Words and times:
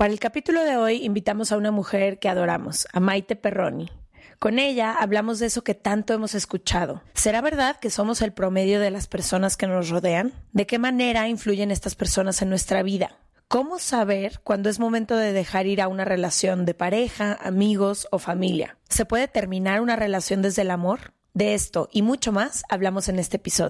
Para 0.00 0.14
el 0.14 0.18
capítulo 0.18 0.64
de 0.64 0.78
hoy 0.78 1.04
invitamos 1.04 1.52
a 1.52 1.58
una 1.58 1.70
mujer 1.70 2.18
que 2.18 2.30
adoramos, 2.30 2.88
a 2.90 3.00
Maite 3.00 3.36
Perroni. 3.36 3.90
Con 4.38 4.58
ella 4.58 4.94
hablamos 4.98 5.38
de 5.38 5.44
eso 5.44 5.62
que 5.62 5.74
tanto 5.74 6.14
hemos 6.14 6.34
escuchado. 6.34 7.02
¿Será 7.12 7.42
verdad 7.42 7.76
que 7.78 7.90
somos 7.90 8.22
el 8.22 8.32
promedio 8.32 8.80
de 8.80 8.90
las 8.90 9.08
personas 9.08 9.58
que 9.58 9.66
nos 9.66 9.90
rodean? 9.90 10.32
¿De 10.52 10.66
qué 10.66 10.78
manera 10.78 11.28
influyen 11.28 11.70
estas 11.70 11.96
personas 11.96 12.40
en 12.40 12.48
nuestra 12.48 12.82
vida? 12.82 13.18
¿Cómo 13.46 13.78
saber 13.78 14.40
cuándo 14.42 14.70
es 14.70 14.80
momento 14.80 15.18
de 15.18 15.34
dejar 15.34 15.66
ir 15.66 15.82
a 15.82 15.88
una 15.88 16.06
relación 16.06 16.64
de 16.64 16.72
pareja, 16.72 17.34
amigos 17.38 18.08
o 18.10 18.18
familia? 18.18 18.78
¿Se 18.88 19.04
puede 19.04 19.28
terminar 19.28 19.82
una 19.82 19.96
relación 19.96 20.40
desde 20.40 20.62
el 20.62 20.70
amor? 20.70 21.12
De 21.34 21.52
esto 21.52 21.90
y 21.92 22.00
mucho 22.00 22.32
más 22.32 22.62
hablamos 22.70 23.10
en 23.10 23.18
este 23.18 23.36
episodio. 23.36 23.69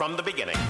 From 0.00 0.16
the 0.16 0.22
beginning. 0.22 0.69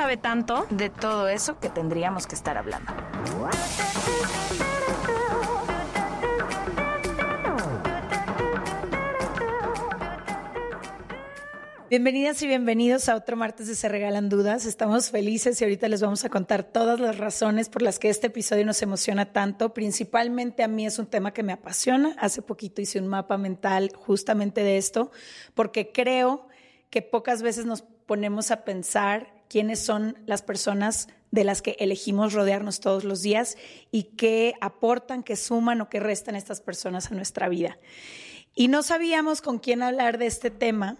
sabe 0.01 0.17
tanto. 0.17 0.65
de 0.71 0.89
todo 0.89 1.29
eso 1.29 1.59
que 1.59 1.69
tendríamos 1.69 2.25
que 2.25 2.33
estar 2.33 2.57
hablando. 2.57 2.91
Bienvenidas 11.87 12.41
y 12.41 12.47
bienvenidos 12.47 13.09
a 13.09 13.15
otro 13.15 13.37
martes 13.37 13.67
de 13.67 13.75
Se 13.75 13.89
Regalan 13.89 14.27
Dudas. 14.27 14.65
Estamos 14.65 15.11
felices 15.11 15.61
y 15.61 15.65
ahorita 15.65 15.87
les 15.87 16.01
vamos 16.01 16.25
a 16.25 16.29
contar 16.29 16.63
todas 16.63 16.99
las 16.99 17.19
razones 17.19 17.69
por 17.69 17.83
las 17.83 17.99
que 17.99 18.09
este 18.09 18.25
episodio 18.25 18.65
nos 18.65 18.81
emociona 18.81 19.31
tanto. 19.31 19.75
Principalmente 19.75 20.63
a 20.63 20.67
mí 20.67 20.87
es 20.87 20.97
un 20.97 21.05
tema 21.05 21.31
que 21.31 21.43
me 21.43 21.53
apasiona. 21.53 22.15
Hace 22.17 22.41
poquito 22.41 22.81
hice 22.81 22.97
un 22.97 23.07
mapa 23.07 23.37
mental 23.37 23.91
justamente 23.95 24.63
de 24.63 24.77
esto, 24.77 25.11
porque 25.53 25.91
creo 25.91 26.47
que 26.89 27.03
pocas 27.03 27.43
veces 27.43 27.67
nos 27.67 27.83
ponemos 27.83 28.49
a 28.49 28.63
pensar 28.63 29.40
quiénes 29.51 29.81
son 29.81 30.17
las 30.27 30.43
personas 30.43 31.09
de 31.29 31.43
las 31.43 31.61
que 31.61 31.75
elegimos 31.77 32.31
rodearnos 32.31 32.79
todos 32.79 33.03
los 33.03 33.21
días 33.21 33.57
y 33.91 34.03
qué 34.03 34.53
aportan, 34.61 35.23
qué 35.23 35.35
suman 35.35 35.81
o 35.81 35.89
qué 35.89 35.99
restan 35.99 36.37
estas 36.37 36.61
personas 36.61 37.11
a 37.11 37.15
nuestra 37.15 37.49
vida. 37.49 37.77
Y 38.55 38.69
no 38.69 38.81
sabíamos 38.81 39.41
con 39.41 39.59
quién 39.59 39.83
hablar 39.83 40.17
de 40.17 40.27
este 40.27 40.51
tema 40.51 40.95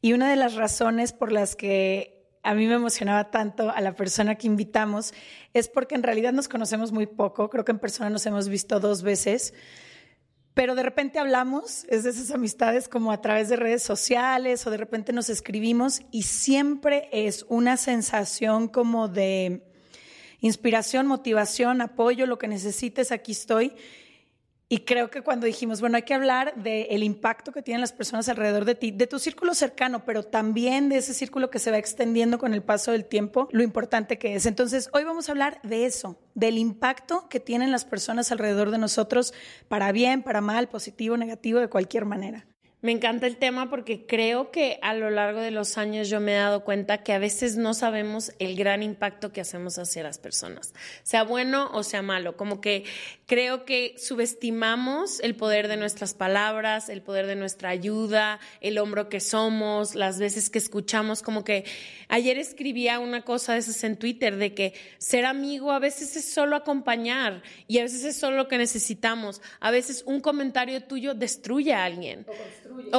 y 0.00 0.14
una 0.14 0.30
de 0.30 0.36
las 0.36 0.54
razones 0.54 1.12
por 1.12 1.30
las 1.30 1.56
que 1.56 2.24
a 2.42 2.54
mí 2.54 2.66
me 2.66 2.76
emocionaba 2.76 3.30
tanto 3.30 3.68
a 3.68 3.82
la 3.82 3.94
persona 3.94 4.36
que 4.36 4.46
invitamos 4.46 5.12
es 5.52 5.68
porque 5.68 5.94
en 5.94 6.02
realidad 6.02 6.32
nos 6.32 6.48
conocemos 6.48 6.92
muy 6.92 7.04
poco, 7.04 7.50
creo 7.50 7.66
que 7.66 7.72
en 7.72 7.80
persona 7.80 8.08
nos 8.08 8.24
hemos 8.24 8.48
visto 8.48 8.80
dos 8.80 9.02
veces, 9.02 9.52
pero 10.60 10.74
de 10.74 10.82
repente 10.82 11.18
hablamos, 11.18 11.86
es 11.88 12.04
de 12.04 12.10
esas 12.10 12.30
amistades 12.32 12.86
como 12.86 13.12
a 13.12 13.22
través 13.22 13.48
de 13.48 13.56
redes 13.56 13.82
sociales 13.82 14.66
o 14.66 14.70
de 14.70 14.76
repente 14.76 15.10
nos 15.10 15.30
escribimos 15.30 16.02
y 16.10 16.24
siempre 16.24 17.08
es 17.12 17.46
una 17.48 17.78
sensación 17.78 18.68
como 18.68 19.08
de 19.08 19.62
inspiración, 20.42 21.06
motivación, 21.06 21.80
apoyo, 21.80 22.26
lo 22.26 22.36
que 22.36 22.46
necesites, 22.46 23.10
aquí 23.10 23.32
estoy. 23.32 23.72
Y 24.72 24.84
creo 24.84 25.10
que 25.10 25.22
cuando 25.22 25.46
dijimos, 25.46 25.80
bueno, 25.80 25.96
hay 25.96 26.04
que 26.04 26.14
hablar 26.14 26.54
del 26.54 27.02
impacto 27.02 27.50
que 27.50 27.60
tienen 27.60 27.80
las 27.80 27.92
personas 27.92 28.28
alrededor 28.28 28.64
de 28.64 28.76
ti, 28.76 28.92
de 28.92 29.08
tu 29.08 29.18
círculo 29.18 29.52
cercano, 29.52 30.04
pero 30.04 30.22
también 30.22 30.88
de 30.88 30.98
ese 30.98 31.12
círculo 31.12 31.50
que 31.50 31.58
se 31.58 31.72
va 31.72 31.78
extendiendo 31.78 32.38
con 32.38 32.54
el 32.54 32.62
paso 32.62 32.92
del 32.92 33.04
tiempo, 33.04 33.48
lo 33.50 33.64
importante 33.64 34.16
que 34.16 34.36
es. 34.36 34.46
Entonces, 34.46 34.88
hoy 34.92 35.02
vamos 35.02 35.28
a 35.28 35.32
hablar 35.32 35.60
de 35.64 35.86
eso, 35.86 36.20
del 36.36 36.56
impacto 36.56 37.28
que 37.28 37.40
tienen 37.40 37.72
las 37.72 37.84
personas 37.84 38.30
alrededor 38.30 38.70
de 38.70 38.78
nosotros, 38.78 39.34
para 39.66 39.90
bien, 39.90 40.22
para 40.22 40.40
mal, 40.40 40.68
positivo, 40.68 41.16
negativo, 41.16 41.58
de 41.58 41.66
cualquier 41.66 42.04
manera. 42.04 42.46
Me 42.82 42.92
encanta 42.92 43.26
el 43.26 43.36
tema 43.36 43.68
porque 43.68 44.06
creo 44.06 44.50
que 44.50 44.78
a 44.80 44.94
lo 44.94 45.10
largo 45.10 45.40
de 45.40 45.50
los 45.50 45.76
años 45.76 46.08
yo 46.08 46.18
me 46.18 46.32
he 46.32 46.36
dado 46.36 46.64
cuenta 46.64 47.02
que 47.02 47.12
a 47.12 47.18
veces 47.18 47.58
no 47.58 47.74
sabemos 47.74 48.32
el 48.38 48.56
gran 48.56 48.82
impacto 48.82 49.32
que 49.32 49.42
hacemos 49.42 49.78
hacia 49.78 50.02
las 50.02 50.16
personas, 50.16 50.72
sea 51.02 51.24
bueno 51.24 51.68
o 51.74 51.82
sea 51.82 52.00
malo. 52.00 52.38
Como 52.38 52.62
que 52.62 52.84
creo 53.26 53.66
que 53.66 53.96
subestimamos 53.98 55.20
el 55.20 55.36
poder 55.36 55.68
de 55.68 55.76
nuestras 55.76 56.14
palabras, 56.14 56.88
el 56.88 57.02
poder 57.02 57.26
de 57.26 57.36
nuestra 57.36 57.68
ayuda, 57.68 58.40
el 58.62 58.78
hombro 58.78 59.10
que 59.10 59.20
somos, 59.20 59.94
las 59.94 60.18
veces 60.18 60.48
que 60.48 60.58
escuchamos. 60.58 61.20
Como 61.20 61.44
que 61.44 61.66
ayer 62.08 62.38
escribía 62.38 62.98
una 62.98 63.26
cosa 63.26 63.52
de 63.52 63.58
esas 63.58 63.84
en 63.84 63.98
Twitter 63.98 64.36
de 64.36 64.54
que 64.54 64.72
ser 64.96 65.26
amigo 65.26 65.70
a 65.70 65.80
veces 65.80 66.16
es 66.16 66.32
solo 66.32 66.56
acompañar 66.56 67.42
y 67.68 67.78
a 67.78 67.82
veces 67.82 68.04
es 68.04 68.16
solo 68.16 68.38
lo 68.38 68.48
que 68.48 68.56
necesitamos. 68.56 69.42
A 69.60 69.70
veces 69.70 70.02
un 70.06 70.22
comentario 70.22 70.82
tuyo 70.82 71.12
destruye 71.12 71.74
a 71.74 71.84
alguien 71.84 72.24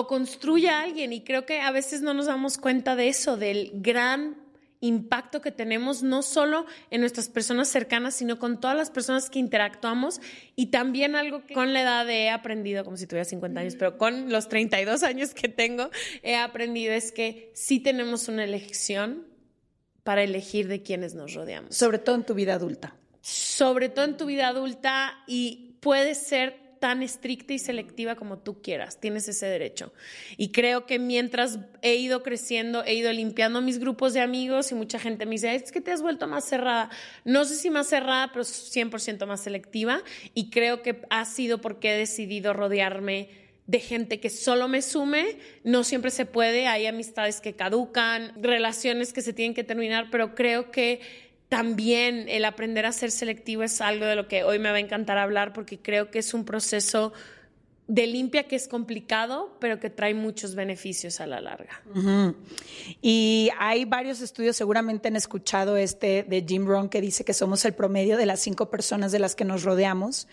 construye 0.07 0.69
a 0.69 0.81
alguien. 0.81 1.13
Y 1.13 1.23
creo 1.23 1.45
que 1.45 1.61
a 1.61 1.71
veces 1.71 2.01
no 2.01 2.13
nos 2.13 2.25
damos 2.25 2.57
cuenta 2.57 2.95
de 2.95 3.07
eso, 3.07 3.37
del 3.37 3.71
gran 3.75 4.37
impacto 4.81 5.41
que 5.41 5.51
tenemos, 5.51 6.01
no 6.01 6.23
solo 6.23 6.65
en 6.89 7.01
nuestras 7.01 7.29
personas 7.29 7.69
cercanas, 7.69 8.15
sino 8.15 8.39
con 8.39 8.59
todas 8.59 8.75
las 8.75 8.89
personas 8.89 9.29
que 9.29 9.39
interactuamos. 9.39 10.19
Y 10.55 10.67
también 10.67 11.15
algo 11.15 11.45
que 11.45 11.53
con 11.53 11.71
la 11.71 11.81
edad 11.81 12.09
he 12.09 12.29
aprendido, 12.29 12.83
como 12.83 12.97
si 12.97 13.07
tuviera 13.07 13.25
50 13.25 13.61
años, 13.61 13.75
pero 13.77 13.97
con 13.97 14.31
los 14.31 14.49
32 14.49 15.03
años 15.03 15.33
que 15.33 15.47
tengo, 15.47 15.89
he 16.23 16.35
aprendido 16.35 16.93
es 16.93 17.11
que 17.11 17.51
sí 17.53 17.79
tenemos 17.79 18.27
una 18.27 18.43
elección 18.43 19.27
para 20.03 20.23
elegir 20.23 20.67
de 20.67 20.81
quienes 20.81 21.13
nos 21.13 21.35
rodeamos. 21.35 21.75
Sobre 21.75 21.99
todo 21.99 22.15
en 22.15 22.23
tu 22.23 22.33
vida 22.33 22.55
adulta. 22.55 22.95
Sobre 23.21 23.89
todo 23.89 24.05
en 24.05 24.17
tu 24.17 24.25
vida 24.25 24.47
adulta 24.47 25.23
y 25.27 25.77
puede 25.79 26.15
ser 26.15 26.60
tan 26.81 27.03
estricta 27.03 27.53
y 27.53 27.59
selectiva 27.59 28.15
como 28.15 28.39
tú 28.39 28.59
quieras, 28.59 28.99
tienes 28.99 29.27
ese 29.27 29.45
derecho. 29.45 29.93
Y 30.35 30.51
creo 30.51 30.87
que 30.87 30.97
mientras 30.97 31.59
he 31.83 31.93
ido 31.97 32.23
creciendo, 32.23 32.83
he 32.83 32.95
ido 32.95 33.13
limpiando 33.13 33.61
mis 33.61 33.77
grupos 33.77 34.13
de 34.13 34.19
amigos 34.19 34.71
y 34.71 34.75
mucha 34.75 34.97
gente 34.97 35.27
me 35.27 35.33
dice, 35.33 35.53
es 35.53 35.71
que 35.71 35.79
te 35.79 35.91
has 35.91 36.01
vuelto 36.01 36.27
más 36.27 36.43
cerrada. 36.43 36.89
No 37.23 37.45
sé 37.45 37.55
si 37.55 37.69
más 37.69 37.87
cerrada, 37.87 38.31
pero 38.33 38.43
100% 38.43 39.27
más 39.27 39.41
selectiva. 39.41 40.01
Y 40.33 40.49
creo 40.49 40.81
que 40.81 41.03
ha 41.11 41.23
sido 41.25 41.61
porque 41.61 41.93
he 41.93 41.97
decidido 41.97 42.51
rodearme 42.51 43.29
de 43.67 43.79
gente 43.79 44.19
que 44.19 44.31
solo 44.31 44.67
me 44.67 44.81
sume, 44.81 45.37
no 45.63 45.83
siempre 45.83 46.09
se 46.09 46.25
puede, 46.25 46.65
hay 46.65 46.87
amistades 46.87 47.41
que 47.41 47.53
caducan, 47.53 48.33
relaciones 48.41 49.13
que 49.13 49.21
se 49.21 49.33
tienen 49.33 49.53
que 49.53 49.63
terminar, 49.63 50.07
pero 50.09 50.33
creo 50.33 50.71
que 50.71 50.99
también 51.51 52.29
el 52.29 52.45
aprender 52.45 52.85
a 52.85 52.93
ser 52.93 53.11
selectivo 53.11 53.61
es 53.63 53.81
algo 53.81 54.05
de 54.05 54.15
lo 54.15 54.29
que 54.29 54.45
hoy 54.45 54.57
me 54.57 54.69
va 54.69 54.77
a 54.77 54.79
encantar 54.79 55.17
hablar 55.17 55.51
porque 55.51 55.77
creo 55.77 56.09
que 56.09 56.19
es 56.19 56.33
un 56.33 56.45
proceso 56.45 57.11
de 57.89 58.07
limpia 58.07 58.47
que 58.47 58.55
es 58.55 58.69
complicado, 58.69 59.57
pero 59.59 59.77
que 59.77 59.89
trae 59.89 60.13
muchos 60.13 60.55
beneficios 60.55 61.19
a 61.19 61.27
la 61.27 61.41
larga. 61.41 61.81
Y 63.01 63.49
hay 63.59 63.83
varios 63.83 64.21
estudios, 64.21 64.55
seguramente 64.55 65.09
han 65.09 65.17
escuchado 65.17 65.75
este 65.75 66.23
de 66.23 66.45
Jim 66.47 66.65
Rohn, 66.65 66.87
que 66.87 67.01
dice 67.01 67.25
que 67.25 67.33
somos 67.33 67.65
el 67.65 67.73
promedio 67.73 68.15
de 68.15 68.25
las 68.25 68.39
cinco 68.39 68.69
personas 68.69 69.11
de 69.11 69.19
las 69.19 69.35
que 69.35 69.43
nos 69.43 69.63
rodeamos. 69.63 70.29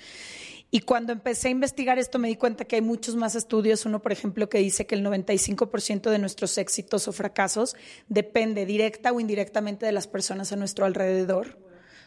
Y 0.70 0.80
cuando 0.80 1.12
empecé 1.12 1.48
a 1.48 1.52
investigar 1.52 1.98
esto 1.98 2.18
me 2.18 2.28
di 2.28 2.36
cuenta 2.36 2.66
que 2.66 2.76
hay 2.76 2.82
muchos 2.82 3.16
más 3.16 3.34
estudios. 3.34 3.86
Uno, 3.86 4.02
por 4.02 4.12
ejemplo, 4.12 4.48
que 4.50 4.58
dice 4.58 4.86
que 4.86 4.94
el 4.94 5.04
95% 5.04 6.10
de 6.10 6.18
nuestros 6.18 6.58
éxitos 6.58 7.08
o 7.08 7.12
fracasos 7.12 7.74
depende 8.08 8.66
directa 8.66 9.12
o 9.12 9.20
indirectamente 9.20 9.86
de 9.86 9.92
las 9.92 10.06
personas 10.06 10.52
a 10.52 10.56
nuestro 10.56 10.84
alrededor. 10.84 11.58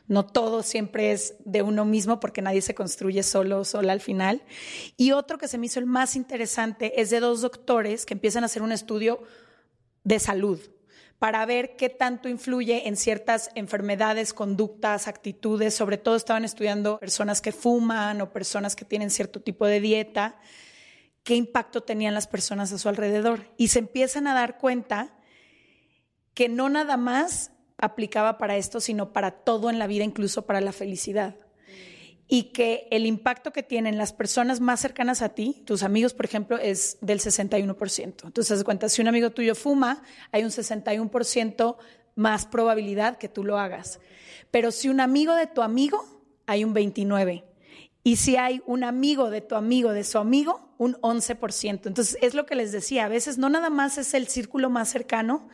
No 0.08 0.26
todo 0.26 0.62
siempre 0.62 1.12
es 1.12 1.36
de 1.46 1.62
uno 1.62 1.86
mismo 1.86 2.20
porque 2.20 2.42
nadie 2.42 2.62
se 2.62 2.76
construye 2.76 3.24
solo 3.24 3.60
o 3.60 3.66
sola 3.66 3.94
al 3.94 4.02
final. 4.02 4.44
Y 4.96 5.12
otro 5.12 5.38
que 5.38 5.48
se 5.48 5.58
me 5.58 5.66
hizo 5.66 5.80
el 5.80 5.86
más 5.86 6.16
interesante 6.16 7.02
es 7.02 7.10
de 7.10 7.20
dos 7.20 7.42
doctores 7.42 8.06
que 8.06 8.14
empiezan 8.14 8.44
a 8.44 8.48
hacer 8.48 8.62
un 8.62 8.72
estudio 8.72 9.24
de 10.04 10.20
salud 10.20 10.60
para 11.22 11.46
ver 11.46 11.76
qué 11.76 11.90
tanto 11.90 12.30
influye 12.30 12.88
en 12.88 12.98
ciertas 12.98 13.52
enfermedades, 13.54 14.34
conductas, 14.34 15.08
actitudes. 15.08 15.76
Sobre 15.76 16.00
todo 16.00 16.16
estaban 16.16 16.44
estudiando 16.44 16.98
personas 16.98 17.42
que 17.42 17.52
fuman 17.52 18.22
o 18.22 18.32
personas 18.32 18.76
que 18.76 18.86
tienen 18.86 19.12
cierto 19.12 19.40
tipo 19.40 19.68
de 19.68 19.82
dieta, 19.82 20.40
qué 21.22 21.36
impacto 21.36 21.82
tenían 21.82 22.16
las 22.16 22.26
personas 22.26 22.74
a 22.74 22.80
su 22.80 22.90
alrededor. 22.90 23.54
Y 23.56 23.68
se 23.68 23.78
empiezan 23.78 24.26
a 24.26 24.34
dar 24.34 24.58
cuenta 24.58 25.16
que 26.34 26.50
no 26.50 26.70
nada 26.70 26.98
más 26.98 27.52
aplicaba 27.78 28.40
para 28.40 28.58
esto, 28.58 28.80
sino 28.80 29.14
para 29.14 29.30
todo 29.30 29.70
en 29.70 29.78
la 29.78 29.86
vida, 29.86 30.04
incluso 30.04 30.48
para 30.48 30.60
la 30.60 30.72
felicidad. 30.72 31.36
Y 32.34 32.44
que 32.54 32.88
el 32.92 33.06
impacto 33.06 33.52
que 33.52 33.62
tienen 33.62 33.98
las 33.98 34.14
personas 34.14 34.62
más 34.62 34.80
cercanas 34.80 35.22
a 35.22 35.30
ti, 35.36 35.64
tus 35.66 35.84
amigos, 35.84 36.14
por 36.14 36.24
ejemplo, 36.24 36.58
es 36.58 36.98
del 37.02 37.20
61%. 37.20 38.24
Entonces, 38.24 38.64
cuenta, 38.64 38.88
si 38.88 39.02
un 39.02 39.10
amigo 39.10 39.32
tuyo 39.32 39.54
fuma, 39.54 40.02
hay 40.32 40.46
un 40.46 40.50
61% 40.50 41.76
más 42.16 42.46
probabilidad 42.46 43.18
que 43.18 43.28
tú 43.28 43.44
lo 43.44 43.60
hagas. 43.60 44.00
Pero 44.50 44.72
si 44.72 44.88
un 44.88 45.02
amigo 45.02 45.36
de 45.36 45.48
tu 45.48 45.62
amigo, 45.62 46.06
hay 46.46 46.64
un 46.64 46.74
29%. 46.74 47.44
Y 48.04 48.16
si 48.16 48.38
hay 48.38 48.62
un 48.66 48.86
amigo 48.86 49.30
de 49.30 49.42
tu 49.42 49.56
amigo, 49.56 49.92
de 49.92 50.06
su 50.06 50.18
amigo, 50.18 50.74
un 50.78 50.96
11%. 51.02 51.86
Entonces, 51.86 52.18
es 52.22 52.34
lo 52.34 52.46
que 52.46 52.56
les 52.56 52.72
decía, 52.72 53.06
a 53.06 53.10
veces 53.10 53.38
no 53.38 53.50
nada 53.50 53.70
más 53.70 53.98
es 53.98 54.14
el 54.14 54.28
círculo 54.28 54.70
más 54.70 54.90
cercano, 54.90 55.50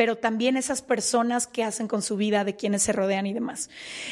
pero 0.00 0.16
también 0.16 0.56
esas 0.56 0.80
personas 0.80 1.46
que 1.46 1.62
hacen 1.62 1.86
con 1.86 2.00
su 2.00 2.16
vida, 2.16 2.42
de 2.42 2.56
quienes 2.56 2.82
se 2.82 2.90
rodean 2.94 3.26
y 3.26 3.34
demás. 3.34 3.68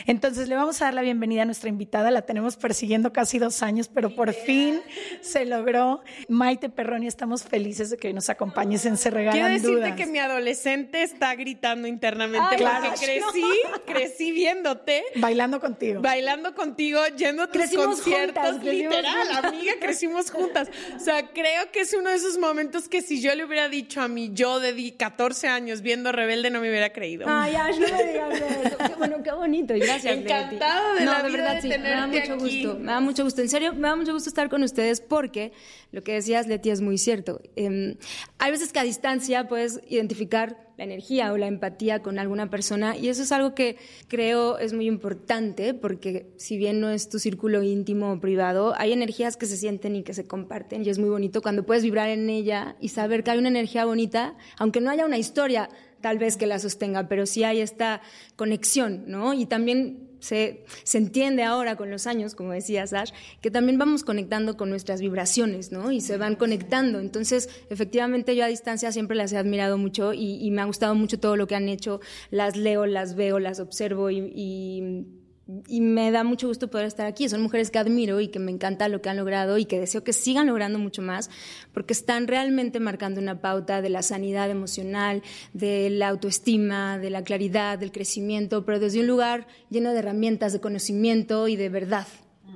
Entonces 0.06 0.46
le 0.46 0.54
vamos 0.54 0.82
a 0.82 0.84
dar 0.84 0.92
la 0.92 1.00
bienvenida 1.00 1.40
a 1.40 1.44
nuestra 1.46 1.70
invitada, 1.70 2.10
la 2.10 2.20
tenemos 2.26 2.56
persiguiendo 2.58 3.10
casi 3.10 3.38
dos 3.38 3.62
años, 3.62 3.88
pero 3.88 4.14
por 4.14 4.34
fin 4.34 4.82
se 5.22 5.46
logró. 5.46 6.02
Maite 6.28 6.68
Perroni, 6.68 7.06
estamos 7.06 7.42
felices 7.42 7.88
de 7.88 7.96
que 7.96 8.08
hoy 8.08 8.12
nos 8.12 8.28
acompañes 8.28 8.84
en 8.84 8.98
Se 8.98 9.08
Regalan 9.08 9.32
Quiero 9.40 9.48
decirte 9.54 9.76
Dudas. 9.76 9.92
que 9.96 10.04
mi 10.04 10.18
adolescente 10.18 11.02
está 11.02 11.34
gritando 11.36 11.88
internamente 11.88 12.46
Ay, 12.50 12.58
porque 12.58 12.64
claro. 12.64 12.92
crecí, 12.94 13.44
crecí 13.86 14.32
viéndote. 14.32 15.04
Bailando 15.14 15.58
contigo. 15.58 16.02
Bailando 16.02 16.54
contigo, 16.54 17.00
yendo 17.16 17.44
a 17.44 17.46
tus 17.46 17.62
Crecimos 17.62 17.86
conciertos, 17.86 18.44
juntas, 18.44 18.62
literal, 18.74 19.28
amiga, 19.42 19.72
crecimos 19.80 20.30
juntas. 20.30 20.68
O 20.96 21.00
sea, 21.00 21.28
creo 21.28 21.72
que 21.72 21.80
es 21.80 21.94
uno 21.94 22.10
de 22.10 22.16
esos 22.16 22.36
momentos 22.36 22.90
que 22.90 23.00
si 23.00 23.22
yo 23.22 23.34
le 23.34 23.46
hubiera 23.46 23.70
dicho 23.70 24.02
a 24.02 24.08
mi 24.08 24.34
yo 24.34 24.60
de 24.60 24.74
di- 24.74 24.92
14 24.92 25.48
años 25.48 25.77
viendo 25.82 26.12
Rebelde 26.12 26.50
no 26.50 26.60
me 26.60 26.68
hubiera 26.68 26.92
creído. 26.92 27.26
Ay, 27.28 27.54
Ash, 27.54 27.78
no 27.78 27.96
me 27.96 28.04
digas 28.04 28.40
eso. 28.40 28.76
Qué 28.88 28.94
bueno, 28.96 29.16
qué 29.22 29.32
bonito. 29.32 29.74
Y 29.74 29.80
gracias. 29.80 30.16
Encantada 30.16 30.94
de 30.94 31.04
no, 31.04 31.12
la 31.12 31.22
de 31.22 31.28
vida 31.28 31.38
verdad, 31.38 31.54
de 31.54 31.62
sí. 31.62 31.68
Me 31.68 31.90
da 31.90 32.06
mucho 32.06 32.34
aquí. 32.34 32.62
gusto. 32.62 32.78
Me 32.78 32.92
da 32.92 33.00
mucho 33.00 33.24
gusto. 33.24 33.40
En 33.42 33.48
serio, 33.48 33.72
me 33.74 33.88
da 33.88 33.96
mucho 33.96 34.12
gusto 34.12 34.28
estar 34.28 34.48
con 34.48 34.62
ustedes 34.62 35.00
porque 35.00 35.52
lo 35.92 36.02
que 36.02 36.12
decías, 36.14 36.46
Leti, 36.46 36.70
es 36.70 36.80
muy 36.80 36.98
cierto. 36.98 37.40
Em, 37.56 37.96
hay 38.38 38.50
veces 38.50 38.72
que 38.72 38.78
a 38.78 38.84
distancia 38.84 39.48
puedes 39.48 39.80
identificar 39.88 40.67
la 40.78 40.84
energía 40.84 41.32
o 41.32 41.36
la 41.36 41.48
empatía 41.48 42.02
con 42.02 42.20
alguna 42.20 42.48
persona 42.50 42.96
y 42.96 43.08
eso 43.08 43.22
es 43.22 43.32
algo 43.32 43.54
que 43.54 43.76
creo 44.06 44.58
es 44.58 44.72
muy 44.72 44.86
importante 44.86 45.74
porque 45.74 46.30
si 46.36 46.56
bien 46.56 46.80
no 46.80 46.88
es 46.88 47.08
tu 47.08 47.18
círculo 47.18 47.64
íntimo 47.64 48.12
o 48.12 48.20
privado, 48.20 48.74
hay 48.78 48.92
energías 48.92 49.36
que 49.36 49.46
se 49.46 49.56
sienten 49.56 49.96
y 49.96 50.04
que 50.04 50.14
se 50.14 50.24
comparten 50.24 50.84
y 50.84 50.88
es 50.88 51.00
muy 51.00 51.10
bonito 51.10 51.42
cuando 51.42 51.66
puedes 51.66 51.82
vibrar 51.82 52.08
en 52.08 52.30
ella 52.30 52.76
y 52.80 52.90
saber 52.90 53.24
que 53.24 53.32
hay 53.32 53.38
una 53.38 53.48
energía 53.48 53.84
bonita, 53.84 54.36
aunque 54.56 54.80
no 54.80 54.90
haya 54.90 55.04
una 55.04 55.18
historia 55.18 55.68
tal 56.00 56.18
vez 56.18 56.36
que 56.36 56.46
la 56.46 56.60
sostenga, 56.60 57.08
pero 57.08 57.26
sí 57.26 57.42
hay 57.42 57.60
esta 57.60 58.00
conexión, 58.36 59.02
¿no? 59.08 59.34
Y 59.34 59.46
también 59.46 60.07
se, 60.20 60.64
se 60.84 60.98
entiende 60.98 61.42
ahora 61.42 61.76
con 61.76 61.90
los 61.90 62.06
años, 62.06 62.34
como 62.34 62.52
decía 62.52 62.86
Sash, 62.86 63.12
que 63.40 63.50
también 63.50 63.78
vamos 63.78 64.04
conectando 64.04 64.56
con 64.56 64.70
nuestras 64.70 65.00
vibraciones, 65.00 65.72
¿no? 65.72 65.90
Y 65.92 66.00
se 66.00 66.16
van 66.16 66.36
conectando. 66.36 67.00
Entonces, 67.00 67.48
efectivamente, 67.70 68.36
yo 68.36 68.44
a 68.44 68.48
distancia 68.48 68.92
siempre 68.92 69.16
las 69.16 69.32
he 69.32 69.36
admirado 69.36 69.78
mucho 69.78 70.12
y, 70.12 70.44
y 70.44 70.50
me 70.50 70.62
ha 70.62 70.64
gustado 70.64 70.94
mucho 70.94 71.18
todo 71.18 71.36
lo 71.36 71.46
que 71.46 71.54
han 71.54 71.68
hecho. 71.68 72.00
Las 72.30 72.56
leo, 72.56 72.86
las 72.86 73.14
veo, 73.14 73.38
las 73.38 73.60
observo 73.60 74.10
y, 74.10 74.32
y 74.34 75.17
y 75.66 75.80
me 75.80 76.10
da 76.10 76.24
mucho 76.24 76.48
gusto 76.48 76.68
poder 76.68 76.86
estar 76.86 77.06
aquí. 77.06 77.28
Son 77.28 77.40
mujeres 77.40 77.70
que 77.70 77.78
admiro 77.78 78.20
y 78.20 78.28
que 78.28 78.38
me 78.38 78.50
encanta 78.50 78.88
lo 78.88 79.00
que 79.00 79.08
han 79.08 79.16
logrado 79.16 79.58
y 79.58 79.64
que 79.64 79.80
deseo 79.80 80.04
que 80.04 80.12
sigan 80.12 80.46
logrando 80.46 80.78
mucho 80.78 81.00
más, 81.00 81.30
porque 81.72 81.94
están 81.94 82.26
realmente 82.26 82.80
marcando 82.80 83.20
una 83.20 83.40
pauta 83.40 83.80
de 83.80 83.88
la 83.88 84.02
sanidad 84.02 84.50
emocional, 84.50 85.22
de 85.54 85.90
la 85.90 86.08
autoestima, 86.08 86.98
de 86.98 87.10
la 87.10 87.24
claridad, 87.24 87.78
del 87.78 87.92
crecimiento, 87.92 88.64
pero 88.64 88.78
desde 88.78 89.00
un 89.00 89.06
lugar 89.06 89.46
lleno 89.70 89.92
de 89.92 90.00
herramientas, 90.00 90.52
de 90.52 90.60
conocimiento 90.60 91.48
y 91.48 91.56
de 91.56 91.68
verdad 91.68 92.06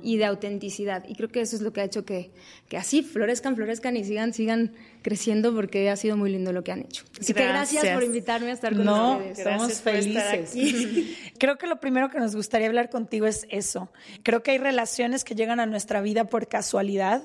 y 0.03 0.17
de 0.17 0.25
autenticidad. 0.25 1.03
Y 1.07 1.15
creo 1.15 1.29
que 1.29 1.41
eso 1.41 1.55
es 1.55 1.61
lo 1.61 1.73
que 1.73 1.81
ha 1.81 1.83
hecho 1.85 2.05
que, 2.05 2.31
que 2.67 2.77
así 2.77 3.01
florezcan, 3.01 3.55
florezcan 3.55 3.95
y 3.97 4.03
sigan, 4.03 4.33
sigan 4.33 4.73
creciendo 5.01 5.53
porque 5.55 5.89
ha 5.89 5.95
sido 5.95 6.17
muy 6.17 6.29
lindo 6.29 6.51
lo 6.53 6.63
que 6.63 6.71
han 6.71 6.81
hecho. 6.81 7.05
Así 7.19 7.33
que 7.33 7.43
gracias 7.43 7.83
Gracias. 7.83 7.95
por 7.95 8.03
invitarme 8.03 8.49
a 8.51 8.53
estar 8.53 8.75
con 8.75 8.85
No, 8.85 9.17
ustedes. 9.17 9.39
Gracias 9.39 9.71
estar 9.71 9.93
felices. 9.93 11.17
Creo 11.39 11.57
que 11.57 11.67
lo 11.67 11.79
primero 11.79 12.09
que 12.09 12.19
nos 12.19 12.35
gustaría 12.35 12.67
hablar 12.67 12.89
contigo 12.89 13.25
es 13.25 13.47
eso. 13.49 13.91
Creo 14.23 14.43
que 14.43 14.51
hay 14.51 14.57
relaciones 14.57 15.23
que 15.23 15.35
llegan 15.35 15.59
a 15.59 15.65
nuestra 15.65 16.01
vida 16.01 16.25
por 16.25 16.47
casualidad, 16.47 17.23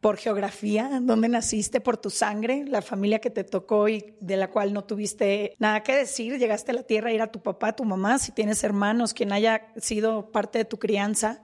por 0.00 0.16
geografía, 0.16 0.98
dónde 1.02 1.28
naciste, 1.28 1.80
por 1.80 1.98
tu 1.98 2.08
sangre, 2.08 2.64
la 2.66 2.80
familia 2.80 3.18
que 3.18 3.28
te 3.28 3.44
tocó 3.44 3.86
y 3.88 4.14
de 4.20 4.36
la 4.36 4.48
cual 4.48 4.72
no 4.72 4.84
tuviste 4.84 5.56
nada 5.58 5.82
que 5.82 5.94
decir. 5.94 6.38
Llegaste 6.38 6.70
a 6.70 6.74
la 6.74 6.82
tierra, 6.84 7.12
ir 7.12 7.20
a 7.20 7.30
tu 7.30 7.42
papá, 7.42 7.76
tu 7.76 7.84
mamá, 7.84 8.18
si 8.18 8.32
tienes 8.32 8.64
hermanos, 8.64 9.12
quien 9.12 9.30
haya 9.32 9.68
sido 9.76 10.32
parte 10.32 10.58
de 10.58 10.64
tu 10.64 10.78
crianza. 10.78 11.42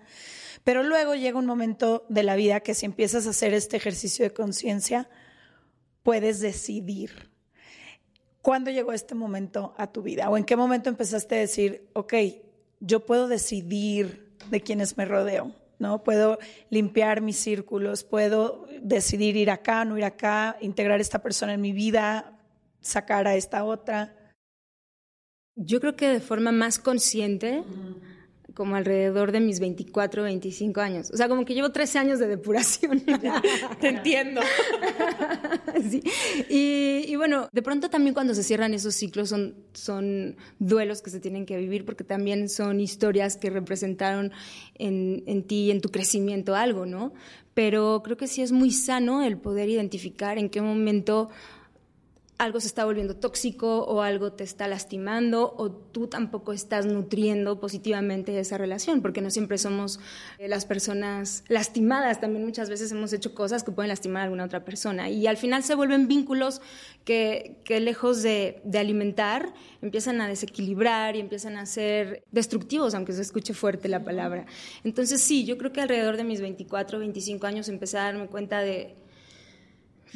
Pero 0.67 0.83
luego 0.83 1.15
llega 1.15 1.39
un 1.39 1.47
momento 1.47 2.05
de 2.09 2.25
la 2.25 2.35
vida 2.35 2.59
que 2.59 2.75
si 2.75 2.87
empiezas 2.87 3.29
a 3.29 3.31
hacer 3.31 3.55
este 3.55 3.77
ejercicio 3.77 4.25
de 4.25 4.33
conciencia, 4.33 5.09
puedes 6.03 6.41
decidir. 6.41 7.31
¿Cuándo 8.43 8.73
llegó 8.73 8.93
este 8.93 9.15
momento 9.15 9.75
a 9.79 9.93
tu 9.93 10.03
vida? 10.03 10.29
¿O 10.29 10.37
en 10.37 10.43
qué 10.43 10.57
momento 10.57 10.89
empezaste 10.89 11.37
a 11.37 11.39
decir, 11.39 11.89
ok, 11.93 12.15
yo 12.81 13.07
puedo 13.07 13.29
decidir 13.29 14.35
de 14.51 14.61
quienes 14.61 14.97
me 14.97 15.05
rodeo? 15.05 15.55
¿no? 15.79 16.03
Puedo 16.03 16.41
limpiar 16.69 17.21
mis 17.21 17.37
círculos, 17.37 18.03
puedo 18.03 18.67
decidir 18.83 19.37
ir 19.37 19.53
acá, 19.53 19.85
no 19.85 19.97
ir 19.97 20.05
acá, 20.05 20.57
integrar 20.61 21.01
esta 21.01 21.23
persona 21.23 21.55
en 21.55 21.61
mi 21.61 21.71
vida, 21.71 22.41
sacar 22.81 23.29
a 23.29 23.37
esta 23.37 23.63
otra. 23.63 24.35
Yo 25.55 25.79
creo 25.79 25.95
que 25.95 26.09
de 26.09 26.21
forma 26.21 26.51
más 26.51 26.81
consciente, 26.81 27.63
como 28.57 28.75
alrededor 28.75 29.33
de 29.33 29.41
mis 29.41 29.61
24, 29.61 30.23
25 30.23 30.81
años. 30.81 31.11
O 31.13 31.17
sea, 31.19 31.29
como 31.29 31.45
que 31.45 31.53
llevo 31.53 31.73
13 31.73 31.99
años 31.99 32.19
de 32.19 32.27
depuración. 32.27 33.01
Te 33.81 33.89
entiendo. 33.89 34.41
Sí. 35.91 36.03
Y, 36.49 37.05
y 37.07 37.17
bueno, 37.17 37.51
de 37.53 37.61
pronto 37.61 37.91
también 37.91 38.15
cuando 38.15 38.35
se 38.35 38.43
cierran 38.43 38.73
esos 38.73 38.95
ciclos 38.95 39.29
son, 39.29 39.55
son 39.75 40.37
duelos 40.59 41.03
que 41.03 41.11
se 41.11 41.21
tienen 41.21 41.45
que 41.45 41.59
vivir 41.59 41.85
porque 41.85 42.03
también 42.03 42.49
son 42.49 42.81
historias 42.81 43.37
que 43.37 43.51
representaron 43.51 44.33
en, 44.77 45.23
en 45.27 45.43
ti, 45.43 45.71
en 45.71 45.83
tu 45.83 45.91
crecimiento 45.91 46.55
algo, 46.55 46.87
¿no? 46.87 47.13
Pero 47.53 48.01
creo 48.03 48.17
que 48.17 48.27
sí 48.27 48.41
es 48.41 48.53
muy 48.53 48.71
sano 48.71 49.23
el 49.23 49.37
poder 49.37 49.69
identificar 49.69 50.39
en 50.39 50.49
qué 50.49 50.63
momento 50.63 51.29
algo 52.39 52.61
se 52.61 52.67
está 52.67 52.85
volviendo 52.85 53.17
tóxico 53.17 53.85
o 53.85 54.03
algo 54.03 54.33
te 54.33 54.45
está 54.45 54.69
lastimando 54.69 55.55
o 55.57 55.71
tú 55.71 56.07
tampoco 56.07 56.53
estás 56.53 56.85
nutriendo 56.85 57.61
positivamente 57.61 58.39
esa 58.39 58.59
relación, 58.59 59.01
porque 59.01 59.23
no 59.23 59.31
siempre 59.31 59.57
somos 59.57 60.01
eh, 60.39 60.49
las 60.49 60.67
personas 60.67 61.45
lastimadas, 61.49 62.21
también 62.21 62.45
muchas 62.45 62.69
veces 62.69 62.93
hemos 62.93 63.13
hecho 63.13 63.35
cosas 63.35 63.65
que 63.65 63.73
pueden 63.73 63.89
lastimar 63.89 64.23
a 64.23 64.25
alguna 64.25 64.45
otra 64.45 64.65
persona 64.65 65.09
y 65.09 65.27
al 65.27 65.39
final 65.39 65.63
se 65.63 65.75
vuelven 65.75 66.09
vínculos 66.09 66.61
que, 67.05 67.57
que 67.65 67.81
lejos 67.81 68.23
de, 68.23 68.61
de 68.65 68.79
alimentar 68.79 69.55
empiezan 69.81 70.21
a 70.21 70.29
desequilibrar 70.29 71.17
y 71.17 71.21
empiezan 71.21 71.57
a 71.57 71.65
ser 71.65 72.23
destructivos, 72.33 72.95
aunque 72.95 73.13
se 73.13 73.23
escuche 73.23 73.55
fuerte 73.55 73.89
la 73.89 74.05
palabra. 74.05 74.45
Entonces 74.85 75.23
sí, 75.23 75.45
yo 75.45 75.57
creo 75.57 75.73
que 75.73 75.81
alrededor 75.81 76.19
de 76.19 76.25
mis 76.25 76.41
24, 76.43 76.99
25 76.99 77.47
años 77.47 77.69
empecé 77.69 77.97
a 77.99 78.03
darme 78.03 78.27
cuenta 78.27 78.61
de 78.61 79.06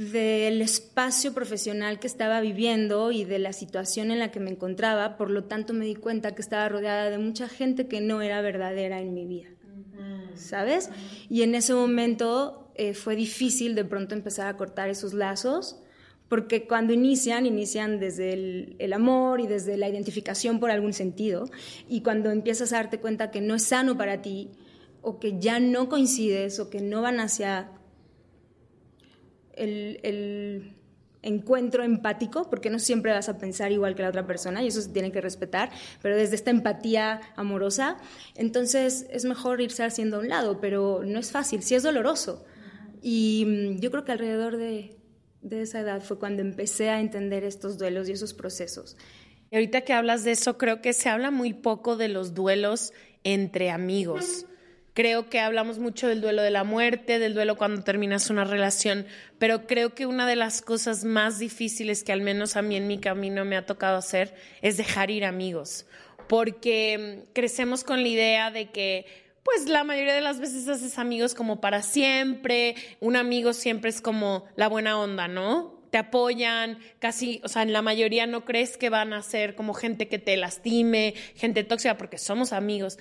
del 0.01 0.63
espacio 0.63 1.35
profesional 1.35 1.99
que 2.01 2.07
estaba 2.07 2.41
viviendo 2.41 3.13
y 3.13 3.27
de 3.27 3.39
la 3.39 3.53
situación 3.53 4.11
en 4.11 4.19
la 4.19 4.31
que 4.31 4.41
me 4.41 4.51
encontraba, 4.51 5.19
por 5.19 5.31
lo 5.31 5.45
tanto 5.45 5.75
me 5.75 5.85
di 5.85 5.95
cuenta 5.95 6.35
que 6.35 6.41
estaba 6.41 6.71
rodeada 6.71 7.11
de 7.11 7.19
mucha 7.19 7.49
gente 7.49 7.87
que 7.87 8.01
no 8.01 8.23
era 8.23 8.41
verdadera 8.41 9.03
en 9.03 9.13
mi 9.13 9.27
vida, 9.27 9.51
¿sabes? 10.37 10.89
Y 11.29 11.43
en 11.43 11.55
ese 11.55 11.75
momento 11.75 12.73
eh, 12.77 12.95
fue 12.95 13.15
difícil 13.15 13.75
de 13.75 13.85
pronto 13.85 14.15
empezar 14.15 14.47
a 14.47 14.57
cortar 14.57 14.89
esos 14.89 15.13
lazos, 15.13 15.77
porque 16.31 16.67
cuando 16.67 16.95
inician, 16.95 17.45
inician 17.45 18.01
desde 18.01 18.33
el, 18.33 18.77
el, 18.79 18.95
amor 18.95 19.41
y 19.41 19.49
desde 19.49 19.77
la 19.77 19.87
identificación 19.87 20.61
por 20.61 20.71
algún 20.71 20.95
sentido, 20.95 21.51
y 21.91 22.01
cuando 22.01 22.31
empiezas 22.31 22.73
a 22.73 22.77
darte 22.77 23.01
cuenta 23.01 23.31
que 23.31 23.43
no 23.43 23.55
es 23.55 23.65
sano 23.65 23.99
para 23.99 24.23
ti, 24.23 24.49
o 25.03 25.21
que 25.21 25.39
ya 25.39 25.61
no 25.61 25.91
coincides, 25.91 26.59
o 26.59 26.71
que 26.71 26.81
no 26.81 27.03
van 27.03 27.21
hacia 27.21 27.71
el, 29.61 30.77
encuentro 31.23 31.85
empático, 31.85 32.49
porque 32.49 32.71
no 32.71 32.79
siempre 32.79 33.13
vas 33.13 33.29
a 33.29 33.37
pensar 33.37 33.73
igual 33.73 33.95
que 33.95 34.01
la 34.03 34.09
otra 34.09 34.27
persona 34.27 34.63
y 34.63 34.69
eso 34.69 34.81
se 34.81 34.89
tiene 34.89 35.13
que 35.13 35.21
respetar, 35.21 35.71
pero 36.01 36.17
desde 36.17 36.35
esta 36.35 36.51
empatía 36.51 37.21
amorosa, 37.37 37.99
entonces 38.37 39.07
es 39.11 39.27
mejor 39.27 39.61
irse 39.61 39.85
haciendo 39.85 40.17
a 40.17 40.21
un 40.21 40.31
lado, 40.31 40.61
pero 40.63 41.03
no 41.05 41.19
es 41.19 41.31
fácil, 41.31 41.63
sí 41.63 41.75
es 41.75 41.83
doloroso. 41.83 42.47
Y 43.03 43.45
mm, 43.47 43.81
yo 43.81 43.91
creo 43.91 44.07
que 44.07 44.13
alrededor 44.13 44.57
de, 44.57 44.97
de 45.43 45.61
esa 45.61 45.81
edad 45.81 46.01
fue 46.01 46.19
cuando 46.19 46.41
empecé 46.41 46.89
a 46.89 47.01
entender 47.01 47.45
estos 47.45 47.77
duelos 47.77 48.09
y 48.09 48.13
esos 48.13 48.33
procesos. 48.33 48.97
Y 49.51 49.57
ahorita 49.57 49.83
que 49.83 49.93
hablas 49.93 50.25
de 50.25 50.31
eso, 50.33 50.57
creo 50.57 50.81
que 50.81 50.93
se 50.93 51.09
habla 51.09 51.31
muy 51.31 51.53
poco 51.53 51.97
de 51.97 52.09
los 52.09 52.35
duelos 52.35 52.93
entre 53.25 53.71
amigos. 53.71 54.47
Creo 54.93 55.31
que 55.31 55.39
hablamos 55.39 55.79
mucho 55.79 56.09
del 56.09 56.21
duelo 56.21 56.43
de 56.43 56.51
la 56.51 56.65
muerte, 56.65 57.21
del 57.21 57.35
duelo 57.35 57.57
cuando 57.57 57.83
terminas 57.83 58.29
una 58.29 58.45
relación, 58.45 59.07
pero 59.39 59.67
creo 59.67 59.95
que 59.95 60.07
una 60.07 60.27
de 60.27 60.35
las 60.35 60.63
cosas 60.63 61.05
más 61.05 61.39
difíciles 61.39 62.03
que 62.03 62.13
al 62.13 62.23
menos 62.23 62.57
a 62.57 62.63
mí 62.63 62.75
en 62.75 62.89
mi 62.89 62.99
camino 62.99 63.45
me 63.45 63.57
ha 63.57 63.67
tocado 63.67 63.97
hacer 63.97 64.35
es 64.63 64.77
dejar 64.77 65.13
ir 65.13 65.25
amigos, 65.25 65.87
porque 66.29 67.25
mm, 67.29 67.33
crecemos 67.33 67.85
con 67.85 68.03
la 68.03 68.09
idea 68.09 68.51
de 68.51 68.71
que 68.71 69.07
pues 69.45 69.69
la 69.69 69.85
mayoría 69.85 70.15
de 70.15 70.21
las 70.21 70.41
veces 70.41 70.69
haces 70.69 70.99
amigos 70.99 71.35
como 71.35 71.61
para 71.61 71.83
siempre, 71.83 72.75
un 72.99 73.17
amigo 73.17 73.53
siempre 73.53 73.91
es 73.91 74.01
como 74.01 74.45
la 74.57 74.69
buena 74.69 74.99
onda, 74.99 75.29
¿no? 75.29 75.79
Te 75.91 75.99
apoyan, 75.99 76.79
casi, 76.99 77.41
o 77.43 77.49
sea, 77.49 77.63
en 77.63 77.73
la 77.73 77.83
mayoría 77.83 78.27
no 78.27 78.45
crees 78.45 78.77
que 78.77 78.91
van 78.91 79.13
a 79.13 79.23
ser 79.23 79.55
como 79.55 79.73
gente 79.73 80.09
que 80.09 80.19
te 80.19 80.37
lastime, 80.37 81.15
gente 81.37 81.65
tóxica, 81.65 81.97
porque 81.97 82.19
somos 82.19 82.53
amigos. 82.53 82.99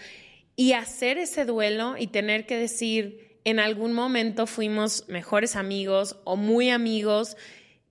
Y 0.60 0.74
hacer 0.74 1.18
ese 1.18 1.46
duelo 1.46 1.96
y 1.98 2.08
tener 2.08 2.46
que 2.46 2.58
decir, 2.58 3.40
en 3.46 3.62
algún 3.62 3.94
momento 3.94 4.46
fuimos 4.46 5.08
mejores 5.08 5.56
amigos 5.56 6.18
o 6.26 6.36
muy 6.36 6.70
amigos, 6.70 7.38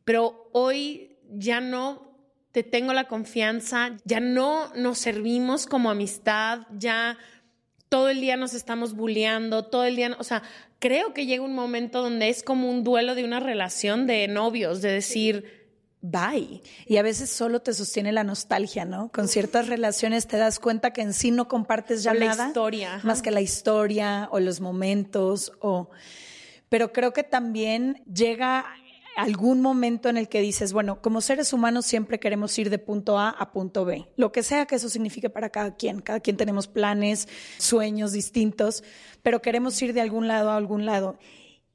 pero 0.05 0.51
hoy 0.53 1.17
ya 1.31 1.63
no 1.63 2.13
te 2.53 2.65
tengo 2.65 2.93
la 2.93 3.09
confianza, 3.09 3.97
ya 4.05 4.21
no 4.21 4.71
nos 4.75 4.99
servimos 4.99 5.65
como 5.65 5.89
amistad, 5.91 6.67
ya 6.77 7.17
todo 7.89 8.11
el 8.11 8.21
día 8.21 8.37
nos 8.37 8.53
estamos 8.53 8.93
bulleando, 8.93 9.65
todo 9.65 9.87
el 9.87 9.97
día, 9.97 10.15
o 10.19 10.25
sea, 10.25 10.43
creo 10.79 11.15
que 11.15 11.25
llega 11.25 11.43
un 11.43 11.55
momento 11.55 12.03
donde 12.03 12.29
es 12.29 12.43
como 12.43 12.69
un 12.69 12.85
duelo 12.85 13.15
de 13.15 13.25
una 13.25 13.41
relación 13.41 14.07
de 14.07 14.29
novios, 14.29 14.83
de 14.83 14.93
decir, 14.93 15.68
bye. 16.01 16.63
Y 16.87 16.97
a 16.97 17.03
veces 17.03 17.31
solo 17.31 17.61
te 17.61 17.75
sostiene 17.75 18.13
la 18.13 18.25
nostalgia, 18.25 18.85
¿no? 18.85 19.11
Con 19.13 19.29
ciertas 19.29 19.69
relaciones 19.69 20.27
te 20.27 20.37
das 20.37 20.59
cuenta 20.59 20.93
que 20.93 21.03
en 21.03 21.13
sí 21.13 21.31
no 21.31 21.49
compartes 21.49 22.03
ya 22.03 22.15
nada. 22.15 22.37
La 22.37 22.49
historia. 22.49 23.01
Más 23.03 23.23
que 23.23 23.31
la 23.31 23.41
historia 23.41 24.29
o 24.31 24.41
los 24.41 24.61
momentos 24.61 25.53
o... 25.61 25.91
Pero 26.69 26.93
creo 26.93 27.15
que 27.15 27.23
también 27.23 28.03
llega 28.13 28.67
algún 29.17 29.61
momento 29.61 30.09
en 30.09 30.17
el 30.17 30.29
que 30.29 30.41
dices, 30.41 30.73
bueno, 30.73 31.03
como 31.03 31.21
seres 31.21 31.53
humanos 31.53 31.87
siempre 31.87 32.21
queremos 32.21 32.57
ir 32.57 32.71
de 32.71 32.79
punto 32.79 33.19
A 33.19 33.31
a 33.31 33.51
punto 33.51 33.85
B, 33.85 34.07
lo 34.17 34.31
que 34.31 34.45
sea 34.45 34.67
que 34.67 34.77
eso 34.77 34.89
signifique 34.89 35.29
para 35.29 35.51
cada 35.51 35.75
quien. 35.75 36.01
Cada 36.01 36.21
quien 36.21 36.37
tenemos 36.37 36.69
planes, 36.69 37.27
sueños 37.57 38.13
distintos, 38.13 38.85
pero 39.23 39.43
queremos 39.43 39.81
ir 39.83 39.93
de 39.93 40.03
algún 40.03 40.29
lado 40.29 40.51
a 40.51 40.57
algún 40.57 40.87
lado. 40.87 41.19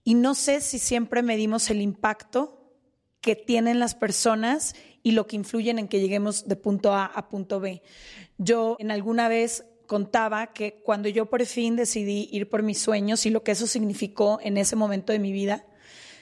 Y 0.05 0.13
no 0.13 0.35
sé 0.35 0.61
si 0.61 0.79
siempre 0.79 1.21
medimos 1.21 1.69
el 1.69 1.81
impacto 1.81 2.62
que 3.23 3.37
tienen 3.37 3.79
las 3.79 3.95
personas 3.95 4.75
y 5.01 5.11
lo 5.11 5.25
que 5.25 5.37
influyen 5.37 5.79
en 5.79 5.87
que 5.87 6.01
lleguemos 6.01 6.47
de 6.47 6.57
punto 6.57 6.93
A 6.93 7.05
a 7.05 7.29
punto 7.29 7.61
B. 7.61 7.81
Yo 8.37 8.75
en 8.79 8.91
alguna 8.91 9.29
vez 9.29 9.63
contaba 9.87 10.47
que 10.47 10.81
cuando 10.83 11.07
yo 11.07 11.27
por 11.27 11.43
fin 11.45 11.77
decidí 11.77 12.27
ir 12.33 12.49
por 12.49 12.63
mis 12.63 12.79
sueños 12.79 13.25
y 13.25 13.29
lo 13.29 13.41
que 13.41 13.53
eso 13.53 13.65
significó 13.65 14.39
en 14.43 14.57
ese 14.57 14.75
momento 14.75 15.13
de 15.13 15.19
mi 15.19 15.31
vida, 15.31 15.65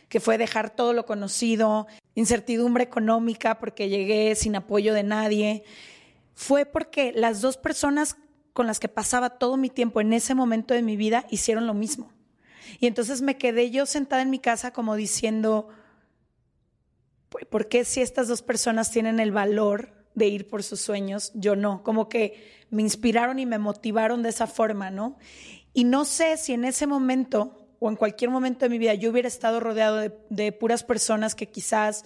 que 0.10 0.20
fue 0.20 0.38
dejar 0.38 0.76
todo 0.76 0.94
lo 0.94 1.08
conocido, 1.08 1.88
incertidumbre 2.14 2.84
económica 2.84 3.58
porque 3.58 3.90
llegué 3.90 4.36
sin 4.36 4.56
apoyo 4.56 4.94
de 4.94 5.04
nadie, 5.04 5.64
fue 6.36 6.68
porque 6.68 7.14
las 7.16 7.42
dos 7.42 7.58
personas 7.58 8.16
con 8.54 8.68
las 8.68 8.80
que 8.80 8.90
pasaba 8.90 9.40
todo 9.40 9.58
mi 9.58 9.70
tiempo 9.70 10.02
en 10.02 10.14
ese 10.14 10.36
momento 10.36 10.76
de 10.76 10.84
mi 10.84 10.98
vida 10.98 11.26
hicieron 11.32 11.66
lo 11.66 11.74
mismo. 11.74 12.12
Y 12.80 12.86
entonces 12.86 13.24
me 13.24 13.38
quedé 13.38 13.72
yo 13.72 13.88
sentada 13.88 14.22
en 14.22 14.30
mi 14.30 14.40
casa 14.40 14.72
como 14.72 14.96
diciendo, 14.96 15.70
¿por 17.50 17.68
qué 17.68 17.86
si 17.86 18.02
estas 18.02 18.28
dos 18.28 18.42
personas 18.42 18.92
tienen 18.92 19.20
el 19.20 19.32
valor 19.32 19.94
de 20.16 20.28
ir 20.28 20.48
por 20.48 20.64
sus 20.64 20.82
sueños, 20.82 21.32
yo 21.34 21.56
no? 21.56 21.84
Como 21.84 22.10
que 22.10 22.64
me 22.70 22.82
inspiraron 22.82 23.40
y 23.40 23.46
me 23.46 23.58
motivaron 23.58 24.24
de 24.24 24.30
esa 24.30 24.48
forma, 24.48 24.92
¿no? 24.92 25.18
Y 25.74 25.86
no 25.86 26.06
sé 26.06 26.38
si 26.38 26.54
en 26.54 26.66
ese 26.66 26.88
momento 26.88 27.62
o 27.80 27.90
en 27.90 27.96
cualquier 27.96 28.30
momento 28.30 28.66
de 28.66 28.70
mi 28.70 28.78
vida 28.78 28.94
yo 28.94 29.10
hubiera 29.10 29.28
estado 29.28 29.60
rodeado 29.60 29.98
de, 30.30 30.52
puras 30.52 30.84
personas 30.84 31.34
que 31.34 31.50
quizás 31.50 32.06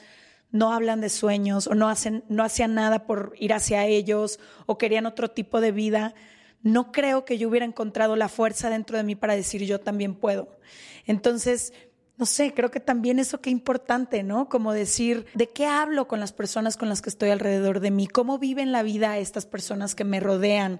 no 0.51 0.72
hablan 0.72 1.01
de 1.01 1.10
sueños 1.10 1.67
o 1.67 1.75
no 1.75 1.89
hacen, 1.89 2.24
no 2.29 2.44
hacían 2.44 2.75
nada 2.75 3.05
por 3.05 3.34
ir 3.38 3.53
hacia 3.53 3.86
ellos 3.86 4.39
o 4.67 4.77
querían 4.77 5.05
otro 5.05 5.32
tipo 5.32 5.60
de 5.60 5.72
vida, 5.72 6.13
no 6.62 6.91
creo 6.91 7.25
que 7.25 7.38
yo 7.38 7.50
hubiera 7.50 7.65
encontrado 7.65 8.15
la 8.15 8.29
fuerza 8.29 8.70
dentro 8.70 8.98
de 8.98 9.03
mí 9.03 9.15
para 9.15 9.36
decir 9.36 9.63
yo 9.65 9.82
también 9.82 10.15
puedo. 10.15 10.58
Entonces, 11.05 11.74
no 12.17 12.25
sé, 12.25 12.53
creo 12.53 12.72
que 12.72 12.79
también 12.79 13.19
eso 13.19 13.41
qué 13.41 13.50
importante, 13.50 14.24
¿no? 14.24 14.48
Como 14.48 14.72
decir, 14.72 15.25
¿de 15.34 15.50
qué 15.50 15.65
hablo 15.65 16.07
con 16.07 16.19
las 16.19 16.31
personas 16.31 16.77
con 16.77 16.88
las 16.88 17.01
que 17.01 17.10
estoy 17.10 17.29
alrededor 17.29 17.81
de 17.81 17.91
mí? 17.91 18.07
¿Cómo 18.07 18.39
viven 18.39 18.72
la 18.72 18.84
vida 18.84 19.17
estas 19.17 19.45
personas 19.45 19.95
que 19.95 20.03
me 20.03 20.19
rodean? 20.19 20.79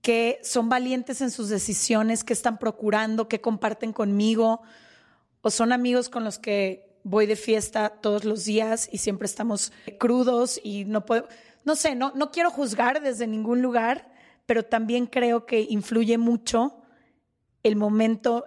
que 0.00 0.38
son 0.42 0.68
valientes 0.68 1.20
en 1.20 1.30
sus 1.30 1.48
decisiones, 1.48 2.24
que 2.24 2.32
están 2.32 2.58
procurando, 2.58 3.28
que 3.28 3.40
comparten 3.40 3.92
conmigo, 3.92 4.62
o 5.42 5.50
son 5.50 5.72
amigos 5.72 6.08
con 6.08 6.24
los 6.24 6.38
que 6.38 6.88
voy 7.02 7.26
de 7.26 7.36
fiesta 7.36 7.90
todos 7.90 8.24
los 8.24 8.44
días 8.44 8.88
y 8.92 8.98
siempre 8.98 9.26
estamos 9.26 9.72
crudos 9.98 10.60
y 10.62 10.84
no 10.84 11.04
puedo, 11.04 11.28
no 11.64 11.74
sé, 11.74 11.94
no, 11.94 12.12
no 12.14 12.30
quiero 12.30 12.50
juzgar 12.50 13.02
desde 13.02 13.26
ningún 13.26 13.60
lugar, 13.60 14.10
pero 14.46 14.64
también 14.64 15.06
creo 15.06 15.46
que 15.46 15.66
influye 15.68 16.16
mucho 16.16 16.80
el 17.62 17.76
momento 17.76 18.44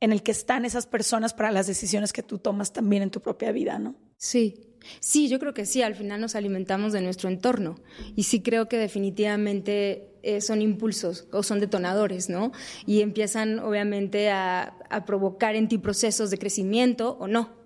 en 0.00 0.12
el 0.12 0.22
que 0.22 0.32
están 0.32 0.64
esas 0.64 0.86
personas 0.86 1.34
para 1.34 1.52
las 1.52 1.66
decisiones 1.66 2.12
que 2.12 2.22
tú 2.22 2.38
tomas 2.38 2.72
también 2.72 3.02
en 3.02 3.10
tu 3.10 3.20
propia 3.20 3.52
vida, 3.52 3.78
¿no? 3.78 3.94
Sí, 4.16 4.74
sí, 5.00 5.28
yo 5.28 5.38
creo 5.38 5.54
que 5.54 5.66
sí, 5.66 5.82
al 5.82 5.94
final 5.94 6.20
nos 6.20 6.34
alimentamos 6.34 6.92
de 6.92 7.02
nuestro 7.02 7.28
entorno 7.28 7.76
y 8.16 8.24
sí 8.24 8.42
creo 8.42 8.68
que 8.68 8.78
definitivamente 8.78 10.08
eh, 10.22 10.40
son 10.40 10.62
impulsos 10.62 11.28
o 11.32 11.42
son 11.42 11.60
detonadores, 11.60 12.28
¿no? 12.28 12.52
Y 12.86 13.02
empiezan 13.02 13.58
obviamente 13.58 14.30
a, 14.30 14.74
a 14.88 15.04
provocar 15.04 15.54
en 15.54 15.68
ti 15.68 15.78
procesos 15.78 16.30
de 16.30 16.38
crecimiento 16.38 17.16
o 17.20 17.28
no 17.28 17.59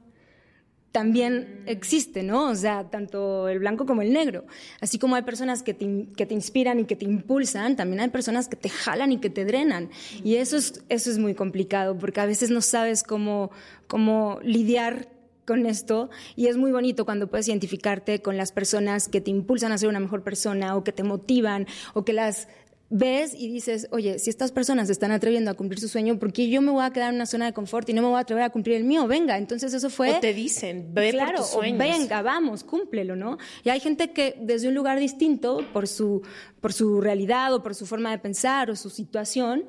también 0.95 1.65
existe, 1.67 2.23
¿no? 2.23 2.51
O 2.51 2.55
sea, 2.55 2.89
tanto 2.89 3.49
el 3.49 3.59
blanco 3.59 3.85
como 3.85 4.03
el 4.03 4.13
negro. 4.13 4.45
Así 4.81 4.97
como 4.97 5.17
hay 5.17 5.23
personas 5.23 5.65
que 5.65 5.75
te, 5.75 6.07
que 6.17 6.25
te, 6.25 6.35
inspiran 6.35 6.79
y 6.79 6.85
que 6.85 6.95
te 6.95 7.05
impulsan, 7.05 7.75
también 7.75 7.99
hay 7.99 8.11
personas 8.11 8.47
que 8.47 8.55
te 8.55 8.69
jalan 8.69 9.11
y 9.11 9.19
que 9.19 9.29
te 9.29 9.45
drenan. 9.45 9.91
Y 10.23 10.37
eso 10.37 10.57
es, 10.57 10.85
eso 10.89 11.11
es 11.11 11.19
muy 11.19 11.35
complicado, 11.35 11.99
porque 11.99 12.21
a 12.21 12.27
veces 12.27 12.51
no 12.51 12.61
sabes 12.61 13.03
cómo, 13.03 13.51
cómo 13.89 14.39
lidiar 14.45 15.09
con 15.45 15.67
esto 15.67 16.11
y 16.37 16.47
es 16.47 16.57
muy 16.57 16.73
bonito 16.73 17.05
cuando 17.05 17.27
puedes 17.27 17.49
identificarte 17.49 18.23
con 18.23 18.37
las 18.37 18.53
personas 18.53 19.09
que 19.09 19.21
te 19.21 19.31
impulsan 19.31 19.73
a 19.73 19.79
ser 19.79 19.89
una 19.89 20.01
mejor 20.01 20.23
persona 20.23 20.77
o 20.77 20.85
que 20.85 20.93
te 20.93 21.03
motivan 21.03 21.67
o 21.93 22.05
que 22.05 22.13
las 22.13 22.49
ves 22.91 23.35
y 23.35 23.49
dices, 23.49 23.89
oye, 23.91 24.19
si 24.19 24.31
estas 24.31 24.53
personas 24.53 24.91
están 24.91 25.11
atreviendo 25.11 25.51
a 25.51 25.55
cumplir 25.55 25.81
su 25.81 25.89
sueño, 25.89 26.19
¿por 26.19 26.33
qué 26.33 26.49
yo 26.49 26.61
me 26.63 26.71
voy 26.71 26.85
a 26.85 26.91
quedar 26.91 27.11
en 27.11 27.17
una 27.17 27.27
zona 27.27 27.47
de 27.47 27.53
confort 27.53 27.89
y 27.89 27.93
no 27.93 28.03
me 28.03 28.09
voy 28.09 28.19
a 28.19 28.21
atrever 28.21 28.45
a 28.45 28.51
cumplir 28.51 28.77
el 28.77 28.85
mío? 28.85 29.07
Venga, 29.07 29.39
entonces 29.39 29.73
eso 29.75 29.91
fue... 29.91 30.17
O 30.17 30.21
te 30.21 30.35
dicen, 30.35 30.91
ve 30.93 31.11
claro, 31.11 31.33
por 31.33 31.41
tus 31.41 31.51
sueños. 31.51 31.79
venga, 31.79 32.23
vamos, 32.23 32.63
cúmplelo, 32.63 33.17
¿no? 33.17 33.39
Y 33.65 33.71
hay 33.71 33.81
gente 33.81 34.13
que 34.13 34.37
desde 34.41 34.69
un 34.69 34.75
lugar 34.75 34.99
distinto, 34.99 35.65
por 35.73 35.89
su, 35.89 36.23
por 36.61 36.73
su 36.73 37.01
realidad 37.01 37.55
o 37.55 37.63
por 37.63 37.75
su 37.75 37.87
forma 37.87 38.11
de 38.11 38.19
pensar 38.19 38.71
o 38.71 38.77
su 38.77 38.91
situación, 38.91 39.65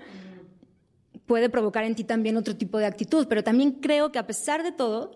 puede 1.26 1.50
provocar 1.50 1.84
en 1.86 1.96
ti 1.96 2.04
también 2.04 2.38
otro 2.38 2.56
tipo 2.56 2.78
de 2.78 2.86
actitud, 2.86 3.28
pero 3.28 3.44
también 3.44 3.72
creo 3.72 4.12
que 4.12 4.20
a 4.20 4.28
pesar 4.28 4.64
de 4.64 4.72
todo, 4.72 5.12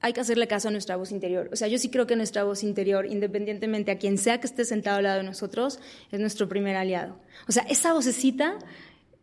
hay 0.00 0.12
que 0.12 0.20
hacerle 0.20 0.46
caso 0.46 0.68
a 0.68 0.70
nuestra 0.70 0.96
voz 0.96 1.10
interior. 1.10 1.48
O 1.52 1.56
sea, 1.56 1.68
yo 1.68 1.78
sí 1.78 1.90
creo 1.90 2.06
que 2.06 2.16
nuestra 2.16 2.44
voz 2.44 2.62
interior, 2.62 3.06
independientemente 3.06 3.90
a 3.90 3.98
quien 3.98 4.18
sea 4.18 4.40
que 4.40 4.46
esté 4.46 4.64
sentado 4.64 4.98
al 4.98 5.04
lado 5.04 5.18
de 5.18 5.24
nosotros, 5.24 5.80
es 6.12 6.20
nuestro 6.20 6.48
primer 6.48 6.76
aliado. 6.76 7.18
O 7.48 7.52
sea, 7.52 7.64
esa 7.64 7.92
vocecita 7.92 8.58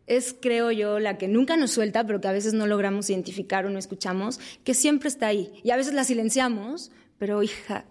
es, 0.06 0.36
creo 0.40 0.70
yo, 0.70 0.98
la 0.98 1.18
que 1.18 1.28
nunca 1.28 1.56
nos 1.56 1.72
suelta, 1.72 2.06
pero 2.06 2.20
que 2.20 2.28
a 2.28 2.32
veces 2.32 2.54
no 2.54 2.66
logramos 2.66 3.08
identificar 3.10 3.66
o 3.66 3.70
no 3.70 3.78
escuchamos, 3.78 4.38
que 4.64 4.74
siempre 4.74 5.08
está 5.08 5.28
ahí. 5.28 5.50
Y 5.64 5.70
a 5.70 5.76
veces 5.76 5.94
la 5.94 6.04
silenciamos, 6.04 6.90
pero 7.18 7.42
hija, 7.42 7.86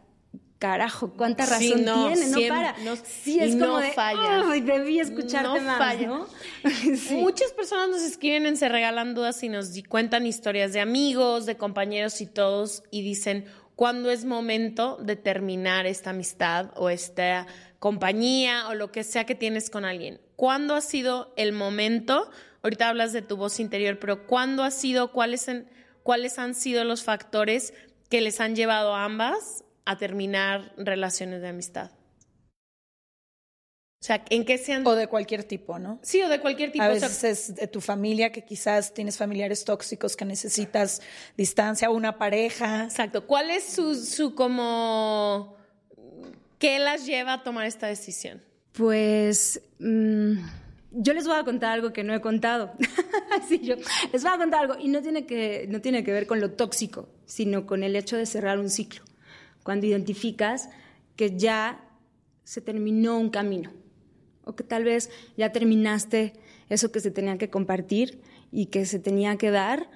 carajo, 0.69 1.11
cuánta 1.15 1.45
razón 1.45 1.59
Sí, 1.59 1.75
no, 1.77 2.07
tiene, 2.07 2.27
no 2.27 2.37
siempre- 2.37 2.49
para. 2.49 2.77
no- 2.83 2.95
sí, 2.95 3.39
es 3.39 3.49
y 3.55 3.59
como 3.59 3.73
no 3.73 3.77
de, 3.79 3.91
falla. 3.91 4.43
"Ay, 4.51 4.61
debí 4.61 4.99
escucharte 4.99 5.59
No 5.59 5.65
más, 5.65 5.77
falla. 5.77 6.07
¿no? 6.07 6.27
Sí. 6.97 7.15
Muchas 7.17 7.51
personas 7.53 7.89
nos 7.89 8.01
escriben 8.01 8.45
en 8.45 8.57
Se 8.57 8.67
Regalan 8.69 9.13
Dudas 9.13 9.41
y 9.43 9.49
nos 9.49 9.71
cuentan 9.87 10.25
historias 10.25 10.73
de 10.73 10.79
amigos, 10.81 11.45
de 11.45 11.57
compañeros 11.57 12.21
y 12.21 12.25
todos 12.25 12.83
y 12.91 13.01
dicen 13.03 13.45
cuándo 13.75 14.09
es 14.09 14.25
momento 14.25 14.97
de 15.01 15.15
terminar 15.15 15.85
esta 15.85 16.09
amistad 16.11 16.71
o 16.77 16.89
esta 16.89 17.45
compañía 17.79 18.67
o 18.69 18.73
lo 18.73 18.91
que 18.91 19.03
sea 19.03 19.25
que 19.25 19.35
tienes 19.35 19.69
con 19.69 19.85
alguien. 19.85 20.19
¿Cuándo 20.35 20.73
ha 20.75 20.81
sido 20.81 21.33
el 21.37 21.51
momento? 21.51 22.29
Ahorita 22.63 22.89
hablas 22.89 23.13
de 23.13 23.21
tu 23.21 23.37
voz 23.37 23.59
interior, 23.59 23.99
pero 23.99 24.25
¿cuándo 24.25 24.63
ha 24.63 24.71
sido, 24.71 25.11
cuáles, 25.11 25.47
en- 25.47 25.69
cuáles 26.03 26.39
han 26.39 26.55
sido 26.55 26.83
los 26.83 27.03
factores 27.03 27.73
que 28.09 28.21
les 28.21 28.39
han 28.39 28.55
llevado 28.55 28.95
a 28.95 29.03
ambas 29.03 29.64
a 29.85 29.97
terminar 29.97 30.73
relaciones 30.77 31.41
de 31.41 31.47
amistad? 31.49 31.91
O 34.01 34.07
sea, 34.07 34.23
¿en 34.29 34.45
qué 34.45 34.59
se 34.59 34.71
han... 34.71 34.85
O 34.85 34.93
de 34.93 35.07
cualquier 35.07 35.43
tipo, 35.45 35.79
¿no? 35.79 35.99
Sí, 36.03 36.21
o 36.21 36.29
de 36.29 36.39
cualquier 36.39 36.71
tipo. 36.71 36.83
A 36.83 36.89
o 36.89 36.95
sea, 36.95 37.07
veces 37.07 37.49
es 37.49 37.55
de 37.55 37.65
tu 37.65 37.81
familia, 37.81 38.31
que 38.31 38.43
quizás 38.43 38.93
tienes 38.93 39.17
familiares 39.17 39.65
tóxicos 39.65 40.15
que 40.15 40.25
necesitas 40.25 41.01
distancia, 41.35 41.89
o 41.89 41.95
una 41.95 42.19
pareja. 42.19 42.83
Exacto. 42.83 43.25
¿Cuál 43.25 43.49
es 43.49 43.63
su, 43.63 43.95
su 43.95 44.35
como... 44.35 45.57
¿Qué 46.59 46.77
las 46.77 47.07
lleva 47.07 47.33
a 47.33 47.43
tomar 47.43 47.65
esta 47.65 47.87
decisión? 47.87 48.43
Pues 48.73 49.59
mm, 49.79 50.33
yo 50.91 51.13
les 51.13 51.25
voy 51.25 51.37
a 51.37 51.43
contar 51.43 51.71
algo 51.71 51.91
que 51.91 52.03
no 52.03 52.13
he 52.13 52.21
contado. 52.21 52.73
Sí, 53.49 53.59
yo 53.59 53.75
les 54.13 54.23
voy 54.23 54.31
a 54.31 54.37
contar 54.37 54.61
algo 54.61 54.75
y 54.79 54.87
no 54.87 55.01
tiene, 55.01 55.25
que, 55.25 55.65
no 55.67 55.81
tiene 55.81 56.03
que 56.03 56.13
ver 56.13 56.25
con 56.25 56.39
lo 56.39 56.51
tóxico, 56.51 57.09
sino 57.25 57.65
con 57.65 57.83
el 57.83 57.95
hecho 57.95 58.15
de 58.15 58.25
cerrar 58.25 58.59
un 58.59 58.69
ciclo. 58.69 59.03
Cuando 59.65 59.87
identificas 59.87 60.69
que 61.17 61.35
ya 61.35 61.83
se 62.43 62.61
terminó 62.61 63.17
un 63.19 63.29
camino 63.31 63.71
o 64.43 64.55
que 64.55 64.63
tal 64.63 64.83
vez 64.83 65.09
ya 65.35 65.51
terminaste 65.51 66.33
eso 66.69 66.91
que 66.91 66.99
se 66.99 67.09
tenía 67.09 67.37
que 67.39 67.49
compartir 67.49 68.21
y 68.51 68.67
que 68.67 68.85
se 68.85 68.99
tenía 68.99 69.37
que 69.37 69.49
dar 69.49 69.89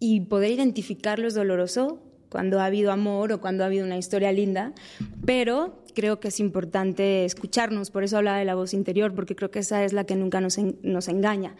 y 0.00 0.22
poder 0.22 0.50
identificarlo 0.50 1.28
es 1.28 1.34
doloroso 1.34 2.02
cuando 2.28 2.58
ha 2.60 2.64
habido 2.64 2.90
amor 2.90 3.32
o 3.32 3.40
cuando 3.40 3.62
ha 3.62 3.66
habido 3.66 3.86
una 3.86 3.98
historia 3.98 4.32
linda, 4.32 4.72
pero 5.24 5.84
creo 5.94 6.18
que 6.18 6.28
es 6.28 6.40
importante 6.40 7.24
escucharnos, 7.24 7.90
por 7.90 8.02
eso 8.02 8.16
hablaba 8.16 8.38
de 8.38 8.44
la 8.46 8.56
voz 8.56 8.74
interior, 8.74 9.14
porque 9.14 9.36
creo 9.36 9.50
que 9.52 9.60
esa 9.60 9.84
es 9.84 9.92
la 9.92 10.04
que 10.04 10.16
nunca 10.16 10.40
nos, 10.40 10.58
en- 10.58 10.78
nos 10.82 11.06
engaña. 11.08 11.54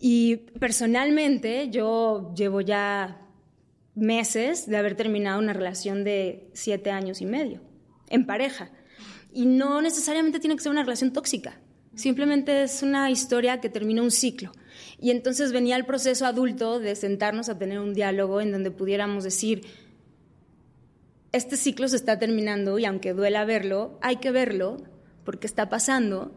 Y 0.00 0.36
personalmente 0.60 1.68
yo 1.70 2.32
llevo 2.34 2.60
ya 2.62 3.20
meses 3.98 4.66
de 4.66 4.76
haber 4.76 4.94
terminado 4.94 5.38
una 5.38 5.52
relación 5.52 6.04
de 6.04 6.48
siete 6.52 6.90
años 6.90 7.20
y 7.20 7.26
medio 7.26 7.60
en 8.08 8.26
pareja. 8.26 8.70
Y 9.32 9.46
no 9.46 9.82
necesariamente 9.82 10.40
tiene 10.40 10.56
que 10.56 10.62
ser 10.62 10.72
una 10.72 10.82
relación 10.82 11.12
tóxica, 11.12 11.60
simplemente 11.94 12.62
es 12.62 12.82
una 12.82 13.10
historia 13.10 13.60
que 13.60 13.68
termina 13.68 14.02
un 14.02 14.10
ciclo. 14.10 14.52
Y 15.00 15.10
entonces 15.10 15.52
venía 15.52 15.76
el 15.76 15.84
proceso 15.84 16.26
adulto 16.26 16.78
de 16.78 16.94
sentarnos 16.94 17.48
a 17.48 17.58
tener 17.58 17.80
un 17.80 17.94
diálogo 17.94 18.40
en 18.40 18.52
donde 18.52 18.70
pudiéramos 18.70 19.24
decir, 19.24 19.66
este 21.32 21.56
ciclo 21.56 21.88
se 21.88 21.96
está 21.96 22.18
terminando 22.18 22.78
y 22.78 22.84
aunque 22.84 23.12
duela 23.12 23.44
verlo, 23.44 23.98
hay 24.00 24.16
que 24.16 24.30
verlo 24.30 24.78
porque 25.24 25.46
está 25.46 25.68
pasando 25.68 26.32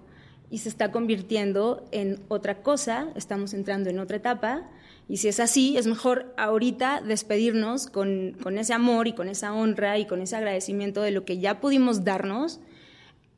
y 0.50 0.58
se 0.58 0.70
está 0.70 0.92
convirtiendo 0.92 1.88
en 1.92 2.20
otra 2.28 2.62
cosa, 2.62 3.08
estamos 3.16 3.54
entrando 3.54 3.90
en 3.90 4.00
otra 4.00 4.18
etapa 4.18 4.70
y 5.08 5.18
si 5.18 5.28
es 5.28 5.40
así, 5.40 5.78
es 5.78 5.88
mejor 5.88 6.34
ahorita 6.38 7.02
despedirnos 7.02 7.88
con, 7.88 8.38
con 8.42 8.58
ese 8.58 8.74
amor 8.74 9.08
y 9.08 9.14
con 9.14 9.28
esa 9.28 9.54
honra 9.54 9.98
y 10.00 10.06
con 10.06 10.22
ese 10.22 10.38
agradecimiento 10.38 11.02
de 11.02 11.12
lo 11.12 11.26
que 11.26 11.40
ya 11.40 11.60
pudimos 11.60 12.04
darnos 12.04 12.62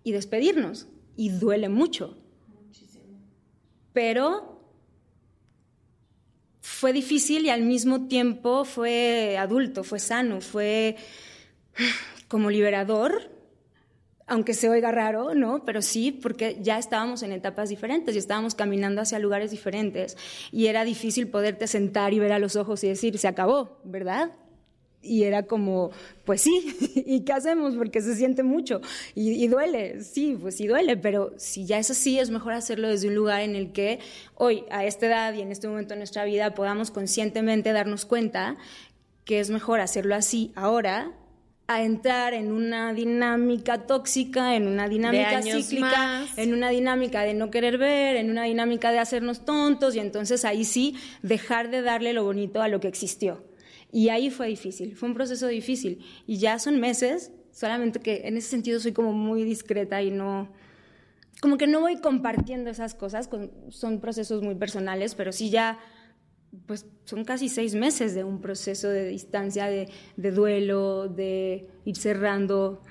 y 0.03 0.11
despedirnos. 0.11 0.87
Y 1.15 1.29
duele 1.29 1.69
mucho. 1.69 2.17
Pero 3.91 4.53
fue 6.61 6.93
difícil 6.93 7.45
y 7.45 7.49
al 7.49 7.61
mismo 7.61 8.07
tiempo 8.07 8.65
fue 8.65 9.37
adulto, 9.37 9.83
fue 9.83 9.99
sano, 9.99 10.41
fue 10.41 10.95
como 12.27 12.49
liberador, 12.49 13.32
aunque 14.27 14.53
se 14.53 14.69
oiga 14.69 14.91
raro, 14.91 15.35
¿no? 15.35 15.65
Pero 15.65 15.81
sí, 15.81 16.11
porque 16.11 16.57
ya 16.61 16.77
estábamos 16.77 17.23
en 17.23 17.31
etapas 17.31 17.69
diferentes 17.69 18.15
y 18.15 18.17
estábamos 18.17 18.55
caminando 18.55 19.01
hacia 19.01 19.19
lugares 19.19 19.51
diferentes 19.51 20.17
y 20.51 20.67
era 20.67 20.85
difícil 20.85 21.27
poderte 21.27 21.67
sentar 21.67 22.13
y 22.13 22.19
ver 22.19 22.31
a 22.31 22.39
los 22.39 22.55
ojos 22.55 22.83
y 22.83 22.87
decir, 22.87 23.17
se 23.17 23.27
acabó, 23.27 23.77
¿verdad? 23.83 24.31
Y 25.01 25.23
era 25.23 25.43
como, 25.43 25.91
pues 26.23 26.41
sí, 26.41 26.77
¿y 27.05 27.21
qué 27.21 27.33
hacemos? 27.33 27.75
Porque 27.75 28.01
se 28.01 28.15
siente 28.15 28.43
mucho 28.43 28.79
y, 29.13 29.47
duele, 29.47 30.01
sí, 30.01 30.37
pues 30.39 30.55
sí 30.55 30.67
duele, 30.67 30.95
pero 30.95 31.33
si 31.37 31.65
ya 31.65 31.77
es 31.77 31.91
así, 31.91 32.19
es 32.19 32.29
mejor 32.29 32.53
hacerlo 32.53 32.87
desde 32.87 33.09
un 33.09 33.15
lugar 33.15 33.41
en 33.41 33.55
el 33.55 33.73
que 33.73 33.99
hoy, 34.35 34.63
a 34.71 34.85
esta 34.85 35.07
edad 35.07 35.33
y 35.33 35.41
en 35.41 35.51
este 35.51 35.67
momento 35.67 35.93
de 35.93 35.97
nuestra 35.97 36.23
vida, 36.23 36.53
podamos 36.53 36.91
conscientemente 36.91 37.73
darnos 37.73 38.05
cuenta 38.05 38.55
que 39.25 39.41
es 39.41 39.49
mejor 39.49 39.81
hacerlo 39.81 40.15
así 40.15 40.51
ahora 40.55 41.13
a 41.67 41.81
entrar 41.81 42.33
en 42.33 42.51
una 42.51 42.93
dinámica 42.93 43.85
tóxica, 43.87 44.55
en 44.55 44.67
una 44.67 44.89
dinámica 44.89 45.29
cíclica, 45.63 45.87
más. 45.97 46.37
en 46.37 46.53
una 46.53 46.69
dinámica 46.69 47.21
de 47.21 47.33
no 47.33 47.49
querer 47.51 47.77
ver, 47.77 48.17
en 48.17 48.29
una 48.29 48.43
dinámica 48.43 48.91
de 48.91 48.99
hacernos 48.99 49.45
tontos 49.45 49.95
y 49.95 49.99
entonces 49.99 50.43
ahí 50.45 50.65
sí 50.65 50.95
dejar 51.21 51.69
de 51.69 51.81
darle 51.81 52.11
lo 52.13 52.23
bonito 52.25 52.61
a 52.61 52.67
lo 52.67 52.79
que 52.79 52.89
existió. 52.89 53.43
Y 53.91 54.09
ahí 54.09 54.29
fue 54.29 54.47
difícil, 54.47 54.95
fue 54.95 55.07
un 55.07 55.15
proceso 55.15 55.47
difícil. 55.47 55.99
Y 56.27 56.37
ya 56.37 56.59
son 56.59 56.79
meses, 56.79 57.31
solamente 57.51 57.99
que 57.99 58.23
en 58.27 58.35
ese 58.37 58.49
sentido 58.49 58.79
soy 58.79 58.91
como 58.91 59.13
muy 59.13 59.43
discreta 59.43 60.01
y 60.01 60.11
no, 60.11 60.49
como 61.41 61.57
que 61.57 61.67
no 61.67 61.79
voy 61.79 61.97
compartiendo 61.97 62.69
esas 62.71 62.93
cosas, 62.95 63.27
con- 63.27 63.51
son 63.69 63.99
procesos 64.01 64.41
muy 64.41 64.55
personales, 64.55 65.15
pero 65.15 65.31
sí 65.31 65.49
ya, 65.49 65.79
pues 66.65 66.85
son 67.05 67.25
casi 67.25 67.49
seis 67.49 67.75
meses 67.75 68.15
de 68.15 68.23
un 68.23 68.39
proceso 68.41 68.89
de 68.89 69.07
distancia, 69.07 69.65
de, 69.65 69.89
de 70.17 70.31
duelo, 70.31 71.07
de 71.07 71.67
ir 71.85 71.95
cerrando, 71.97 72.81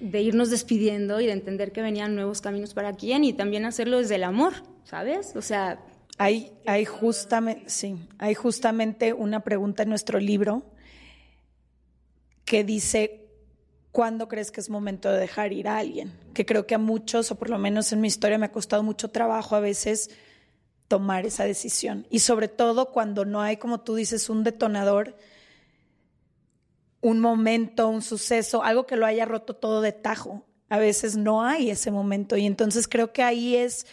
de 0.00 0.22
irnos 0.22 0.50
despidiendo 0.50 1.20
y 1.20 1.26
de 1.26 1.32
entender 1.32 1.72
que 1.72 1.82
venían 1.82 2.14
nuevos 2.14 2.40
caminos 2.40 2.74
para 2.74 2.94
quién 2.94 3.24
y 3.24 3.32
también 3.32 3.64
hacerlo 3.64 3.98
desde 3.98 4.16
el 4.16 4.24
amor, 4.24 4.54
¿sabes? 4.84 5.36
O 5.36 5.42
sea, 5.42 5.78
Hay, 6.18 6.52
hay, 6.66 6.84
justamente, 6.84 7.68
sí, 7.68 7.96
hay 8.18 8.34
justamente 8.34 9.12
una 9.12 9.40
pregunta 9.40 9.84
en 9.84 9.88
nuestro 9.88 10.18
libro 10.18 10.62
que 12.44 12.64
dice, 12.64 13.28
¿cuándo 13.92 14.28
crees 14.28 14.50
que 14.50 14.60
es 14.60 14.68
momento 14.70 15.10
de 15.10 15.18
dejar 15.18 15.52
ir 15.52 15.68
a 15.68 15.78
alguien? 15.78 16.12
Que 16.34 16.44
creo 16.44 16.66
que 16.66 16.74
a 16.74 16.78
muchos, 16.78 17.30
o 17.30 17.36
por 17.36 17.48
lo 17.48 17.58
menos 17.58 17.92
en 17.92 18.00
mi 18.00 18.08
historia, 18.08 18.38
me 18.38 18.46
ha 18.46 18.52
costado 18.52 18.82
mucho 18.82 19.08
trabajo 19.08 19.54
a 19.56 19.60
veces 19.60 20.10
tomar 20.90 21.24
esa 21.24 21.44
decisión. 21.44 22.04
Y 22.10 22.18
sobre 22.18 22.48
todo 22.48 22.90
cuando 22.90 23.24
no 23.24 23.40
hay, 23.40 23.58
como 23.58 23.78
tú 23.78 23.94
dices, 23.94 24.28
un 24.28 24.42
detonador, 24.42 25.16
un 27.00 27.20
momento, 27.20 27.88
un 27.88 28.02
suceso, 28.02 28.64
algo 28.64 28.86
que 28.86 28.96
lo 28.96 29.06
haya 29.06 29.24
roto 29.24 29.54
todo 29.54 29.82
de 29.82 29.92
tajo. 29.92 30.44
A 30.68 30.78
veces 30.78 31.16
no 31.16 31.44
hay 31.44 31.70
ese 31.70 31.92
momento. 31.92 32.36
Y 32.36 32.44
entonces 32.44 32.88
creo 32.88 33.12
que 33.12 33.22
ahí 33.22 33.54
es 33.54 33.86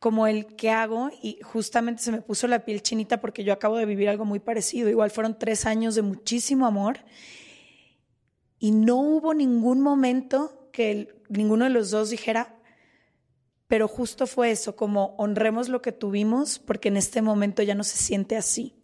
como 0.00 0.26
el 0.26 0.56
que 0.56 0.70
hago 0.70 1.10
y 1.22 1.38
justamente 1.42 2.02
se 2.02 2.10
me 2.10 2.22
puso 2.22 2.48
la 2.48 2.64
piel 2.64 2.82
chinita 2.82 3.20
porque 3.20 3.44
yo 3.44 3.52
acabo 3.52 3.76
de 3.76 3.86
vivir 3.86 4.08
algo 4.08 4.24
muy 4.24 4.40
parecido. 4.40 4.88
Igual 4.88 5.12
fueron 5.12 5.38
tres 5.38 5.64
años 5.64 5.94
de 5.94 6.02
muchísimo 6.02 6.66
amor 6.66 6.98
y 8.58 8.72
no 8.72 8.96
hubo 8.96 9.32
ningún 9.32 9.80
momento 9.80 10.68
que 10.72 11.22
ninguno 11.28 11.66
de 11.66 11.70
los 11.70 11.92
dos 11.92 12.10
dijera, 12.10 12.55
pero 13.68 13.88
justo 13.88 14.26
fue 14.26 14.50
eso, 14.50 14.76
como 14.76 15.14
honremos 15.18 15.68
lo 15.68 15.82
que 15.82 15.92
tuvimos 15.92 16.58
porque 16.58 16.88
en 16.88 16.96
este 16.96 17.22
momento 17.22 17.62
ya 17.62 17.74
no 17.74 17.84
se 17.84 17.96
siente 17.96 18.36
así. 18.36 18.74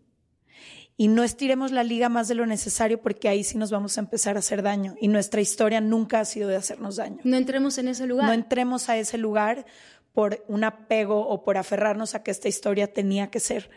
Y 0.97 1.09
no 1.09 1.25
estiremos 1.25 1.73
la 1.73 1.85
liga 1.85 2.09
más 2.09 2.29
de 2.29 2.35
lo 2.35 2.47
necesario 2.47 3.01
porque 3.01 3.29
ahí 3.29 3.45
sí 3.45 3.57
nos 3.57 3.71
vamos 3.71 3.97
a 3.97 4.01
empezar 4.01 4.37
a 4.37 4.41
hacer 4.41 4.63
daño. 4.63 4.95
Y 5.01 5.09
nuestra 5.09 5.41
historia 5.41 5.81
nunca 5.81 6.21
ha 6.21 6.25
sido 6.25 6.49
de 6.49 6.57
hacernos 6.57 6.97
daño. 6.97 7.19
no 7.25 7.37
entremos 7.37 7.79
en 7.79 7.89
ese 7.89 8.07
lugar. 8.07 8.27
No 8.27 8.33
entremos 8.33 8.89
a 8.89 8.97
ese 8.97 9.19
lugar 9.19 9.65
por 10.13 10.45
un 10.49 10.65
apego 10.65 11.27
o 11.27 11.45
por 11.45 11.57
aferrarnos 11.57 12.15
a 12.15 12.23
que 12.23 12.31
esta 12.31 12.49
historia 12.49 12.93
tenía 12.93 13.31
que 13.31 13.41
ser. 13.41 13.71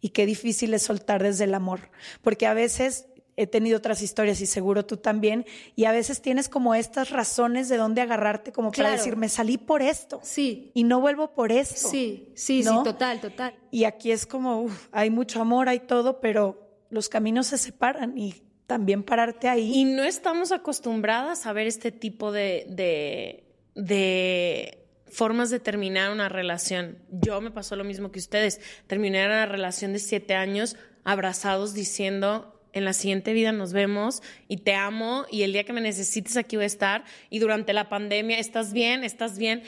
Y 0.00 0.10
qué 0.10 0.26
difícil 0.26 0.74
es 0.74 0.82
soltar 0.82 1.22
desde 1.22 1.44
el 1.44 1.54
amor. 1.54 1.90
Porque 2.22 2.46
a 2.46 2.54
veces 2.54 3.06
he 3.40 3.46
tenido 3.46 3.78
otras 3.78 4.02
historias 4.02 4.42
y 4.42 4.46
seguro 4.46 4.84
tú 4.84 4.98
también. 4.98 5.46
Y 5.74 5.86
a 5.86 5.92
veces 5.92 6.20
tienes 6.20 6.50
como 6.50 6.74
estas 6.74 7.08
razones 7.08 7.70
de 7.70 7.78
dónde 7.78 8.02
agarrarte 8.02 8.52
como 8.52 8.70
para 8.70 8.90
decir, 8.90 9.16
me 9.16 9.30
salí 9.30 9.56
por 9.56 9.80
esto. 9.80 10.20
Sí. 10.22 10.70
Y 10.74 10.84
no 10.84 11.00
vuelvo 11.00 11.32
por 11.32 11.50
esto. 11.50 11.88
Sí, 11.88 12.32
sí, 12.34 12.62
¿no? 12.62 12.78
sí, 12.78 12.84
total, 12.84 13.18
total. 13.20 13.54
Y 13.70 13.84
aquí 13.84 14.12
es 14.12 14.26
como, 14.26 14.60
uf, 14.62 14.88
hay 14.92 15.08
mucho 15.08 15.40
amor, 15.40 15.70
hay 15.70 15.80
todo, 15.80 16.20
pero 16.20 16.68
los 16.90 17.08
caminos 17.08 17.46
se 17.46 17.56
separan 17.56 18.18
y 18.18 18.42
también 18.66 19.02
pararte 19.02 19.48
ahí. 19.48 19.72
Y 19.74 19.84
no 19.84 20.04
estamos 20.04 20.52
acostumbradas 20.52 21.46
a 21.46 21.54
ver 21.54 21.66
este 21.66 21.92
tipo 21.92 22.32
de, 22.32 22.66
de, 22.68 23.44
de 23.74 24.84
formas 25.06 25.48
de 25.48 25.60
terminar 25.60 26.12
una 26.12 26.28
relación. 26.28 26.98
Yo 27.10 27.40
me 27.40 27.50
pasó 27.50 27.74
lo 27.74 27.84
mismo 27.84 28.12
que 28.12 28.18
ustedes. 28.18 28.60
Terminé 28.86 29.24
una 29.24 29.46
relación 29.46 29.94
de 29.94 29.98
siete 29.98 30.34
años 30.34 30.76
abrazados 31.04 31.72
diciendo 31.72 32.59
en 32.72 32.84
la 32.84 32.92
siguiente 32.92 33.32
vida 33.32 33.52
nos 33.52 33.72
vemos 33.72 34.22
y 34.48 34.58
te 34.58 34.74
amo 34.74 35.26
y 35.30 35.42
el 35.42 35.52
día 35.52 35.64
que 35.64 35.72
me 35.72 35.80
necesites 35.80 36.36
aquí 36.36 36.56
voy 36.56 36.64
a 36.64 36.66
estar 36.66 37.04
y 37.30 37.38
durante 37.38 37.72
la 37.72 37.88
pandemia 37.88 38.38
estás 38.38 38.72
bien, 38.72 39.04
estás 39.04 39.38
bien. 39.38 39.62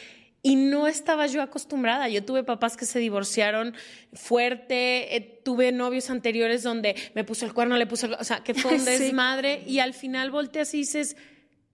Y 0.45 0.57
no 0.57 0.89
estaba 0.89 1.29
yo 1.29 1.41
acostumbrada. 1.41 2.09
Yo 2.09 2.25
tuve 2.25 2.43
papás 2.43 2.77
que 2.77 2.85
se 2.85 2.99
divorciaron 2.99 3.75
fuerte, 4.13 5.15
eh, 5.15 5.41
tuve 5.45 5.71
novios 5.71 6.11
anteriores 6.11 6.65
donde 6.65 6.97
me 7.15 7.23
puso 7.23 7.47
el 7.47 7.55
cuerno, 7.55 7.77
le 7.77 7.87
puso 7.87 8.07
el... 8.07 8.15
O 8.15 8.25
sea, 8.25 8.43
que 8.43 8.53
fue 8.53 8.75
un 8.75 8.85
desmadre 8.85 9.63
y 9.67 9.79
al 9.79 9.95
final 9.95 10.33
volteas 10.33 10.75
y 10.75 10.79
dices, 10.79 11.17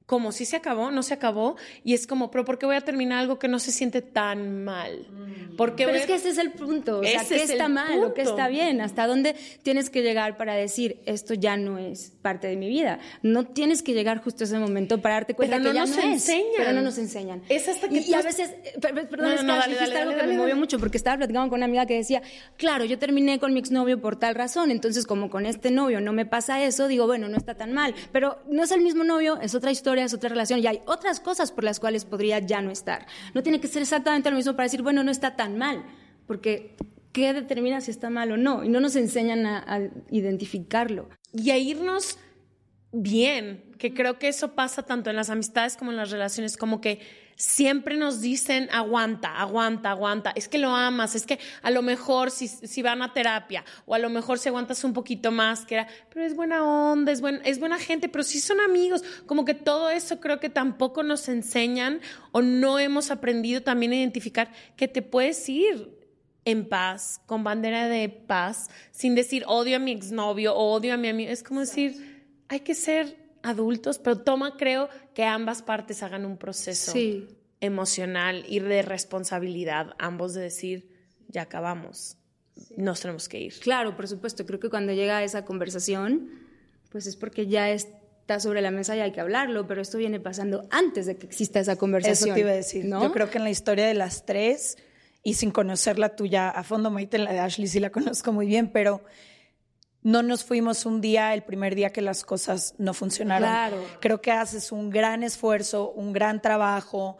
como 0.08 0.32
si 0.32 0.46
se 0.46 0.56
acabó, 0.56 0.90
no 0.90 1.02
se 1.02 1.12
acabó, 1.12 1.56
y 1.84 1.92
es 1.92 2.06
como, 2.06 2.30
pero 2.30 2.42
¿por 2.46 2.58
qué 2.58 2.64
voy 2.64 2.76
a 2.76 2.80
terminar 2.80 3.18
algo 3.18 3.38
que 3.38 3.46
no 3.46 3.58
se 3.58 3.72
siente 3.72 4.00
tan 4.00 4.64
mal? 4.64 5.06
Mm. 5.10 5.56
Porque 5.58 5.84
pero 5.84 5.98
es 5.98 6.06
que 6.06 6.14
ese 6.14 6.30
es 6.30 6.38
el 6.38 6.52
punto, 6.52 7.00
o 7.00 7.04
sea, 7.04 7.22
¿qué 7.28 7.42
está 7.42 7.68
mal 7.68 8.02
o 8.02 8.14
qué 8.14 8.22
está 8.22 8.48
bien? 8.48 8.80
¿Hasta 8.80 9.06
dónde 9.06 9.36
tienes 9.62 9.90
que 9.90 10.00
llegar 10.00 10.38
para 10.38 10.54
decir, 10.54 11.02
esto 11.04 11.34
ya 11.34 11.58
no 11.58 11.76
es 11.76 12.12
parte 12.22 12.46
de 12.46 12.56
mi 12.56 12.70
vida? 12.70 13.00
No 13.22 13.44
tienes 13.44 13.82
que 13.82 13.92
llegar 13.92 14.22
justo 14.22 14.44
a 14.44 14.46
ese 14.46 14.58
momento 14.58 14.96
para 15.02 15.16
darte 15.16 15.34
cuenta 15.34 15.56
pero 15.56 15.72
que 15.72 15.78
no 15.78 15.84
ya 15.84 15.90
nos 15.90 16.02
no 16.02 16.10
enseñan. 16.10 16.46
Es, 16.46 16.56
pero 16.56 16.72
no 16.72 16.80
nos 16.80 16.96
enseñan. 16.96 17.42
Es 17.50 17.68
hasta 17.68 17.90
que 17.90 17.98
y, 17.98 18.10
y 18.10 18.14
a 18.14 18.22
veces, 18.22 18.54
perdón, 18.80 19.32
es 19.32 19.40
que 19.42 19.46
dale, 19.46 19.74
dijiste 19.74 19.94
dale, 19.94 19.98
algo 19.98 20.16
que 20.18 20.26
me 20.26 20.38
movió 20.38 20.56
mucho, 20.56 20.78
porque 20.78 20.96
estaba 20.96 21.18
platicando 21.18 21.50
con 21.50 21.58
una 21.58 21.66
amiga 21.66 21.84
que 21.84 21.96
decía, 21.96 22.22
claro, 22.56 22.86
yo 22.86 22.98
terminé 22.98 23.38
con 23.38 23.52
mi 23.52 23.60
exnovio 23.60 24.00
por 24.00 24.16
tal 24.16 24.34
razón, 24.34 24.70
entonces 24.70 25.06
como 25.06 25.28
con 25.28 25.44
este 25.44 25.70
novio 25.70 26.00
no 26.00 26.14
me 26.14 26.24
pasa 26.24 26.64
eso, 26.64 26.88
digo, 26.88 27.06
bueno, 27.06 27.28
no 27.28 27.36
está 27.36 27.56
tan 27.56 27.74
mal, 27.74 27.94
pero 28.10 28.38
no 28.48 28.62
es 28.62 28.70
el 28.70 28.80
mismo 28.80 29.04
novio, 29.04 29.38
es 29.42 29.54
otra 29.54 29.70
historia, 29.70 29.97
es 30.04 30.14
otra 30.14 30.28
relación, 30.28 30.60
y 30.60 30.66
hay 30.66 30.80
otras 30.86 31.20
cosas 31.20 31.52
por 31.52 31.64
las 31.64 31.80
cuales 31.80 32.04
podría 32.04 32.38
ya 32.38 32.60
no 32.62 32.70
estar. 32.70 33.06
No 33.34 33.42
tiene 33.42 33.60
que 33.60 33.68
ser 33.68 33.82
exactamente 33.82 34.30
lo 34.30 34.36
mismo 34.36 34.52
para 34.52 34.64
decir, 34.64 34.82
bueno, 34.82 35.02
no 35.04 35.10
está 35.10 35.36
tan 35.36 35.58
mal, 35.58 35.84
porque 36.26 36.76
¿qué 37.12 37.32
determina 37.32 37.80
si 37.80 37.90
está 37.90 38.10
mal 38.10 38.32
o 38.32 38.36
no? 38.36 38.64
Y 38.64 38.68
no 38.68 38.80
nos 38.80 38.96
enseñan 38.96 39.46
a, 39.46 39.64
a 39.66 39.80
identificarlo. 40.10 41.08
Y 41.32 41.50
a 41.50 41.58
irnos 41.58 42.18
bien, 42.92 43.64
que 43.78 43.92
creo 43.94 44.18
que 44.18 44.28
eso 44.28 44.54
pasa 44.54 44.82
tanto 44.82 45.10
en 45.10 45.16
las 45.16 45.30
amistades 45.30 45.76
como 45.76 45.90
en 45.90 45.96
las 45.96 46.10
relaciones, 46.10 46.56
como 46.56 46.80
que 46.80 47.00
siempre 47.38 47.96
nos 47.96 48.20
dicen 48.20 48.68
aguanta, 48.72 49.28
aguanta, 49.40 49.92
aguanta, 49.92 50.32
es 50.34 50.48
que 50.48 50.58
lo 50.58 50.74
amas, 50.74 51.14
es 51.14 51.24
que 51.24 51.38
a 51.62 51.70
lo 51.70 51.82
mejor 51.82 52.32
si, 52.32 52.48
si 52.48 52.82
van 52.82 53.00
a 53.00 53.12
terapia 53.12 53.64
o 53.86 53.94
a 53.94 53.98
lo 54.00 54.10
mejor 54.10 54.40
si 54.40 54.48
aguantas 54.48 54.82
un 54.82 54.92
poquito 54.92 55.30
más, 55.30 55.64
que 55.64 55.76
era, 55.76 55.88
pero 56.12 56.26
es 56.26 56.34
buena 56.34 56.64
onda, 56.64 57.12
es, 57.12 57.20
buen, 57.20 57.40
es 57.44 57.60
buena 57.60 57.78
gente, 57.78 58.08
pero 58.08 58.24
sí 58.24 58.40
son 58.40 58.60
amigos, 58.60 59.04
como 59.26 59.44
que 59.44 59.54
todo 59.54 59.88
eso 59.88 60.18
creo 60.18 60.40
que 60.40 60.50
tampoco 60.50 61.04
nos 61.04 61.28
enseñan 61.28 62.00
o 62.32 62.42
no 62.42 62.80
hemos 62.80 63.12
aprendido 63.12 63.62
también 63.62 63.92
a 63.92 63.96
identificar 63.96 64.50
que 64.76 64.88
te 64.88 65.00
puedes 65.00 65.48
ir 65.48 65.96
en 66.44 66.68
paz, 66.68 67.20
con 67.26 67.44
bandera 67.44 67.86
de 67.86 68.08
paz, 68.08 68.68
sin 68.90 69.14
decir 69.14 69.44
odio 69.46 69.76
a 69.76 69.78
mi 69.78 69.92
exnovio 69.92 70.56
o 70.56 70.72
odio 70.72 70.94
a 70.94 70.96
mi 70.96 71.06
amigo, 71.06 71.30
es 71.30 71.44
como 71.44 71.60
decir 71.60 72.26
hay 72.48 72.60
que 72.60 72.74
ser 72.74 73.16
adultos, 73.42 73.98
pero 73.98 74.18
toma, 74.18 74.56
creo, 74.56 74.88
que 75.14 75.24
ambas 75.24 75.62
partes 75.62 76.02
hagan 76.02 76.24
un 76.24 76.36
proceso 76.36 76.92
emocional 77.60 78.44
y 78.48 78.60
de 78.60 78.82
responsabilidad, 78.82 79.94
ambos 79.98 80.34
de 80.34 80.42
decir, 80.42 80.90
ya 81.28 81.42
acabamos, 81.42 82.16
nos 82.76 83.00
tenemos 83.00 83.28
que 83.28 83.40
ir. 83.40 83.54
Claro, 83.60 83.96
por 83.96 84.08
supuesto, 84.08 84.46
creo 84.46 84.60
que 84.60 84.70
cuando 84.70 84.92
llega 84.92 85.22
esa 85.22 85.44
conversación, 85.44 86.30
pues 86.90 87.06
es 87.06 87.16
porque 87.16 87.46
ya 87.46 87.70
está 87.70 88.40
sobre 88.40 88.60
la 88.60 88.70
mesa 88.70 88.96
y 88.96 89.00
hay 89.00 89.12
que 89.12 89.20
hablarlo, 89.20 89.66
pero 89.66 89.80
esto 89.80 89.98
viene 89.98 90.20
pasando 90.20 90.66
antes 90.70 91.06
de 91.06 91.16
que 91.16 91.26
exista 91.26 91.60
esa 91.60 91.76
conversación. 91.76 92.30
Eso 92.30 92.34
te 92.34 92.40
iba 92.40 92.50
a 92.50 92.54
decir. 92.54 92.84
¿no? 92.84 93.02
Yo 93.02 93.12
creo 93.12 93.30
que 93.30 93.38
en 93.38 93.44
la 93.44 93.50
historia 93.50 93.86
de 93.86 93.94
las 93.94 94.26
tres, 94.26 94.76
y 95.22 95.34
sin 95.34 95.50
conocerla 95.50 96.16
tuya 96.16 96.48
a 96.48 96.62
fondo, 96.62 96.90
Maite, 96.90 97.18
la 97.18 97.32
de 97.32 97.40
Ashley 97.40 97.66
sí 97.66 97.80
la 97.80 97.90
conozco 97.90 98.32
muy 98.32 98.46
bien, 98.46 98.70
pero 98.70 99.02
no 100.02 100.22
nos 100.22 100.44
fuimos 100.44 100.86
un 100.86 101.00
día, 101.00 101.34
el 101.34 101.42
primer 101.42 101.74
día 101.74 101.90
que 101.90 102.02
las 102.02 102.24
cosas 102.24 102.74
no 102.78 102.94
funcionaron. 102.94 103.48
Claro. 103.48 103.84
Creo 104.00 104.20
que 104.20 104.30
haces 104.30 104.70
un 104.72 104.90
gran 104.90 105.22
esfuerzo, 105.22 105.90
un 105.90 106.12
gran 106.12 106.40
trabajo. 106.40 107.18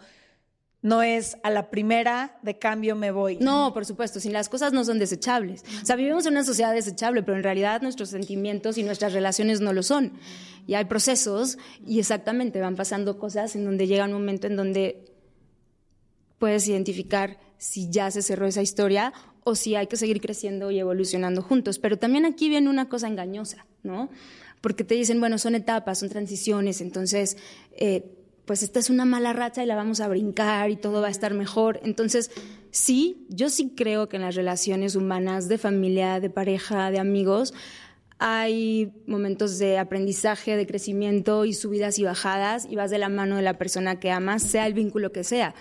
No 0.81 1.03
es 1.03 1.37
a 1.43 1.51
la 1.51 1.71
primera 1.71 2.39
de 2.43 2.59
cambio 2.59 2.95
me 2.95 3.11
voy. 3.11 3.37
No, 3.41 3.75
por 3.75 3.85
supuesto, 3.85 4.21
si 4.21 4.31
las 4.31 4.49
cosas 4.49 4.73
no 4.73 4.85
son 4.85 5.01
desechables. 5.01 5.65
O 5.83 5.85
sea, 5.85 5.97
vivimos 5.97 6.25
en 6.27 6.35
una 6.35 6.45
sociedad 6.45 6.73
desechable, 6.73 7.25
pero 7.25 7.37
en 7.37 7.43
realidad 7.43 7.83
nuestros 7.83 8.11
sentimientos 8.11 8.79
y 8.79 8.85
nuestras 8.85 9.13
relaciones 9.13 9.61
no 9.61 9.73
lo 9.73 9.83
son. 9.83 10.13
Y 10.69 10.75
hay 10.75 10.85
procesos 10.85 11.59
y 11.85 11.99
exactamente 11.99 12.61
van 12.61 12.77
pasando 12.77 13.19
cosas 13.19 13.57
en 13.57 13.65
donde 13.65 13.89
llega 13.89 14.05
un 14.05 14.13
momento 14.13 14.47
en 14.47 14.55
donde 14.55 15.05
puedes 16.39 16.69
identificar 16.69 17.39
si 17.59 17.91
ya 17.91 18.11
se 18.13 18.23
cerró 18.23 18.47
esa 18.47 18.63
historia 18.63 19.13
o 19.49 19.55
si 19.55 19.75
hay 19.75 19.87
que 19.87 19.97
seguir 19.97 20.21
creciendo 20.21 20.71
y 20.71 20.79
evolucionando 20.79 21.43
juntos. 21.43 21.79
Pero 21.79 21.97
también 21.97 22.25
aquí 22.25 22.49
viene 22.49 22.69
una 22.69 22.89
cosa 22.89 23.09
engañosa, 23.09 23.67
¿no? 23.83 24.11
Porque 24.61 24.85
te 24.85 24.95
dicen, 24.95 25.21
bueno, 25.21 25.39
son 25.39 25.55
etapas, 25.55 26.01
son 26.01 26.09
transiciones, 26.09 26.81
entonces, 26.81 27.37
eh, 27.77 28.05
pues 28.45 28.63
esta 28.63 28.79
es 28.81 28.91
una 28.91 29.05
mala 29.05 29.33
racha 29.33 29.63
y 29.63 29.67
la 29.67 29.77
vamos 29.77 30.01
a 30.01 30.09
brincar 30.09 30.71
y 30.71 30.77
todo 30.77 31.01
va 31.01 31.09
a 31.09 31.11
estar 31.11 31.35
mejor. 31.35 31.81
Entonces, 31.83 32.31
sí, 32.71 33.27
yo 33.29 33.51
sí 33.51 33.73
creo 33.77 34.09
que 34.09 34.17
en 34.17 34.23
las 34.23 34.35
relaciones 34.35 34.97
humanas, 34.97 35.49
de 35.49 35.59
familia, 35.59 36.19
de 36.21 36.31
pareja, 36.31 36.91
de 36.91 36.99
amigos, 36.99 37.55
hay 38.19 38.93
momentos 39.07 39.59
de 39.59 39.79
aprendizaje, 39.79 40.57
de 40.57 40.67
crecimiento 40.67 41.45
y 41.45 41.55
subidas 41.55 41.99
y 41.99 42.05
bajadas 42.05 42.67
y 42.69 42.75
vas 42.75 42.91
de 42.91 42.99
la 42.99 43.09
mano 43.09 43.37
de 43.37 43.43
la 43.43 43.59
persona 43.59 44.01
que 44.01 44.11
amas, 44.11 44.43
sea 44.43 44.67
el 44.67 44.75
vínculo 44.75 45.13
que 45.13 45.25
sea. 45.25 45.55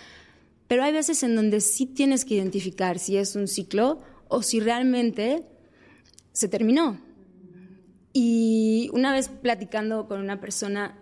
Pero 0.68 0.84
hay 0.84 0.92
veces 0.94 1.24
en 1.24 1.36
donde 1.36 1.62
sí 1.62 1.86
tienes 1.86 2.26
que 2.26 2.36
identificar 2.36 3.00
si 3.00 3.18
es 3.18 3.36
un 3.36 3.48
ciclo 3.48 4.02
o 4.28 4.42
si 4.42 4.60
realmente 4.60 5.46
se 6.34 6.48
terminó. 6.48 7.00
Y 8.14 8.90
una 8.94 9.14
vez 9.14 9.30
platicando 9.30 10.08
con 10.08 10.20
una 10.20 10.42
persona 10.42 11.00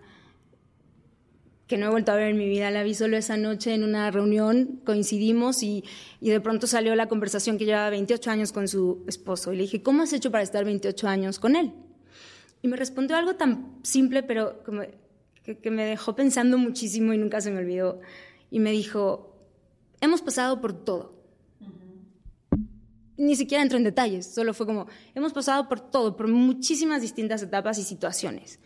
que 1.67 1.77
no 1.77 1.87
he 1.87 1.89
vuelto 1.89 2.11
a 2.11 2.15
ver 2.15 2.29
en 2.29 2.37
mi 2.37 2.47
vida, 2.47 2.69
la 2.69 2.83
vi 2.83 2.93
solo 2.93 3.17
esa 3.17 3.37
noche 3.37 3.73
en 3.73 3.83
una 3.83 4.11
reunión, 4.11 4.81
coincidimos 4.85 5.63
y, 5.63 5.83
y, 6.21 6.29
de 6.29 6.39
pronto 6.39 6.67
salió 6.67 6.93
la 6.93 7.07
conversación 7.07 7.57
que 7.57 7.65
llevaba 7.65 7.89
28 7.89 8.29
años 8.29 8.51
con 8.51 8.67
su 8.67 9.03
esposo. 9.07 9.51
Y 9.51 9.57
le 9.57 9.63
dije, 9.63 9.81
¿cómo 9.81 10.03
has 10.03 10.13
hecho 10.13 10.29
para 10.29 10.43
estar 10.43 10.63
28 10.63 11.07
años 11.07 11.39
con 11.39 11.55
él? 11.55 11.73
Y 12.61 12.67
me 12.67 12.77
respondió 12.77 13.17
algo 13.17 13.35
tan 13.35 13.79
simple, 13.81 14.21
pero 14.21 14.61
como 14.63 14.83
que, 15.43 15.57
que 15.57 15.71
me 15.71 15.85
dejó 15.85 16.15
pensando 16.15 16.57
muchísimo 16.57 17.13
y 17.13 17.17
nunca 17.17 17.41
se 17.41 17.49
me 17.49 17.59
olvidó. 17.59 17.99
Y 18.51 18.59
me 18.59 18.71
dijo, 18.71 19.34
hemos 20.01 20.21
pasado 20.21 20.61
por 20.61 20.73
todo. 20.73 21.15
Ni 23.17 23.35
siquiera 23.35 23.63
entro 23.63 23.77
en 23.77 23.85
detalles, 23.85 24.25
solo 24.33 24.53
fue 24.53 24.65
como, 24.65 24.87
hemos 25.13 25.31
pasado 25.31 25.69
por 25.69 25.79
todo, 25.79 26.17
por 26.17 26.27
muchísimas 26.27 27.01
distintas 27.01 27.41
etapas 27.41 27.77
y 27.77 27.83
situaciones. 27.83 28.59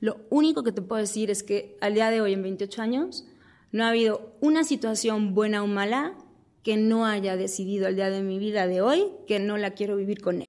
Lo 0.00 0.20
único 0.30 0.62
que 0.62 0.72
te 0.72 0.82
puedo 0.82 1.00
decir 1.00 1.30
es 1.30 1.42
que 1.42 1.76
al 1.80 1.94
día 1.94 2.10
de 2.10 2.20
hoy, 2.20 2.32
en 2.32 2.42
28 2.42 2.82
años, 2.82 3.26
no 3.72 3.84
ha 3.84 3.88
habido 3.88 4.36
una 4.40 4.62
situación 4.62 5.34
buena 5.34 5.62
o 5.62 5.66
mala 5.66 6.14
que 6.62 6.76
no 6.76 7.06
haya 7.06 7.36
decidido 7.36 7.86
al 7.86 7.96
día 7.96 8.10
de 8.10 8.22
mi 8.22 8.38
vida 8.38 8.66
de 8.66 8.80
hoy 8.80 9.06
que 9.26 9.38
no 9.38 9.56
la 9.56 9.72
quiero 9.72 9.96
vivir 9.96 10.20
con 10.20 10.42
él. 10.42 10.48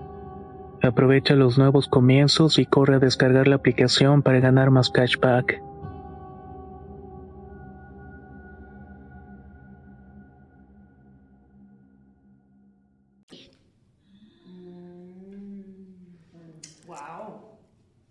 Aprovecha 0.83 1.35
los 1.35 1.57
nuevos 1.59 1.87
comienzos 1.87 2.57
y 2.57 2.65
corre 2.65 2.95
a 2.95 2.99
descargar 2.99 3.47
la 3.47 3.55
aplicación 3.55 4.23
para 4.23 4.39
ganar 4.39 4.71
más 4.71 4.89
cashback. 4.89 5.61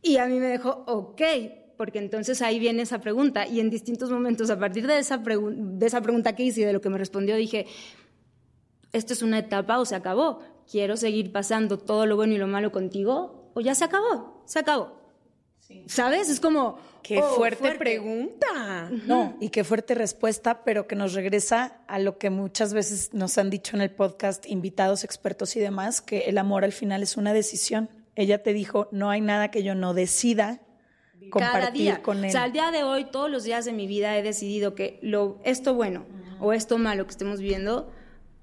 Y 0.02 0.16
a 0.16 0.26
mí 0.26 0.40
me 0.40 0.46
dejó, 0.46 0.82
ok, 0.86 1.22
porque 1.76 1.98
entonces 1.98 2.42
ahí 2.42 2.58
viene 2.58 2.82
esa 2.82 3.00
pregunta. 3.00 3.46
Y 3.46 3.60
en 3.60 3.70
distintos 3.70 4.10
momentos, 4.10 4.50
a 4.50 4.58
partir 4.58 4.86
de 4.86 4.98
esa, 4.98 5.18
de 5.18 5.86
esa 5.86 6.00
pregunta 6.00 6.34
que 6.34 6.42
hice 6.42 6.62
y 6.62 6.64
de 6.64 6.72
lo 6.72 6.80
que 6.80 6.88
me 6.88 6.98
respondió, 6.98 7.36
dije, 7.36 7.66
esto 8.92 9.12
es 9.12 9.22
una 9.22 9.38
etapa 9.38 9.78
o 9.78 9.84
se 9.84 9.94
acabó. 9.94 10.40
Quiero 10.70 10.96
seguir 10.96 11.32
pasando 11.32 11.78
todo 11.78 12.06
lo 12.06 12.14
bueno 12.16 12.34
y 12.34 12.38
lo 12.38 12.46
malo 12.46 12.70
contigo 12.70 13.50
o 13.54 13.60
ya 13.60 13.74
se 13.74 13.84
acabó, 13.84 14.42
se 14.46 14.60
acabó. 14.60 15.00
¿Sabes? 15.86 16.28
Es 16.28 16.40
como... 16.40 16.78
Qué 17.02 17.18
oh, 17.18 17.36
fuerte, 17.36 17.72
pregunta. 17.76 18.90
No, 19.06 19.36
y 19.40 19.48
qué 19.48 19.64
fuerte 19.64 19.94
respuesta, 19.94 20.64
pero 20.64 20.86
que 20.86 20.96
nos 20.96 21.14
regresa 21.14 21.80
a 21.88 21.98
lo 21.98 22.18
que 22.18 22.28
muchas 22.28 22.74
veces 22.74 23.14
nos 23.14 23.38
han 23.38 23.48
dicho 23.48 23.74
en 23.74 23.82
el 23.82 23.90
podcast 23.90 24.46
invitados, 24.46 25.02
expertos 25.02 25.56
y 25.56 25.60
demás, 25.60 26.02
que 26.02 26.20
el 26.20 26.36
amor 26.38 26.62
al 26.62 26.72
final 26.72 27.02
es 27.02 27.16
una 27.16 27.32
decisión. 27.32 27.88
Ella 28.16 28.42
te 28.42 28.52
dijo, 28.52 28.88
no 28.92 29.08
hay 29.10 29.22
nada 29.22 29.50
que 29.50 29.62
yo 29.62 29.74
no 29.74 29.94
decida 29.94 30.60
compartir 31.30 31.60
Cada 31.60 31.70
día. 31.70 32.02
con 32.02 32.18
él. 32.18 32.26
O 32.28 32.32
sea, 32.32 32.44
al 32.44 32.52
día 32.52 32.70
de 32.70 32.82
hoy, 32.82 33.06
todos 33.06 33.30
los 33.30 33.44
días 33.44 33.64
de 33.64 33.72
mi 33.72 33.86
vida 33.86 34.16
he 34.18 34.22
decidido 34.22 34.74
que 34.74 34.98
lo, 35.02 35.40
esto 35.44 35.74
bueno 35.74 36.04
o 36.38 36.52
esto 36.52 36.76
malo 36.76 37.06
que 37.06 37.12
estemos 37.12 37.40
viviendo 37.40 37.90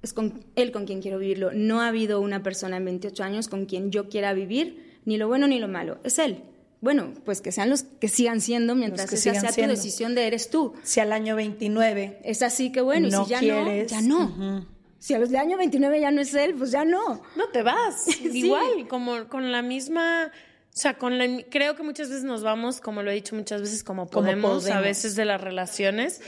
es 0.02 0.14
con 0.14 0.44
él 0.56 0.72
con 0.72 0.86
quien 0.86 1.02
quiero 1.02 1.20
vivirlo. 1.20 1.52
No 1.54 1.82
ha 1.82 1.88
habido 1.88 2.22
una 2.22 2.44
persona 2.44 2.78
en 2.78 2.86
28 2.86 3.24
años 3.24 3.48
con 3.48 3.66
quien 3.66 3.92
yo 3.92 4.10
quiera 4.10 4.34
vivir 4.34 5.00
ni 5.06 5.18
lo 5.18 5.28
bueno 5.28 5.48
ni 5.48 5.60
lo 5.60 5.68
malo. 5.68 6.00
Es 6.04 6.20
él. 6.20 6.44
Bueno, 6.80 7.14
pues 7.26 7.42
que 7.42 7.52
sean 7.52 7.70
los 7.70 7.84
que 7.84 8.08
sigan 8.08 8.40
siendo 8.40 8.76
mientras 8.76 9.10
que 9.10 9.16
esa 9.16 9.24
sigan 9.24 9.42
sea 9.42 9.52
siendo. 9.52 9.74
tu 9.74 9.78
decisión 9.80 10.14
de 10.16 10.28
eres 10.28 10.50
tú. 10.52 10.74
Si 10.84 11.00
al 11.00 11.12
año 11.12 11.36
29 11.36 12.20
Es 12.24 12.44
así 12.44 12.72
que 12.72 12.82
bueno, 12.82 13.08
y 13.08 13.12
si 13.12 13.26
ya 13.26 13.40
quieres, 13.40 13.92
no, 13.92 14.00
ya 14.00 14.02
no. 14.02 14.68
Si 15.00 15.14
a 15.14 15.20
los 15.20 15.30
de 15.30 15.38
año 15.38 15.58
29 15.58 16.00
ya 16.02 16.12
no 16.12 16.22
es 16.22 16.34
él, 16.34 16.54
pues 16.56 16.72
ya 16.72 16.86
no. 16.86 17.22
No 17.36 17.48
te 17.52 17.64
vas. 17.64 18.06
Sí. 18.06 18.30
Igual, 18.46 18.88
como 18.88 19.28
con 19.28 19.52
la 19.52 19.62
misma. 19.62 20.32
O 20.34 20.80
sea, 20.80 21.00
con 21.00 21.18
la, 21.18 21.26
creo 21.50 21.76
que 21.76 21.82
muchas 21.82 22.10
veces 22.10 22.24
nos 22.24 22.44
vamos, 22.44 22.82
como 22.82 23.02
lo 23.02 23.10
he 23.10 23.16
dicho 23.16 23.36
muchas 23.36 23.62
veces, 23.62 23.84
como 23.84 24.04
Como 24.08 24.12
podemos, 24.26 24.66
a 24.66 24.68
podemos. 24.68 24.84
veces 24.84 25.16
de 25.16 25.26
las 25.26 25.42
relaciones, 25.42 26.22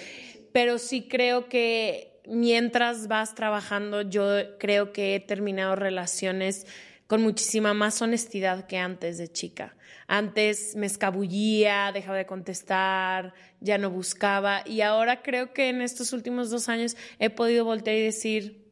pero 0.51 0.79
sí 0.79 1.07
creo 1.07 1.47
que 1.49 2.08
mientras 2.29 3.07
vas 3.07 3.35
trabajando, 3.35 4.01
yo 4.01 4.57
creo 4.59 4.91
que 4.93 5.15
he 5.15 5.19
terminado 5.19 5.75
relaciones 5.75 6.65
con 7.07 7.21
muchísima 7.23 7.73
más 7.73 8.01
honestidad 8.01 8.67
que 8.67 8.77
antes 8.77 9.17
de 9.17 9.27
chica. 9.31 9.75
Antes 10.07 10.75
me 10.75 10.85
escabullía, 10.85 11.91
dejaba 11.91 12.17
de 12.17 12.25
contestar, 12.25 13.33
ya 13.61 13.77
no 13.77 13.89
buscaba 13.89 14.63
y 14.65 14.81
ahora 14.81 15.21
creo 15.21 15.53
que 15.53 15.69
en 15.69 15.81
estos 15.81 16.13
últimos 16.13 16.49
dos 16.49 16.69
años 16.69 16.95
he 17.19 17.29
podido 17.29 17.65
voltear 17.65 17.95
y 17.95 18.01
decir, 18.03 18.65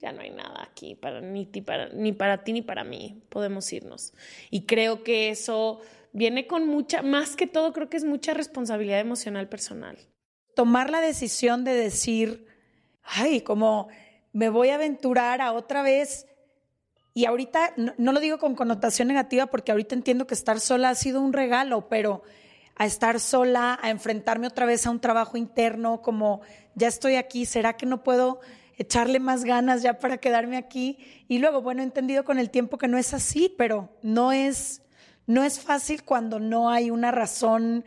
ya 0.00 0.12
no 0.12 0.22
hay 0.22 0.30
nada 0.30 0.62
aquí 0.64 0.94
para 0.94 1.20
ni, 1.20 1.46
ti- 1.46 1.60
para 1.62 1.88
ni 1.90 2.12
para 2.12 2.44
ti 2.44 2.52
ni 2.54 2.62
para 2.62 2.82
mí, 2.84 3.22
podemos 3.28 3.70
irnos. 3.72 4.12
Y 4.50 4.62
creo 4.66 5.02
que 5.04 5.28
eso 5.30 5.80
viene 6.12 6.46
con 6.46 6.66
mucha, 6.66 7.02
más 7.02 7.36
que 7.36 7.46
todo 7.46 7.72
creo 7.72 7.88
que 7.88 7.96
es 7.98 8.04
mucha 8.04 8.34
responsabilidad 8.34 9.00
emocional 9.00 9.48
personal. 9.48 9.98
tomar 10.54 10.90
la 10.90 11.00
decisión 11.00 11.64
de 11.64 11.72
decir, 11.74 12.46
ay, 13.02 13.42
como 13.42 13.88
me 14.32 14.48
voy 14.48 14.70
a 14.70 14.76
aventurar 14.76 15.40
a 15.40 15.52
otra 15.52 15.82
vez. 15.82 16.26
Y 17.14 17.26
ahorita, 17.26 17.74
no, 17.76 17.92
no 17.98 18.12
lo 18.12 18.20
digo 18.20 18.38
con 18.38 18.54
connotación 18.54 19.08
negativa 19.08 19.46
porque 19.46 19.72
ahorita 19.72 19.94
entiendo 19.94 20.26
que 20.26 20.34
estar 20.34 20.60
sola 20.60 20.90
ha 20.90 20.94
sido 20.94 21.20
un 21.20 21.32
regalo, 21.32 21.88
pero 21.88 22.22
a 22.76 22.86
estar 22.86 23.20
sola, 23.20 23.78
a 23.82 23.90
enfrentarme 23.90 24.46
otra 24.46 24.66
vez 24.66 24.86
a 24.86 24.90
un 24.90 25.00
trabajo 25.00 25.36
interno, 25.36 26.00
como 26.02 26.40
ya 26.74 26.88
estoy 26.88 27.16
aquí, 27.16 27.44
¿será 27.44 27.74
que 27.74 27.86
no 27.86 28.02
puedo 28.02 28.40
echarle 28.76 29.20
más 29.20 29.44
ganas 29.44 29.82
ya 29.82 29.98
para 29.98 30.16
quedarme 30.18 30.56
aquí? 30.56 30.98
Y 31.28 31.38
luego, 31.38 31.60
bueno, 31.60 31.82
he 31.82 31.84
entendido 31.84 32.24
con 32.24 32.38
el 32.38 32.50
tiempo 32.50 32.78
que 32.78 32.88
no 32.88 32.98
es 32.98 33.12
así, 33.12 33.54
pero 33.56 33.90
no 34.02 34.32
es, 34.32 34.82
no 35.26 35.44
es 35.44 35.60
fácil 35.60 36.02
cuando 36.02 36.40
no 36.40 36.70
hay 36.70 36.90
una 36.90 37.10
razón 37.10 37.84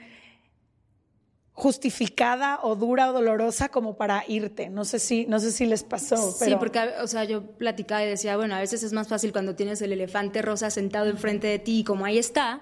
justificada 1.58 2.60
o 2.64 2.76
dura 2.76 3.10
o 3.10 3.14
dolorosa 3.14 3.70
como 3.70 3.96
para 3.96 4.24
irte. 4.28 4.70
No 4.70 4.84
sé 4.84 5.00
si, 5.00 5.26
no 5.26 5.40
sé 5.40 5.52
si 5.54 5.66
les 5.66 5.84
pasó. 5.84 6.18
Sí, 6.18 6.36
pero- 6.40 6.60
porque, 6.60 6.80
o 7.02 7.08
sea, 7.08 7.24
yo 7.24 7.44
platicaba 7.44 8.04
y 8.04 8.10
decía, 8.10 8.36
bueno, 8.36 8.56
a 8.56 8.60
veces 8.60 8.84
es 8.84 8.92
más 8.92 9.08
fácil 9.08 9.32
cuando 9.32 9.56
tienes 9.56 9.82
el 9.82 9.94
elefante 9.94 10.42
rosa 10.42 10.70
sentado 10.70 11.08
enfrente 11.10 11.48
de 11.48 11.58
ti 11.60 11.80
y 11.80 11.84
como 11.86 12.06
ahí 12.06 12.18
está, 12.18 12.62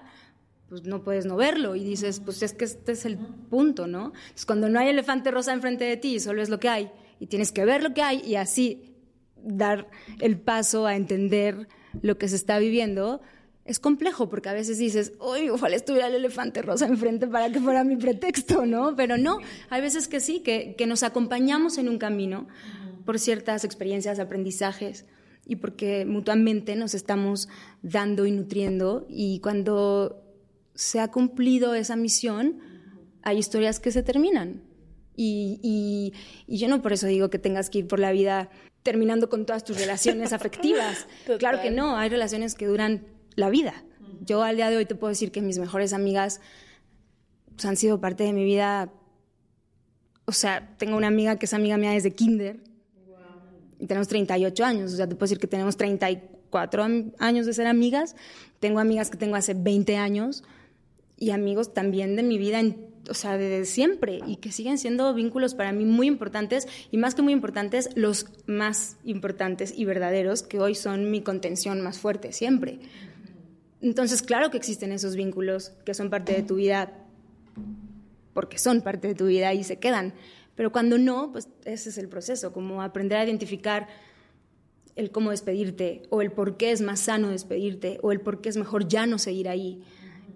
pues 0.68 0.84
no 0.84 1.02
puedes 1.02 1.26
no 1.26 1.34
verlo 1.36 1.74
y 1.74 1.82
dices, 1.84 2.20
pues 2.24 2.40
es 2.42 2.52
que 2.54 2.64
este 2.64 2.92
es 2.92 3.04
el 3.04 3.18
punto, 3.18 3.88
¿no? 3.88 4.12
Entonces, 4.14 4.46
cuando 4.46 4.68
no 4.68 4.78
hay 4.78 4.88
elefante 4.88 5.30
rosa 5.32 5.52
enfrente 5.52 5.84
de 5.84 5.96
ti, 5.96 6.20
solo 6.20 6.40
es 6.40 6.48
lo 6.48 6.60
que 6.60 6.68
hay 6.68 6.90
y 7.18 7.26
tienes 7.26 7.50
que 7.50 7.64
ver 7.64 7.82
lo 7.82 7.92
que 7.94 8.02
hay 8.02 8.22
y 8.24 8.36
así 8.36 8.94
dar 9.36 9.88
el 10.20 10.38
paso 10.38 10.86
a 10.86 10.94
entender 10.94 11.68
lo 12.00 12.16
que 12.16 12.28
se 12.28 12.36
está 12.36 12.58
viviendo. 12.58 13.20
Es 13.64 13.78
complejo 13.78 14.28
porque 14.28 14.50
a 14.50 14.52
veces 14.52 14.76
dices, 14.78 15.12
uy, 15.20 15.48
ojalá 15.48 15.74
estuviera 15.76 16.08
el 16.08 16.14
elefante 16.14 16.60
rosa 16.60 16.86
enfrente 16.86 17.26
para 17.26 17.50
que 17.50 17.60
fuera 17.60 17.82
mi 17.82 17.96
pretexto, 17.96 18.66
¿no? 18.66 18.94
Pero 18.94 19.16
no, 19.16 19.38
hay 19.70 19.80
veces 19.80 20.06
que 20.06 20.20
sí, 20.20 20.40
que, 20.40 20.74
que 20.76 20.86
nos 20.86 21.02
acompañamos 21.02 21.78
en 21.78 21.88
un 21.88 21.96
camino 21.98 22.46
por 23.06 23.18
ciertas 23.18 23.64
experiencias, 23.64 24.18
aprendizajes 24.18 25.06
y 25.46 25.56
porque 25.56 26.04
mutuamente 26.04 26.76
nos 26.76 26.94
estamos 26.94 27.48
dando 27.82 28.26
y 28.26 28.32
nutriendo 28.32 29.06
y 29.08 29.40
cuando 29.40 30.22
se 30.74 31.00
ha 31.00 31.10
cumplido 31.10 31.74
esa 31.74 31.96
misión, 31.96 32.58
hay 33.22 33.38
historias 33.38 33.80
que 33.80 33.90
se 33.92 34.02
terminan. 34.02 34.62
Y, 35.16 35.60
y- 35.62 36.12
y 36.46 36.58
yo 36.58 36.68
no 36.68 36.82
por 36.82 36.92
eso 36.92 37.06
digo 37.06 37.30
que 37.30 37.38
tengas 37.38 37.70
que 37.70 37.78
ir 37.78 37.86
por 37.88 37.98
la 38.00 38.10
vida 38.12 38.50
terminando 38.82 39.30
con 39.30 39.46
todas 39.46 39.64
tus 39.64 39.78
relaciones 39.78 40.32
afectivas. 40.34 41.06
Claro 41.38 41.62
que 41.62 41.70
no, 41.70 41.96
hay 41.96 42.10
relaciones 42.10 42.54
que 42.54 42.66
duran 42.66 43.06
la 43.36 43.50
vida. 43.50 43.74
Yo 44.26 44.42
al 44.42 44.56
día 44.56 44.70
de 44.70 44.76
hoy 44.76 44.86
te 44.86 44.94
puedo 44.94 45.10
decir 45.10 45.30
que 45.32 45.42
mis 45.42 45.58
mejores 45.58 45.92
amigas 45.92 46.40
pues, 47.54 47.64
han 47.66 47.76
sido 47.76 48.00
parte 48.00 48.24
de 48.24 48.32
mi 48.32 48.44
vida. 48.44 48.90
O 50.26 50.32
sea, 50.32 50.74
tengo 50.78 50.96
una 50.96 51.08
amiga 51.08 51.36
que 51.38 51.46
es 51.46 51.54
amiga 51.54 51.76
mía 51.76 51.90
desde 51.90 52.12
kinder 52.12 52.60
y 53.78 53.86
tenemos 53.86 54.08
38 54.08 54.64
años. 54.64 54.92
O 54.92 54.96
sea, 54.96 55.06
te 55.06 55.14
puedo 55.14 55.26
decir 55.26 55.38
que 55.38 55.46
tenemos 55.46 55.76
34 55.76 56.82
am- 56.82 57.12
años 57.18 57.44
de 57.46 57.52
ser 57.52 57.66
amigas. 57.66 58.16
Tengo 58.60 58.80
amigas 58.80 59.10
que 59.10 59.18
tengo 59.18 59.36
hace 59.36 59.52
20 59.54 59.96
años 59.96 60.42
y 61.18 61.30
amigos 61.30 61.74
también 61.74 62.16
de 62.16 62.22
mi 62.22 62.38
vida, 62.38 62.60
en- 62.60 62.86
o 63.10 63.14
sea, 63.14 63.36
de 63.36 63.66
siempre 63.66 64.20
y 64.26 64.36
que 64.36 64.50
siguen 64.50 64.78
siendo 64.78 65.12
vínculos 65.12 65.54
para 65.54 65.72
mí 65.72 65.84
muy 65.84 66.06
importantes 66.06 66.66
y 66.90 66.96
más 66.96 67.14
que 67.14 67.20
muy 67.20 67.34
importantes, 67.34 67.90
los 67.94 68.26
más 68.46 68.96
importantes 69.04 69.74
y 69.76 69.84
verdaderos 69.84 70.42
que 70.42 70.58
hoy 70.58 70.74
son 70.74 71.10
mi 71.10 71.20
contención 71.20 71.82
más 71.82 71.98
fuerte 71.98 72.32
siempre. 72.32 72.78
Entonces, 73.84 74.22
claro 74.22 74.50
que 74.50 74.56
existen 74.56 74.92
esos 74.92 75.14
vínculos 75.14 75.72
que 75.84 75.92
son 75.92 76.08
parte 76.08 76.32
de 76.32 76.42
tu 76.42 76.54
vida, 76.54 76.90
porque 78.32 78.56
son 78.56 78.80
parte 78.80 79.08
de 79.08 79.14
tu 79.14 79.26
vida 79.26 79.52
y 79.52 79.62
se 79.62 79.78
quedan. 79.78 80.14
Pero 80.54 80.72
cuando 80.72 80.96
no, 80.96 81.32
pues 81.32 81.50
ese 81.66 81.90
es 81.90 81.98
el 81.98 82.08
proceso, 82.08 82.54
como 82.54 82.80
aprender 82.80 83.18
a 83.18 83.24
identificar 83.24 83.88
el 84.96 85.10
cómo 85.10 85.32
despedirte, 85.32 86.00
o 86.08 86.22
el 86.22 86.32
por 86.32 86.56
qué 86.56 86.72
es 86.72 86.80
más 86.80 87.00
sano 87.00 87.28
despedirte, 87.28 87.98
o 88.00 88.10
el 88.10 88.22
por 88.22 88.40
qué 88.40 88.48
es 88.48 88.56
mejor 88.56 88.88
ya 88.88 89.04
no 89.04 89.18
seguir 89.18 89.50
ahí 89.50 89.82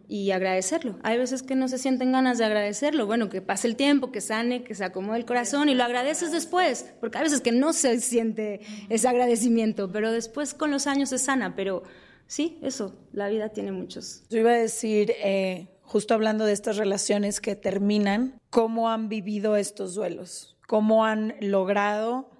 y 0.08 0.30
agradecerlo. 0.32 0.98
Hay 1.02 1.16
veces 1.16 1.42
que 1.42 1.54
no 1.54 1.68
se 1.68 1.78
sienten 1.78 2.12
ganas 2.12 2.36
de 2.36 2.44
agradecerlo. 2.44 3.06
Bueno, 3.06 3.30
que 3.30 3.40
pase 3.40 3.66
el 3.66 3.76
tiempo, 3.76 4.12
que 4.12 4.20
sane, 4.20 4.62
que 4.62 4.74
se 4.74 4.84
acomode 4.84 5.20
el 5.20 5.24
corazón 5.24 5.70
y 5.70 5.74
lo 5.74 5.84
agradeces 5.84 6.32
después, 6.32 6.92
porque 7.00 7.16
hay 7.16 7.24
veces 7.24 7.40
que 7.40 7.52
no 7.52 7.72
se 7.72 7.98
siente 8.00 8.60
ese 8.90 9.08
agradecimiento, 9.08 9.90
pero 9.90 10.12
después 10.12 10.52
con 10.52 10.70
los 10.70 10.86
años 10.86 11.08
se 11.08 11.16
sana. 11.16 11.56
Pero 11.56 11.84
sí, 12.28 12.60
eso, 12.62 12.94
la 13.12 13.28
vida 13.28 13.48
tiene 13.48 13.72
muchos. 13.72 14.22
Yo 14.30 14.38
iba 14.38 14.52
a 14.52 14.58
decir, 14.58 15.12
eh, 15.18 15.66
justo 15.82 16.14
hablando 16.14 16.44
de 16.44 16.52
estas 16.52 16.76
relaciones 16.76 17.40
que 17.40 17.56
terminan, 17.56 18.38
¿cómo 18.50 18.88
han 18.88 19.08
vivido 19.08 19.56
estos 19.56 19.94
duelos? 19.94 20.56
¿Cómo 20.68 21.04
han 21.04 21.34
logrado 21.40 22.30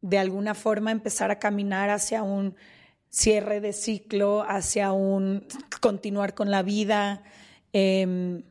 de 0.00 0.18
alguna 0.18 0.54
forma 0.54 0.90
empezar 0.90 1.30
a 1.30 1.38
caminar 1.38 1.90
hacia 1.90 2.22
un 2.22 2.54
cierre 3.10 3.60
de 3.60 3.72
ciclo, 3.72 4.44
hacia 4.48 4.92
un 4.92 5.46
continuar 5.80 6.34
con 6.34 6.50
la 6.50 6.62
vida. 6.62 7.22
Em, 7.72 8.42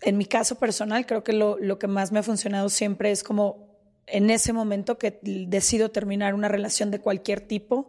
en 0.00 0.18
mi 0.18 0.26
caso 0.26 0.56
personal, 0.56 1.06
creo 1.06 1.22
que 1.22 1.32
lo, 1.32 1.58
lo, 1.58 1.78
que 1.78 1.86
más 1.86 2.10
me 2.12 2.18
ha 2.18 2.22
funcionado 2.22 2.68
siempre 2.68 3.12
es 3.12 3.22
como 3.22 3.78
en 4.06 4.30
ese 4.30 4.52
momento 4.52 4.98
que 4.98 5.20
decido 5.22 5.90
terminar 5.90 6.34
una 6.34 6.48
relación 6.48 6.90
de 6.90 7.00
cualquier 7.00 7.40
tipo, 7.40 7.88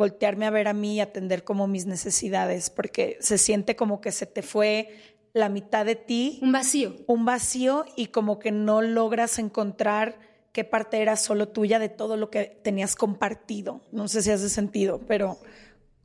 voltearme 0.00 0.46
a 0.46 0.50
ver 0.50 0.66
a 0.66 0.72
mí 0.72 0.94
y 0.94 1.00
atender 1.00 1.44
como 1.44 1.66
mis 1.66 1.84
necesidades, 1.84 2.70
porque 2.70 3.18
se 3.20 3.36
siente 3.36 3.76
como 3.76 4.00
que 4.00 4.12
se 4.12 4.24
te 4.24 4.40
fue 4.40 4.96
la 5.34 5.50
mitad 5.50 5.84
de 5.84 5.94
ti. 5.94 6.38
Un 6.40 6.52
vacío. 6.52 6.96
Un 7.06 7.26
vacío 7.26 7.84
y 7.96 8.06
como 8.06 8.38
que 8.38 8.50
no 8.50 8.80
logras 8.80 9.38
encontrar 9.38 10.18
qué 10.52 10.64
parte 10.64 11.02
era 11.02 11.16
solo 11.16 11.48
tuya 11.48 11.78
de 11.78 11.90
todo 11.90 12.16
lo 12.16 12.30
que 12.30 12.44
tenías 12.62 12.96
compartido. 12.96 13.82
No 13.92 14.08
sé 14.08 14.22
si 14.22 14.30
hace 14.30 14.48
sentido, 14.48 15.02
pero 15.06 15.38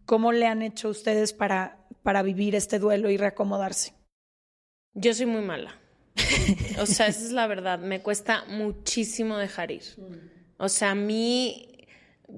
¿cómo 0.05 0.33
le 0.33 0.45
han 0.45 0.61
hecho 0.61 0.89
ustedes 0.89 1.31
para, 1.31 1.77
para 2.03 2.21
vivir 2.21 2.53
este 2.53 2.79
duelo 2.79 3.09
y 3.09 3.15
reacomodarse? 3.15 3.93
Yo 4.93 5.13
soy 5.13 5.25
muy 5.25 5.41
mala. 5.41 5.79
o 6.81 6.85
sea, 6.85 7.07
esa 7.07 7.23
es 7.23 7.31
la 7.31 7.47
verdad. 7.47 7.79
Me 7.79 8.01
cuesta 8.01 8.43
muchísimo 8.49 9.37
dejar 9.37 9.71
ir. 9.71 9.83
O 10.57 10.69
sea, 10.69 10.91
a 10.91 10.95
mí, 10.95 11.74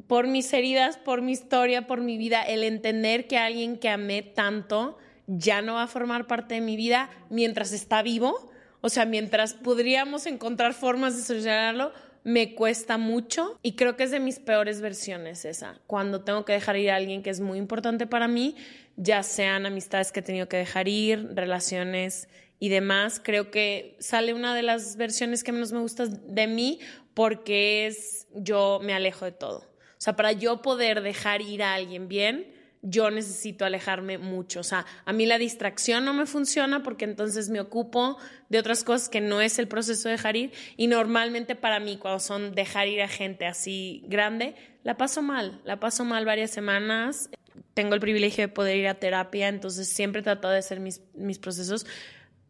por 0.08 0.28
mis 0.28 0.52
heridas, 0.54 0.98
por 0.98 1.22
mi 1.22 1.32
historia, 1.32 1.88
por 1.88 2.02
mi 2.02 2.18
vida, 2.18 2.44
el 2.44 2.64
entender 2.64 3.28
que 3.28 3.38
alguien 3.38 3.78
que 3.78 3.90
amé 3.90 4.22
tanto 4.22 4.98
ya 5.28 5.62
no 5.62 5.76
va 5.76 5.84
a 5.84 5.88
formar 5.88 6.28
parte 6.28 6.56
de 6.56 6.62
mi 6.62 6.76
vida 6.76 7.10
mientras 7.30 7.74
está 7.74 8.02
vivo, 8.02 8.50
o 8.82 8.90
sea, 8.90 9.06
mientras 9.06 9.54
podríamos 9.54 10.26
encontrar 10.26 10.74
formas 10.74 11.16
de 11.16 11.24
solucionarlo, 11.24 11.92
me 12.24 12.56
cuesta 12.56 12.98
mucho 12.98 13.58
y 13.62 13.74
creo 13.74 13.96
que 13.96 14.04
es 14.04 14.12
de 14.12 14.20
mis 14.20 14.40
peores 14.40 14.82
versiones 14.82 15.46
esa. 15.46 15.80
Cuando 15.88 16.24
tengo 16.24 16.44
que 16.44 16.54
dejar 16.54 16.76
ir 16.78 16.92
a 16.92 16.98
alguien 16.98 17.24
que 17.24 17.30
es 17.30 17.40
muy 17.40 17.58
importante 17.58 18.06
para 18.06 18.28
mí, 18.28 18.56
ya 18.98 19.24
sean 19.24 19.66
amistades 19.66 20.12
que 20.12 20.20
he 20.20 20.24
tenido 20.24 20.50
que 20.50 20.58
dejar 20.58 20.88
ir, 20.88 21.30
relaciones 21.36 22.28
y 22.60 22.70
demás, 22.70 23.22
creo 23.24 23.50
que 23.52 23.96
sale 24.00 24.34
una 24.34 24.56
de 24.56 24.64
las 24.64 24.98
versiones 24.98 25.44
que 25.44 25.52
menos 25.52 25.72
me 25.72 25.80
gusta 25.80 26.06
de 26.06 26.48
mí 26.48 26.80
porque 27.14 27.88
es 27.88 28.28
yo 28.34 28.80
me 28.84 28.94
alejo 28.94 29.26
de 29.26 29.32
todo. 29.32 29.77
O 29.98 30.00
sea, 30.00 30.16
para 30.16 30.32
yo 30.32 30.62
poder 30.62 31.02
dejar 31.02 31.42
ir 31.42 31.64
a 31.64 31.74
alguien 31.74 32.08
bien, 32.08 32.54
yo 32.82 33.10
necesito 33.10 33.66
alejarme 33.66 34.18
mucho. 34.18 34.60
O 34.60 34.64
sea, 34.64 34.86
a 35.06 35.14
mí 35.14 35.26
la 35.26 35.38
distracción 35.38 36.06
no 36.06 36.14
me 36.14 36.26
funciona 36.26 36.84
porque 36.84 37.06
entonces 37.06 37.50
me 37.50 37.60
ocupo 37.60 38.18
de 38.50 38.60
otras 38.60 38.84
cosas 38.84 39.10
que 39.10 39.22
no 39.22 39.42
es 39.42 39.60
el 39.60 39.68
proceso 39.68 40.08
de 40.08 40.14
dejar 40.14 40.36
ir. 40.36 40.54
Y 40.78 40.88
normalmente 40.88 41.56
para 41.56 41.80
mí, 41.80 41.98
cuando 41.98 42.20
son 42.20 42.54
dejar 42.54 42.88
ir 42.88 43.02
a 43.02 43.08
gente 43.08 43.46
así 43.46 44.04
grande, 44.08 44.56
la 44.84 44.96
paso 44.96 45.22
mal. 45.22 45.62
La 45.66 45.80
paso 45.80 46.06
mal 46.06 46.26
varias 46.26 46.52
semanas. 46.52 47.30
Tengo 47.74 47.96
el 47.96 48.00
privilegio 48.00 48.44
de 48.44 48.54
poder 48.54 48.78
ir 48.78 48.88
a 48.88 48.96
terapia, 48.96 49.48
entonces 49.48 49.90
siempre 49.90 50.22
he 50.22 50.24
tratado 50.24 50.54
de 50.54 50.60
hacer 50.60 50.80
mis, 50.80 51.02
mis 51.14 51.40
procesos. 51.40 51.86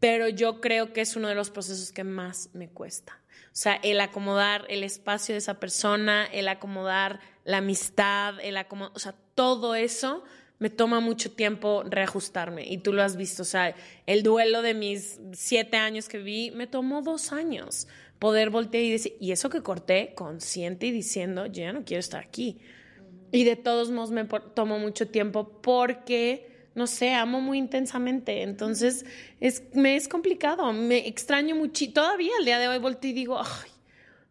Pero 0.00 0.28
yo 0.28 0.60
creo 0.60 0.92
que 0.92 1.00
es 1.00 1.16
uno 1.16 1.28
de 1.28 1.34
los 1.34 1.50
procesos 1.50 1.90
que 1.90 2.04
más 2.04 2.50
me 2.52 2.68
cuesta. 2.68 3.20
O 3.46 3.60
sea, 3.60 3.74
el 3.82 4.00
acomodar 4.00 4.66
el 4.68 4.84
espacio 4.84 5.34
de 5.34 5.38
esa 5.38 5.58
persona, 5.58 6.26
el 6.26 6.46
acomodar 6.46 7.18
la 7.48 7.58
amistad, 7.58 8.34
el 8.42 8.58
acomodar, 8.58 8.92
o 8.94 8.98
sea, 8.98 9.14
todo 9.34 9.74
eso 9.74 10.22
me 10.58 10.68
toma 10.68 11.00
mucho 11.00 11.32
tiempo 11.32 11.82
reajustarme. 11.82 12.68
Y 12.68 12.76
tú 12.76 12.92
lo 12.92 13.02
has 13.02 13.16
visto, 13.16 13.40
o 13.40 13.46
sea, 13.46 13.74
el 14.04 14.22
duelo 14.22 14.60
de 14.60 14.74
mis 14.74 15.18
siete 15.32 15.78
años 15.78 16.10
que 16.10 16.18
vi 16.18 16.50
me 16.50 16.66
tomó 16.66 17.00
dos 17.00 17.32
años 17.32 17.88
poder 18.18 18.50
voltear 18.50 18.84
y 18.84 18.90
decir, 18.90 19.16
y 19.18 19.32
eso 19.32 19.48
que 19.48 19.62
corté 19.62 20.12
consciente 20.14 20.88
y 20.88 20.90
diciendo, 20.90 21.46
yo 21.46 21.62
ya 21.62 21.72
no 21.72 21.86
quiero 21.86 22.00
estar 22.00 22.22
aquí. 22.22 22.58
Y 23.32 23.44
de 23.44 23.56
todos 23.56 23.90
modos 23.90 24.10
me 24.10 24.26
tomó 24.26 24.78
mucho 24.78 25.08
tiempo 25.08 25.48
porque 25.62 26.50
no 26.74 26.86
sé, 26.86 27.14
amo 27.14 27.40
muy 27.40 27.56
intensamente. 27.56 28.42
Entonces, 28.42 29.06
es, 29.40 29.62
me 29.72 29.96
es 29.96 30.06
complicado, 30.06 30.70
me 30.74 31.08
extraño 31.08 31.56
mucho. 31.56 31.90
Todavía 31.94 32.32
el 32.38 32.44
día 32.44 32.58
de 32.58 32.68
hoy 32.68 32.78
volteo 32.78 33.10
y 33.10 33.14
digo, 33.14 33.38
ay, 33.38 33.70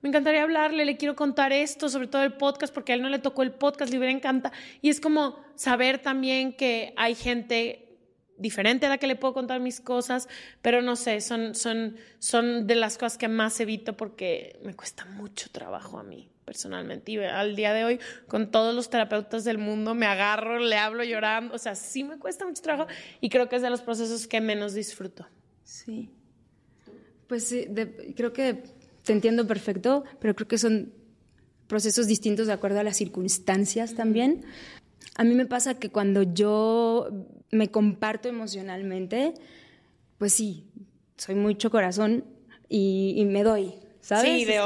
me 0.02 0.10
encantaría 0.10 0.44
hablarle, 0.44 0.86
le 0.86 0.98
quiero 0.98 1.16
contar 1.16 1.52
esto, 1.52 1.90
sobre 1.90 2.08
todo 2.08 2.24
el 2.24 2.34
podcast, 2.34 2.74
porque 2.74 2.92
a 2.92 2.96
él 2.96 3.02
no 3.02 3.10
le 3.10 3.20
tocó 3.20 3.44
el 3.44 3.52
podcast, 3.52 3.92
le 3.92 4.10
encanta. 4.10 4.52
Y 4.82 4.90
es 4.90 5.02
como 5.02 5.40
saber 5.56 6.00
también 6.00 6.54
que 6.54 6.94
hay 6.98 7.16
gente 7.16 7.88
diferente 8.38 8.86
a 8.86 8.90
la 8.90 8.98
que 9.00 9.08
le 9.08 9.16
puedo 9.16 9.34
contar 9.34 9.60
mis 9.60 9.82
cosas, 9.82 10.30
pero 10.62 10.82
no 10.82 10.96
sé, 10.96 11.22
son, 11.22 11.56
son, 11.56 11.98
son 12.20 12.68
de 12.68 12.76
las 12.76 12.98
cosas 12.98 13.18
que 13.18 13.28
más 13.28 13.60
evito 13.60 13.98
porque 13.98 14.60
me 14.64 14.76
cuesta 14.76 15.06
mucho 15.06 15.50
trabajo 15.50 15.98
a 15.98 16.04
mí 16.04 16.30
personalmente. 16.46 17.12
Y 17.12 17.18
al 17.18 17.56
día 17.56 17.74
de 17.74 17.84
hoy, 17.84 18.00
con 18.28 18.52
todos 18.52 18.74
los 18.74 18.90
terapeutas 18.90 19.44
del 19.44 19.58
mundo, 19.58 19.96
me 19.96 20.06
agarro, 20.06 20.60
le 20.60 20.78
hablo 20.78 21.04
llorando. 21.04 21.56
O 21.56 21.58
sea, 21.58 21.76
sí 21.76 22.04
me 22.04 22.18
cuesta 22.20 22.46
mucho 22.46 22.62
trabajo 22.62 22.90
y 23.20 23.30
creo 23.30 23.50
que 23.50 23.58
es 23.58 23.62
de 23.62 23.70
los 23.70 23.82
procesos 23.82 24.28
que 24.28 24.40
menos 24.40 24.74
disfruto. 24.74 25.28
Sí. 25.64 26.10
Pues 27.28 27.46
sí, 27.50 27.68
creo 28.16 28.32
que 28.32 28.64
te 29.08 29.14
entiendo 29.14 29.48
perfecto, 29.48 30.04
pero 30.20 30.36
creo 30.36 30.48
que 30.48 30.58
son 30.58 30.94
procesos 31.68 32.08
distintos 32.08 32.48
de 32.48 32.54
acuerdo 32.54 32.80
a 32.80 32.84
las 32.84 32.98
circunstancias 32.98 33.96
también. 33.96 34.44
A 35.16 35.24
mí 35.24 35.34
me 35.34 35.46
pasa 35.46 35.80
que 35.80 35.90
cuando 35.90 36.24
yo 36.24 37.10
me 37.52 37.72
comparto 37.72 38.28
emocionalmente, 38.28 39.34
pues 40.18 40.34
sí, 40.34 40.68
soy 41.16 41.36
mucho 41.36 41.72
corazón 41.72 42.26
y, 42.70 43.26
me 43.30 43.44
doy, 43.44 43.76
¿sabes? 44.02 44.40
Sí, 44.40 44.46
de 44.46 44.60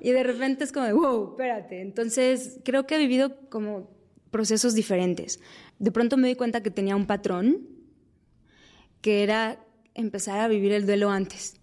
Y 0.00 0.12
de 0.12 0.22
repente 0.22 0.64
es 0.64 0.70
como, 0.70 0.88
wow, 0.94 1.30
espérate. 1.30 1.80
Entonces, 1.80 2.60
creo 2.64 2.86
que 2.86 2.94
he 2.94 2.98
vivido 2.98 3.36
como 3.48 3.90
procesos 4.30 4.74
diferentes. 4.74 5.40
De 5.78 5.90
pronto 5.90 6.16
me 6.16 6.28
di 6.28 6.36
cuenta 6.36 6.62
que 6.62 6.70
tenía 6.70 6.94
un 6.94 7.06
patrón 7.06 7.66
que 9.00 9.22
era 9.22 9.58
empezar 9.94 10.38
a 10.40 10.48
vivir 10.48 10.72
el 10.72 10.86
duelo 10.86 11.10
antes. 11.10 11.56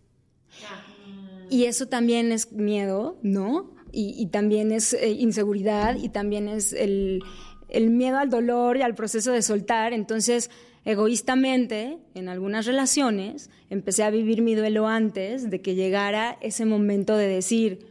Y 1.51 1.65
eso 1.65 1.85
también 1.87 2.31
es 2.31 2.53
miedo, 2.53 3.19
¿no? 3.23 3.75
Y, 3.91 4.27
también 4.27 4.71
es 4.71 4.93
eh, 4.93 5.09
inseguridad 5.09 5.97
y 5.97 6.07
también 6.07 6.47
es 6.47 6.71
el, 6.71 7.21
el 7.67 7.89
miedo 7.89 8.19
al 8.19 8.29
dolor 8.29 8.77
y 8.77 8.83
al 8.83 8.95
proceso 8.95 9.33
de 9.33 9.41
soltar. 9.41 9.91
Entonces, 9.91 10.49
egoístamente, 10.85 11.97
en 12.15 12.29
algunas 12.29 12.65
relaciones, 12.65 13.49
empecé 13.69 14.03
a 14.03 14.09
vivir 14.11 14.41
mi 14.41 14.55
duelo 14.55 14.87
antes 14.87 15.49
de 15.49 15.61
que 15.61 15.75
llegara 15.75 16.37
ese 16.39 16.63
momento 16.63 17.17
de 17.17 17.27
decir, 17.27 17.85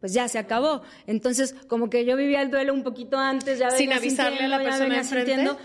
pues 0.00 0.12
ya 0.12 0.28
se 0.28 0.38
acabó. 0.38 0.82
Entonces, 1.06 1.54
como 1.68 1.88
que 1.88 2.04
yo 2.04 2.16
vivía 2.16 2.42
el 2.42 2.50
duelo 2.50 2.74
un 2.74 2.82
poquito 2.82 3.16
antes, 3.16 3.58
ya 3.58 3.70
Sin 3.70 3.94
avisarle 3.94 4.44
a 4.44 4.48
la 4.48 4.62
persona 4.62 4.98
enfrente. 4.98 5.56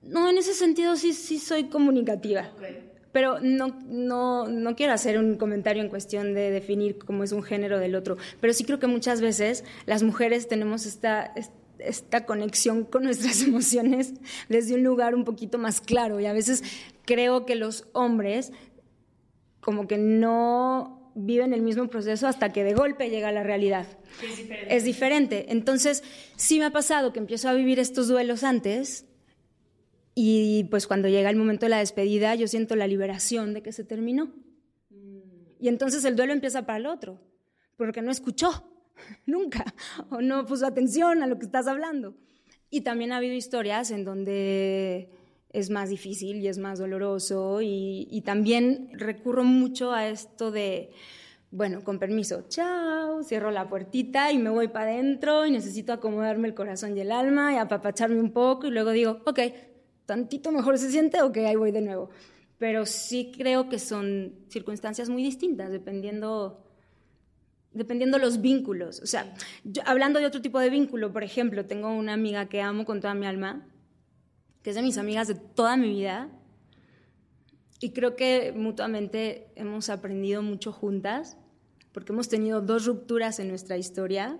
No, 0.00 0.30
en 0.30 0.38
ese 0.38 0.54
sentido 0.54 0.96
sí, 0.96 1.12
sí 1.12 1.38
soy 1.38 1.64
comunicativa. 1.64 2.50
Pero 3.14 3.38
no, 3.40 3.78
no, 3.86 4.48
no 4.48 4.74
quiero 4.74 4.92
hacer 4.92 5.20
un 5.20 5.36
comentario 5.36 5.80
en 5.80 5.88
cuestión 5.88 6.34
de 6.34 6.50
definir 6.50 6.98
cómo 6.98 7.22
es 7.22 7.30
un 7.30 7.44
género 7.44 7.78
del 7.78 7.94
otro. 7.94 8.16
Pero 8.40 8.52
sí 8.52 8.64
creo 8.64 8.80
que 8.80 8.88
muchas 8.88 9.20
veces 9.20 9.62
las 9.86 10.02
mujeres 10.02 10.48
tenemos 10.48 10.84
esta, 10.84 11.32
esta 11.78 12.26
conexión 12.26 12.82
con 12.82 13.04
nuestras 13.04 13.40
emociones 13.46 14.14
desde 14.48 14.74
un 14.74 14.82
lugar 14.82 15.14
un 15.14 15.22
poquito 15.22 15.58
más 15.58 15.80
claro. 15.80 16.18
Y 16.18 16.26
a 16.26 16.32
veces 16.32 16.64
creo 17.04 17.46
que 17.46 17.54
los 17.54 17.86
hombres 17.92 18.50
como 19.60 19.86
que 19.86 19.96
no 19.96 21.12
viven 21.14 21.54
el 21.54 21.62
mismo 21.62 21.86
proceso 21.86 22.26
hasta 22.26 22.52
que 22.52 22.64
de 22.64 22.74
golpe 22.74 23.10
llega 23.10 23.30
la 23.30 23.44
realidad. 23.44 23.86
Es 24.20 24.36
diferente. 24.36 24.76
Es 24.76 24.84
diferente. 24.84 25.46
Entonces, 25.50 26.02
sí 26.34 26.58
me 26.58 26.64
ha 26.64 26.70
pasado 26.72 27.12
que 27.12 27.20
empiezo 27.20 27.48
a 27.48 27.54
vivir 27.54 27.78
estos 27.78 28.08
duelos 28.08 28.42
antes 28.42 29.06
y 30.14 30.64
pues 30.64 30.86
cuando 30.86 31.08
llega 31.08 31.30
el 31.30 31.36
momento 31.36 31.66
de 31.66 31.70
la 31.70 31.78
despedida 31.78 32.34
yo 32.34 32.46
siento 32.46 32.76
la 32.76 32.86
liberación 32.86 33.52
de 33.54 33.62
que 33.62 33.72
se 33.72 33.84
terminó. 33.84 34.32
Y 35.58 35.68
entonces 35.68 36.04
el 36.04 36.14
duelo 36.14 36.32
empieza 36.32 36.66
para 36.66 36.78
el 36.78 36.86
otro, 36.86 37.20
porque 37.76 38.02
no 38.02 38.10
escuchó 38.10 38.50
nunca 39.26 39.64
o 40.10 40.20
no 40.20 40.44
puso 40.46 40.66
atención 40.66 41.22
a 41.22 41.26
lo 41.26 41.38
que 41.38 41.46
estás 41.46 41.66
hablando. 41.66 42.14
Y 42.70 42.82
también 42.82 43.12
ha 43.12 43.16
habido 43.16 43.34
historias 43.34 43.90
en 43.90 44.04
donde 44.04 45.08
es 45.54 45.70
más 45.70 45.88
difícil 45.88 46.38
y 46.38 46.48
es 46.48 46.58
más 46.58 46.80
doloroso 46.80 47.60
y, 47.62 48.22
también 48.26 48.90
recurro 48.92 49.44
mucho 49.44 49.92
a 49.92 50.08
esto 50.08 50.50
de, 50.50 50.90
bueno, 51.52 51.84
con 51.84 52.00
permiso, 52.00 52.46
chao, 52.48 53.22
cierro 53.22 53.52
la 53.52 53.68
puertita 53.68 54.32
y 54.32 54.38
me 54.38 54.50
voy 54.50 54.68
para 54.68 54.90
adentro 54.90 55.46
y 55.46 55.52
necesito 55.52 55.92
acomodarme 55.92 56.48
el 56.48 56.54
corazón 56.54 56.96
y 56.96 57.00
el 57.00 57.12
alma 57.12 57.52
y 57.52 57.56
apapacharme 57.56 58.18
un 58.18 58.32
poco 58.32 58.66
y 58.66 58.70
luego 58.70 58.90
digo, 58.90 59.22
ok, 59.24 59.38
tantito 60.06 60.52
mejor 60.52 60.78
se 60.78 60.90
siente, 60.90 61.22
ok, 61.22 61.36
ahí 61.38 61.56
voy 61.56 61.72
de 61.72 61.80
nuevo. 61.80 62.10
Pero 62.58 62.86
sí 62.86 63.32
creo 63.36 63.68
que 63.68 63.78
son 63.78 64.34
circunstancias 64.48 65.08
muy 65.08 65.22
distintas 65.22 65.70
dependiendo 65.70 66.64
dependiendo 67.74 68.18
los 68.18 68.40
vínculos. 68.40 69.00
O 69.00 69.06
sea, 69.06 69.34
hablando 69.84 70.20
de 70.20 70.26
otro 70.26 70.40
tipo 70.40 70.60
de 70.60 70.70
vínculo, 70.70 71.12
por 71.12 71.24
ejemplo, 71.24 71.66
tengo 71.66 71.92
una 71.92 72.14
amiga 72.14 72.48
que 72.48 72.62
amo 72.62 72.84
con 72.84 73.00
toda 73.00 73.14
mi 73.14 73.26
alma, 73.26 73.66
que 74.62 74.70
es 74.70 74.76
de 74.76 74.82
mis 74.82 74.96
amigas 74.96 75.28
de 75.28 75.34
toda 75.34 75.76
mi 75.76 75.88
vida, 75.90 76.30
y 77.80 77.90
creo 77.90 78.16
que 78.16 78.52
mutuamente 78.56 79.48
hemos 79.56 79.90
aprendido 79.90 80.40
mucho 80.40 80.72
juntas, 80.72 81.36
porque 81.92 82.12
hemos 82.12 82.28
tenido 82.28 82.60
dos 82.60 82.86
rupturas 82.86 83.38
en 83.40 83.48
nuestra 83.48 83.76
historia, 83.76 84.38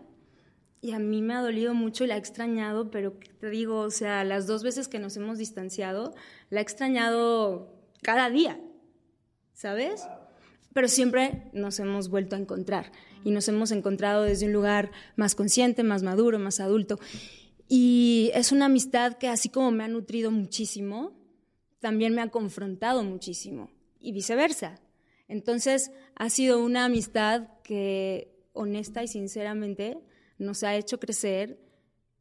y 0.84 0.92
a 0.92 0.98
mí 0.98 1.22
me 1.22 1.32
ha 1.32 1.40
dolido 1.40 1.72
mucho 1.72 2.04
y 2.04 2.08
la 2.08 2.16
he 2.16 2.18
extrañado, 2.18 2.90
pero 2.90 3.14
te 3.40 3.48
digo, 3.48 3.78
o 3.78 3.90
sea, 3.90 4.22
las 4.22 4.46
dos 4.46 4.62
veces 4.62 4.86
que 4.86 4.98
nos 4.98 5.16
hemos 5.16 5.38
distanciado, 5.38 6.14
la 6.50 6.60
he 6.60 6.62
extrañado 6.62 7.72
cada 8.02 8.28
día, 8.28 8.60
¿sabes? 9.54 10.06
Pero 10.74 10.88
siempre 10.88 11.48
nos 11.54 11.80
hemos 11.80 12.10
vuelto 12.10 12.36
a 12.36 12.38
encontrar 12.38 12.92
y 13.24 13.30
nos 13.30 13.48
hemos 13.48 13.70
encontrado 13.70 14.24
desde 14.24 14.44
un 14.44 14.52
lugar 14.52 14.90
más 15.16 15.34
consciente, 15.34 15.82
más 15.84 16.02
maduro, 16.02 16.38
más 16.38 16.60
adulto. 16.60 16.98
Y 17.66 18.30
es 18.34 18.52
una 18.52 18.66
amistad 18.66 19.14
que 19.14 19.28
así 19.28 19.48
como 19.48 19.70
me 19.70 19.84
ha 19.84 19.88
nutrido 19.88 20.30
muchísimo, 20.30 21.12
también 21.80 22.14
me 22.14 22.20
ha 22.20 22.28
confrontado 22.28 23.02
muchísimo 23.04 23.70
y 24.00 24.12
viceversa. 24.12 24.82
Entonces 25.28 25.92
ha 26.14 26.28
sido 26.28 26.62
una 26.62 26.84
amistad 26.84 27.48
que 27.62 28.36
honesta 28.52 29.02
y 29.02 29.08
sinceramente 29.08 29.98
nos 30.44 30.62
ha 30.62 30.74
hecho 30.76 31.00
crecer 31.00 31.58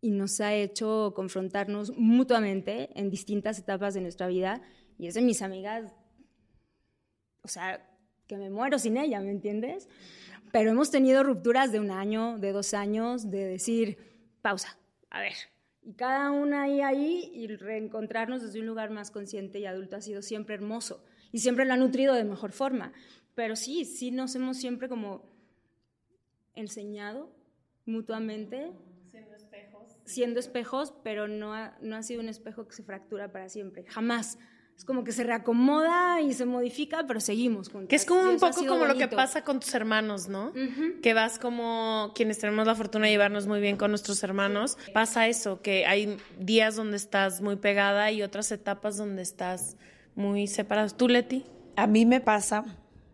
y 0.02 0.12
nos 0.12 0.42
ha 0.42 0.54
hecho 0.54 1.14
confrontarnos 1.16 1.94
mutuamente 1.96 2.90
en 3.00 3.10
distintas 3.10 3.60
etapas 3.60 3.94
de 3.94 4.02
nuestra 4.02 4.28
vida. 4.28 4.62
Y 4.98 5.08
es 5.08 5.14
de 5.14 5.22
mis 5.22 5.42
amigas, 5.42 5.94
o 7.42 7.48
sea, 7.48 7.90
que 8.28 8.38
me 8.38 8.50
muero 8.50 8.80
sin 8.80 8.98
ella, 8.98 9.22
¿me 9.22 9.32
entiendes? 9.32 9.88
Pero 10.52 10.72
hemos 10.72 10.92
tenido 10.92 11.24
rupturas 11.24 11.72
de 11.72 11.80
un 11.80 11.90
año, 11.90 12.38
de 12.38 12.52
dos 12.52 12.74
años, 12.74 13.32
de 13.32 13.46
decir, 13.46 13.98
pausa, 14.42 14.78
a 15.10 15.22
ver. 15.22 15.34
Y 15.82 15.94
cada 15.94 16.32
una 16.32 16.64
ahí, 16.64 16.82
ahí, 16.82 17.32
y 17.34 17.48
reencontrarnos 17.48 18.42
desde 18.42 18.60
un 18.60 18.68
lugar 18.68 18.90
más 18.90 19.10
consciente 19.10 19.60
y 19.60 19.66
adulto 19.66 19.96
ha 19.96 20.02
sido 20.02 20.22
siempre 20.22 20.56
hermoso. 20.56 21.04
Y 21.32 21.40
siempre 21.40 21.66
lo 21.66 21.74
ha 21.74 21.78
nutrido 21.78 22.14
de 22.14 22.24
mejor 22.24 22.52
forma. 22.52 22.94
Pero 23.36 23.56
sí, 23.56 23.86
sí 23.86 24.12
nos 24.12 24.36
hemos 24.36 24.58
siempre 24.58 24.88
como 24.88 25.32
enseñado 26.56 27.32
mutuamente. 27.86 28.72
Siendo 29.10 29.36
espejos. 29.36 29.98
Siendo 30.06 30.40
espejos, 30.40 30.94
pero 31.04 31.28
no 31.28 31.54
no 31.82 31.96
ha 31.96 32.04
sido 32.04 32.22
un 32.22 32.30
espejo 32.30 32.68
que 32.68 32.76
se 32.76 32.84
fractura 32.84 33.32
para 33.32 33.50
siempre. 33.50 33.86
Jamás 33.88 34.38
es 34.78 34.86
como 34.86 35.04
que 35.04 35.12
se 35.12 35.24
reacomoda 35.24 36.22
y 36.22 36.34
se 36.34 36.46
modifica, 36.46 37.06
pero 37.08 37.20
seguimos 37.20 37.70
juntos. 37.70 37.90
Que 37.90 37.96
es 37.96 38.06
como 38.06 38.30
un 38.30 38.40
poco 38.40 38.66
como 38.66 38.86
lo 38.86 38.98
que 38.98 39.08
pasa 39.08 39.44
con 39.44 39.60
tus 39.60 39.74
hermanos, 39.76 40.28
¿no? 40.28 40.52
Que 41.02 41.14
vas 41.14 41.38
como 41.38 42.12
quienes 42.16 42.40
tenemos 42.40 42.66
la 42.66 42.76
fortuna 42.76 43.06
de 43.06 43.12
llevarnos 43.12 43.46
muy 43.46 43.60
bien 43.62 43.78
con 43.78 43.92
nuestros 43.92 44.24
hermanos. 44.24 44.78
Pasa 44.94 45.28
eso, 45.28 45.62
que 45.62 45.86
hay 45.86 46.18
días 46.40 46.76
donde 46.76 46.98
estás 46.98 47.42
muy 47.42 47.56
pegada 47.58 48.12
y 48.12 48.24
otras 48.24 48.52
etapas 48.52 48.98
donde 48.98 49.22
estás 49.22 49.78
muy 50.16 50.48
separados. 50.48 50.98
¿Tú, 50.98 51.08
Leti? 51.08 51.46
A 51.76 51.86
mí 51.86 52.06
me 52.06 52.20
pasa 52.20 52.66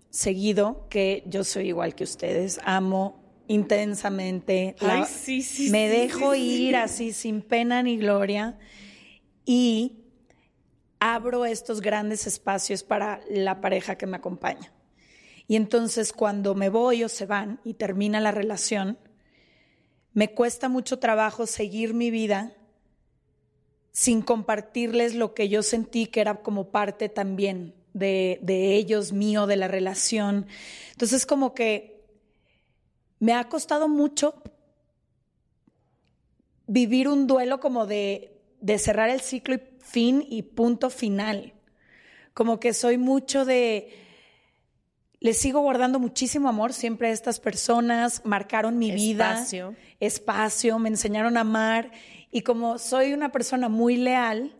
seguido 0.10 0.88
que 0.90 1.24
yo 1.28 1.44
soy 1.44 1.68
igual 1.68 1.94
que 1.94 2.06
ustedes. 2.06 2.60
Amo 2.64 3.29
intensamente. 3.50 4.76
Ay, 4.80 5.04
sí, 5.06 5.42
sí, 5.42 5.70
me 5.72 5.90
dejo 5.90 6.36
ir 6.36 6.78
así 6.78 7.12
sin 7.12 7.42
pena 7.42 7.84
ni 7.84 7.98
gloria. 7.98 8.58
Y 9.44 10.06
abro 11.00 11.46
estos 11.46 11.82
grandes 11.82 12.28
espacios 12.28 12.84
para 12.84 13.22
la 13.28 13.60
pareja 13.60 13.98
que 13.98 14.06
me 14.06 14.18
acompaña. 14.18 14.72
Y 15.48 15.56
entonces 15.56 16.14
cuando 16.14 16.54
me 16.54 16.70
voy 16.70 17.04
o 17.04 17.10
se 17.10 17.26
van 17.26 17.60
y 17.64 17.74
termina 17.74 18.20
la 18.20 18.32
relación, 18.32 19.00
me 20.14 20.32
cuesta 20.32 20.70
mucho 20.70 21.00
trabajo 21.00 21.48
seguir 21.48 21.96
mi 21.96 22.12
vida 22.12 22.54
sin 23.92 24.22
compartirles 24.22 25.16
lo 25.16 25.34
que 25.34 25.50
yo 25.50 25.64
sentí 25.64 26.06
que 26.06 26.22
era 26.22 26.36
como 26.36 26.70
parte 26.70 27.10
también 27.10 27.74
de, 27.94 28.38
de 28.44 28.76
ellos, 28.76 29.12
mío, 29.12 29.48
de 29.48 29.56
la 29.56 29.68
relación. 29.68 30.46
Entonces 30.92 31.26
como 31.26 31.56
que 31.56 31.99
me 33.20 33.34
ha 33.34 33.50
costado 33.50 33.88
mucho 33.88 34.42
vivir 36.68 37.08
un 37.08 37.28
duelo 37.28 37.60
como 37.60 37.86
de, 37.86 38.40
de 38.62 38.78
cerrar 38.78 39.10
el 39.10 39.22
ciclo 39.22 39.56
y 39.56 39.62
fin 39.80 40.26
y 40.30 40.44
punto 40.44 40.90
final. 40.90 41.54
Como 42.34 42.60
que 42.60 42.74
soy 42.74 42.98
mucho 42.98 43.46
de... 43.46 44.06
Les 45.20 45.38
sigo 45.38 45.60
guardando 45.60 46.00
muchísimo 46.00 46.48
amor 46.48 46.72
siempre 46.72 47.10
a 47.10 47.12
estas 47.12 47.42
personas, 47.42 48.22
marcaron 48.24 48.78
mi 48.78 48.90
espacio. 48.92 49.72
vida, 49.72 49.80
espacio, 50.00 50.80
me 50.80 50.88
enseñaron 50.88 51.36
a 51.36 51.42
amar 51.42 51.92
y 52.32 52.42
como 52.42 52.78
soy 52.78 53.12
una 53.12 53.32
persona 53.32 53.68
muy 53.68 53.98
leal, 53.98 54.56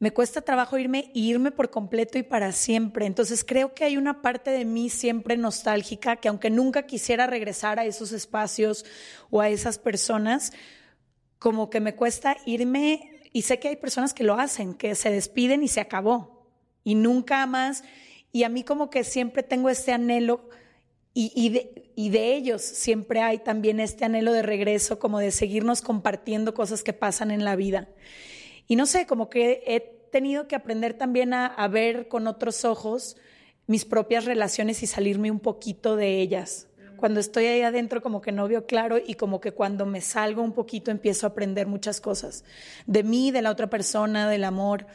me 0.00 0.12
cuesta 0.12 0.40
trabajo 0.40 0.78
irme 0.78 1.10
irme 1.14 1.52
por 1.52 1.70
completo 1.70 2.18
y 2.18 2.22
para 2.22 2.52
siempre. 2.52 3.04
Entonces 3.04 3.44
creo 3.44 3.74
que 3.74 3.84
hay 3.84 3.98
una 3.98 4.22
parte 4.22 4.50
de 4.50 4.64
mí 4.64 4.88
siempre 4.88 5.36
nostálgica 5.36 6.16
que 6.16 6.28
aunque 6.28 6.48
nunca 6.48 6.86
quisiera 6.86 7.26
regresar 7.26 7.78
a 7.78 7.84
esos 7.84 8.10
espacios 8.12 8.86
o 9.28 9.42
a 9.42 9.50
esas 9.50 9.78
personas, 9.78 10.52
como 11.38 11.68
que 11.68 11.80
me 11.80 11.94
cuesta 11.94 12.38
irme 12.46 13.20
y 13.32 13.42
sé 13.42 13.58
que 13.58 13.68
hay 13.68 13.76
personas 13.76 14.14
que 14.14 14.24
lo 14.24 14.34
hacen, 14.34 14.72
que 14.72 14.94
se 14.94 15.10
despiden 15.10 15.62
y 15.62 15.68
se 15.68 15.80
acabó. 15.80 16.48
Y 16.82 16.94
nunca 16.94 17.44
más. 17.46 17.84
Y 18.32 18.44
a 18.44 18.48
mí 18.48 18.64
como 18.64 18.88
que 18.88 19.04
siempre 19.04 19.42
tengo 19.42 19.68
este 19.68 19.92
anhelo 19.92 20.48
y, 21.12 21.30
y, 21.34 21.50
de, 21.50 21.92
y, 21.94 22.08
de, 22.08 22.36
ellos 22.36 22.62
siempre 22.62 23.20
hay 23.20 23.38
también 23.38 23.80
este 23.80 24.04
anhelo 24.06 24.32
de 24.32 24.42
regreso, 24.42 24.98
como 24.98 25.18
de 25.18 25.32
seguirnos 25.32 25.82
compartiendo 25.82 26.54
cosas 26.54 26.82
que 26.82 26.92
pasan 26.94 27.30
en 27.30 27.44
la 27.44 27.56
vida. 27.56 27.88
Y 28.70 28.76
no 28.76 28.86
sé, 28.86 29.04
como 29.04 29.28
que 29.28 29.64
he 29.66 29.80
tenido 30.12 30.46
que 30.46 30.54
aprender 30.54 30.94
también 30.94 31.34
a, 31.34 31.46
a 31.46 31.66
ver 31.66 32.06
con 32.06 32.28
otros 32.28 32.64
ojos 32.64 33.16
mis 33.66 33.84
propias 33.84 34.26
relaciones 34.26 34.82
y 34.84 34.86
salirme 34.86 35.30
un 35.30 35.40
poquito 35.40 35.96
de 35.96 36.20
ellas 36.20 36.68
cuando 37.00 37.18
estoy 37.18 37.46
ahí 37.46 37.62
adentro 37.62 38.02
como 38.02 38.20
que 38.20 38.30
no 38.30 38.46
veo 38.46 38.66
claro 38.66 38.98
y 39.04 39.14
como 39.14 39.40
que 39.40 39.52
cuando 39.52 39.86
me 39.86 40.00
salgo 40.02 40.42
un 40.42 40.52
poquito 40.52 40.90
empiezo 40.90 41.26
a 41.26 41.30
aprender 41.30 41.66
muchas 41.66 42.00
cosas 42.00 42.44
de 42.86 43.02
mí, 43.02 43.30
de 43.32 43.42
la 43.42 43.50
otra 43.50 43.68
persona, 43.70 44.28
del 44.28 44.44
amor. 44.44 44.86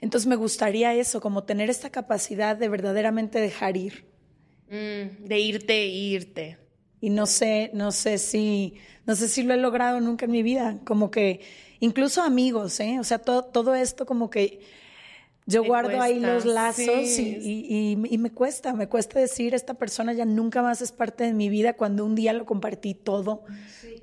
Entonces 0.00 0.28
me 0.28 0.36
gustaría 0.36 0.94
eso, 0.94 1.20
como 1.20 1.44
tener 1.44 1.70
esta 1.70 1.90
capacidad 1.90 2.54
de 2.56 2.68
verdaderamente 2.68 3.40
dejar 3.40 3.78
ir. 3.78 4.04
Mm, 4.68 5.24
de 5.24 5.38
irte 5.40 5.72
e 5.72 5.86
irte. 5.88 6.58
Y 7.00 7.10
no 7.10 7.26
sé, 7.26 7.70
no 7.72 7.90
sé 7.90 8.18
si, 8.18 8.74
no 9.06 9.16
sé 9.16 9.28
si 9.28 9.42
lo 9.42 9.54
he 9.54 9.58
logrado 9.58 10.00
nunca 10.00 10.26
en 10.26 10.32
mi 10.32 10.42
vida, 10.42 10.78
como 10.84 11.10
que 11.10 11.40
incluso 11.80 12.22
amigos, 12.22 12.80
¿eh? 12.80 12.98
O 13.00 13.04
sea, 13.04 13.18
todo, 13.18 13.44
todo 13.44 13.74
esto 13.74 14.06
como 14.06 14.30
que 14.30 14.60
yo 15.46 15.62
guardo 15.62 16.00
ahí 16.00 16.20
los 16.20 16.46
lazos 16.46 17.18
y, 17.18 17.96
me 18.18 18.30
cuesta, 18.30 18.72
me 18.72 18.88
cuesta 18.88 19.20
decir, 19.20 19.54
esta 19.54 19.74
persona 19.74 20.12
ya 20.14 20.24
nunca 20.24 20.62
más 20.62 20.80
es 20.80 20.90
parte 20.90 21.24
de 21.24 21.34
mi 21.34 21.48
vida 21.50 21.74
cuando 21.74 22.04
un 22.04 22.14
día 22.14 22.32
lo 22.32 22.46
compartí 22.46 22.94
todo 22.94 23.44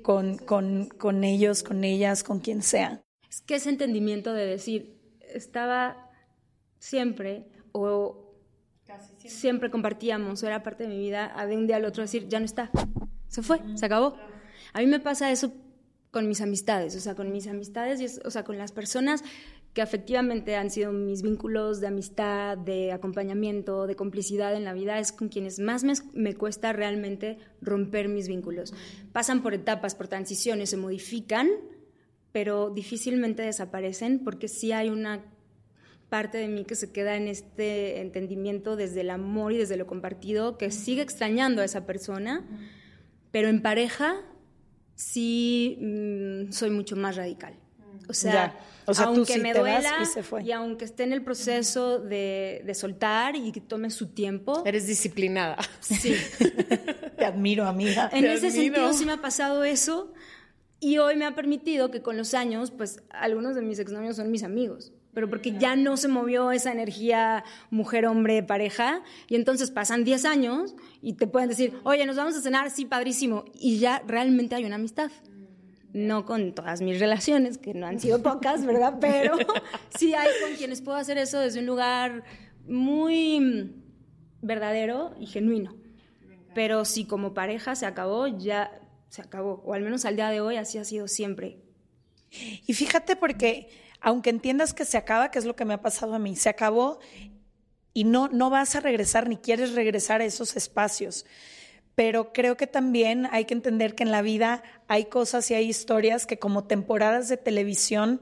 con, 0.02 0.38
con, 0.38 0.86
con, 0.86 1.24
ellos, 1.24 1.62
con 1.62 1.82
ellas, 1.82 2.22
con 2.22 2.38
quien 2.38 2.62
sea. 2.62 3.02
Es 3.28 3.40
que 3.40 3.56
ese 3.56 3.70
entendimiento 3.70 4.34
de 4.34 4.46
decir, 4.46 5.00
estaba 5.20 6.10
siempre 6.78 7.48
o 7.72 8.36
siempre. 9.18 9.70
compartíamos, 9.70 10.42
era 10.44 10.62
parte 10.62 10.84
de 10.84 10.90
mi 10.90 10.98
vida, 10.98 11.32
a 11.34 11.46
de 11.46 11.56
un 11.56 11.66
día 11.66 11.76
al 11.76 11.84
otro 11.84 12.02
decir, 12.02 12.28
ya 12.28 12.38
no 12.38 12.44
está, 12.44 12.70
se 13.26 13.42
fue, 13.42 13.60
se 13.74 13.86
acabó. 13.86 14.16
A 14.72 14.80
mí 14.80 14.86
me 14.86 15.00
pasa 15.00 15.30
eso 15.32 15.52
con 16.12 16.28
mis 16.28 16.42
amistades, 16.42 16.94
o 16.94 17.00
sea, 17.00 17.16
con 17.16 17.32
mis 17.32 17.48
amistades, 17.48 18.00
y 18.00 18.20
o 18.24 18.30
sea, 18.30 18.44
con 18.44 18.58
las 18.58 18.70
personas 18.70 19.24
que 19.72 19.80
efectivamente 19.80 20.56
han 20.56 20.70
sido 20.70 20.92
mis 20.92 21.22
vínculos 21.22 21.80
de 21.80 21.86
amistad, 21.86 22.58
de 22.58 22.92
acompañamiento, 22.92 23.86
de 23.86 23.96
complicidad 23.96 24.54
en 24.54 24.64
la 24.64 24.74
vida, 24.74 24.98
es 24.98 25.12
con 25.12 25.30
quienes 25.30 25.58
más 25.58 25.84
me, 26.12 26.34
cuesta 26.34 26.74
realmente 26.74 27.38
romper 27.62 28.08
mis 28.08 28.28
vínculos. 28.28 28.74
Pasan 29.12 29.42
por 29.42 29.54
etapas, 29.54 29.94
por 29.94 30.08
transiciones, 30.08 30.68
se 30.68 30.76
modifican, 30.76 31.48
pero 32.30 32.68
difícilmente 32.68 33.42
desaparecen 33.42 34.22
porque 34.22 34.48
sí 34.48 34.72
hay 34.72 34.90
una 34.90 35.24
parte 36.10 36.36
de 36.36 36.48
mí 36.48 36.66
que 36.66 36.74
se 36.74 36.92
queda 36.92 37.16
en 37.16 37.26
este 37.26 38.02
entendimiento 38.02 38.76
desde 38.76 39.00
el 39.00 39.08
amor 39.08 39.54
y 39.54 39.56
desde 39.56 39.78
lo 39.78 39.86
compartido, 39.86 40.58
que 40.58 40.70
sigue 40.70 41.00
extrañando 41.00 41.62
a 41.62 41.64
esa 41.64 41.86
persona, 41.86 42.46
pero 43.30 43.48
en 43.48 43.62
pareja 43.62 44.22
sí 44.94 45.78
mm, 45.80 46.52
soy 46.52 46.70
mucho 46.70 46.96
más 46.96 47.16
radical. 47.16 47.54
O 48.08 48.14
sea, 48.14 48.32
Ya. 48.32 48.60
O 48.84 48.94
sea, 48.94 49.06
aunque 49.06 49.34
sí 49.34 49.38
me 49.40 49.54
duela 49.54 49.98
y 50.02 50.06
se 50.06 50.24
fue. 50.24 50.42
y 50.42 50.50
aunque 50.50 50.84
esté 50.84 51.04
en 51.04 51.12
el 51.12 51.22
proceso 51.22 52.00
de, 52.00 52.62
de 52.66 52.74
soltar 52.74 53.36
y 53.36 53.52
que 53.52 53.60
tome 53.60 53.90
su 53.90 54.08
tiempo, 54.08 54.64
Eres 54.66 54.88
disciplinada. 54.88 55.56
sí. 55.80 56.14
Te 57.16 57.24
admiro, 57.24 57.64
amiga. 57.66 58.10
En 58.12 58.22
Te 58.22 58.32
ese 58.34 58.48
admiro. 58.48 58.62
sentido 58.74 58.92
sí 58.92 59.04
me 59.06 59.12
ha 59.12 59.20
pasado 59.20 59.62
eso 59.62 60.12
y 60.80 60.98
hoy 60.98 61.14
me 61.14 61.26
ha 61.26 61.34
permitido 61.36 61.92
que 61.92 62.02
con 62.02 62.16
los 62.16 62.34
años, 62.34 62.72
pues 62.72 63.00
algunos 63.10 63.54
de 63.54 63.62
mis 63.62 63.78
exnovios 63.78 64.16
son 64.16 64.32
mis 64.32 64.42
amigos, 64.42 64.92
pero 65.14 65.28
porque 65.28 65.56
ya 65.58 65.76
no 65.76 65.96
se 65.96 66.08
movió 66.08 66.52
esa 66.52 66.72
energía 66.72 67.44
mujer-hombre 67.70 68.42
pareja 68.42 69.02
y 69.28 69.36
entonces 69.36 69.70
pasan 69.70 70.04
10 70.04 70.24
años 70.24 70.74
y 71.00 71.14
te 71.14 71.26
pueden 71.26 71.48
decir, 71.48 71.78
oye, 71.84 72.06
nos 72.06 72.16
vamos 72.16 72.36
a 72.36 72.40
cenar, 72.40 72.70
sí, 72.70 72.86
padrísimo, 72.86 73.44
y 73.54 73.78
ya 73.78 74.02
realmente 74.06 74.54
hay 74.54 74.64
una 74.64 74.76
amistad. 74.76 75.10
No 75.92 76.24
con 76.24 76.54
todas 76.54 76.80
mis 76.80 76.98
relaciones, 76.98 77.58
que 77.58 77.74
no 77.74 77.86
han 77.86 78.00
sido 78.00 78.22
pocas, 78.22 78.64
¿verdad? 78.64 78.96
Pero 78.98 79.36
sí 79.98 80.14
hay 80.14 80.30
con 80.42 80.56
quienes 80.56 80.80
puedo 80.80 80.96
hacer 80.96 81.18
eso 81.18 81.38
desde 81.38 81.60
un 81.60 81.66
lugar 81.66 82.24
muy 82.66 83.40
mm, 83.40 83.82
verdadero 84.40 85.14
y 85.20 85.26
genuino. 85.26 85.76
Pero 86.54 86.86
si 86.86 87.04
como 87.04 87.34
pareja 87.34 87.74
se 87.74 87.84
acabó, 87.84 88.26
ya 88.26 88.70
se 89.10 89.20
acabó. 89.20 89.62
O 89.66 89.74
al 89.74 89.82
menos 89.82 90.06
al 90.06 90.16
día 90.16 90.30
de 90.30 90.40
hoy 90.40 90.56
así 90.56 90.78
ha 90.78 90.84
sido 90.84 91.08
siempre. 91.08 91.58
Y 92.66 92.72
fíjate 92.72 93.14
porque 93.16 93.68
aunque 94.02 94.30
entiendas 94.30 94.74
que 94.74 94.84
se 94.84 94.98
acaba, 94.98 95.30
que 95.30 95.38
es 95.38 95.44
lo 95.44 95.56
que 95.56 95.64
me 95.64 95.74
ha 95.74 95.80
pasado 95.80 96.14
a 96.14 96.18
mí, 96.18 96.36
se 96.36 96.48
acabó 96.48 96.98
y 97.94 98.04
no, 98.04 98.28
no 98.28 98.50
vas 98.50 98.74
a 98.74 98.80
regresar 98.80 99.28
ni 99.28 99.36
quieres 99.36 99.74
regresar 99.74 100.20
a 100.20 100.24
esos 100.24 100.56
espacios. 100.56 101.24
Pero 101.94 102.32
creo 102.32 102.56
que 102.56 102.66
también 102.66 103.28
hay 103.30 103.44
que 103.44 103.54
entender 103.54 103.94
que 103.94 104.02
en 104.02 104.10
la 104.10 104.22
vida 104.22 104.62
hay 104.88 105.04
cosas 105.04 105.50
y 105.50 105.54
hay 105.54 105.68
historias 105.68 106.26
que 106.26 106.38
como 106.38 106.64
temporadas 106.64 107.28
de 107.28 107.36
televisión 107.36 108.20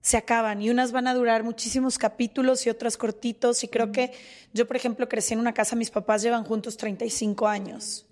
se 0.00 0.16
acaban 0.16 0.62
y 0.62 0.70
unas 0.70 0.92
van 0.92 1.06
a 1.08 1.14
durar 1.14 1.42
muchísimos 1.42 1.98
capítulos 1.98 2.66
y 2.66 2.70
otras 2.70 2.96
cortitos. 2.96 3.62
Y 3.64 3.68
creo 3.68 3.92
que 3.92 4.12
yo, 4.54 4.66
por 4.66 4.76
ejemplo, 4.76 5.08
crecí 5.08 5.34
en 5.34 5.40
una 5.40 5.52
casa, 5.52 5.76
mis 5.76 5.90
papás 5.90 6.22
llevan 6.22 6.44
juntos 6.44 6.76
35 6.76 7.46
años, 7.46 8.06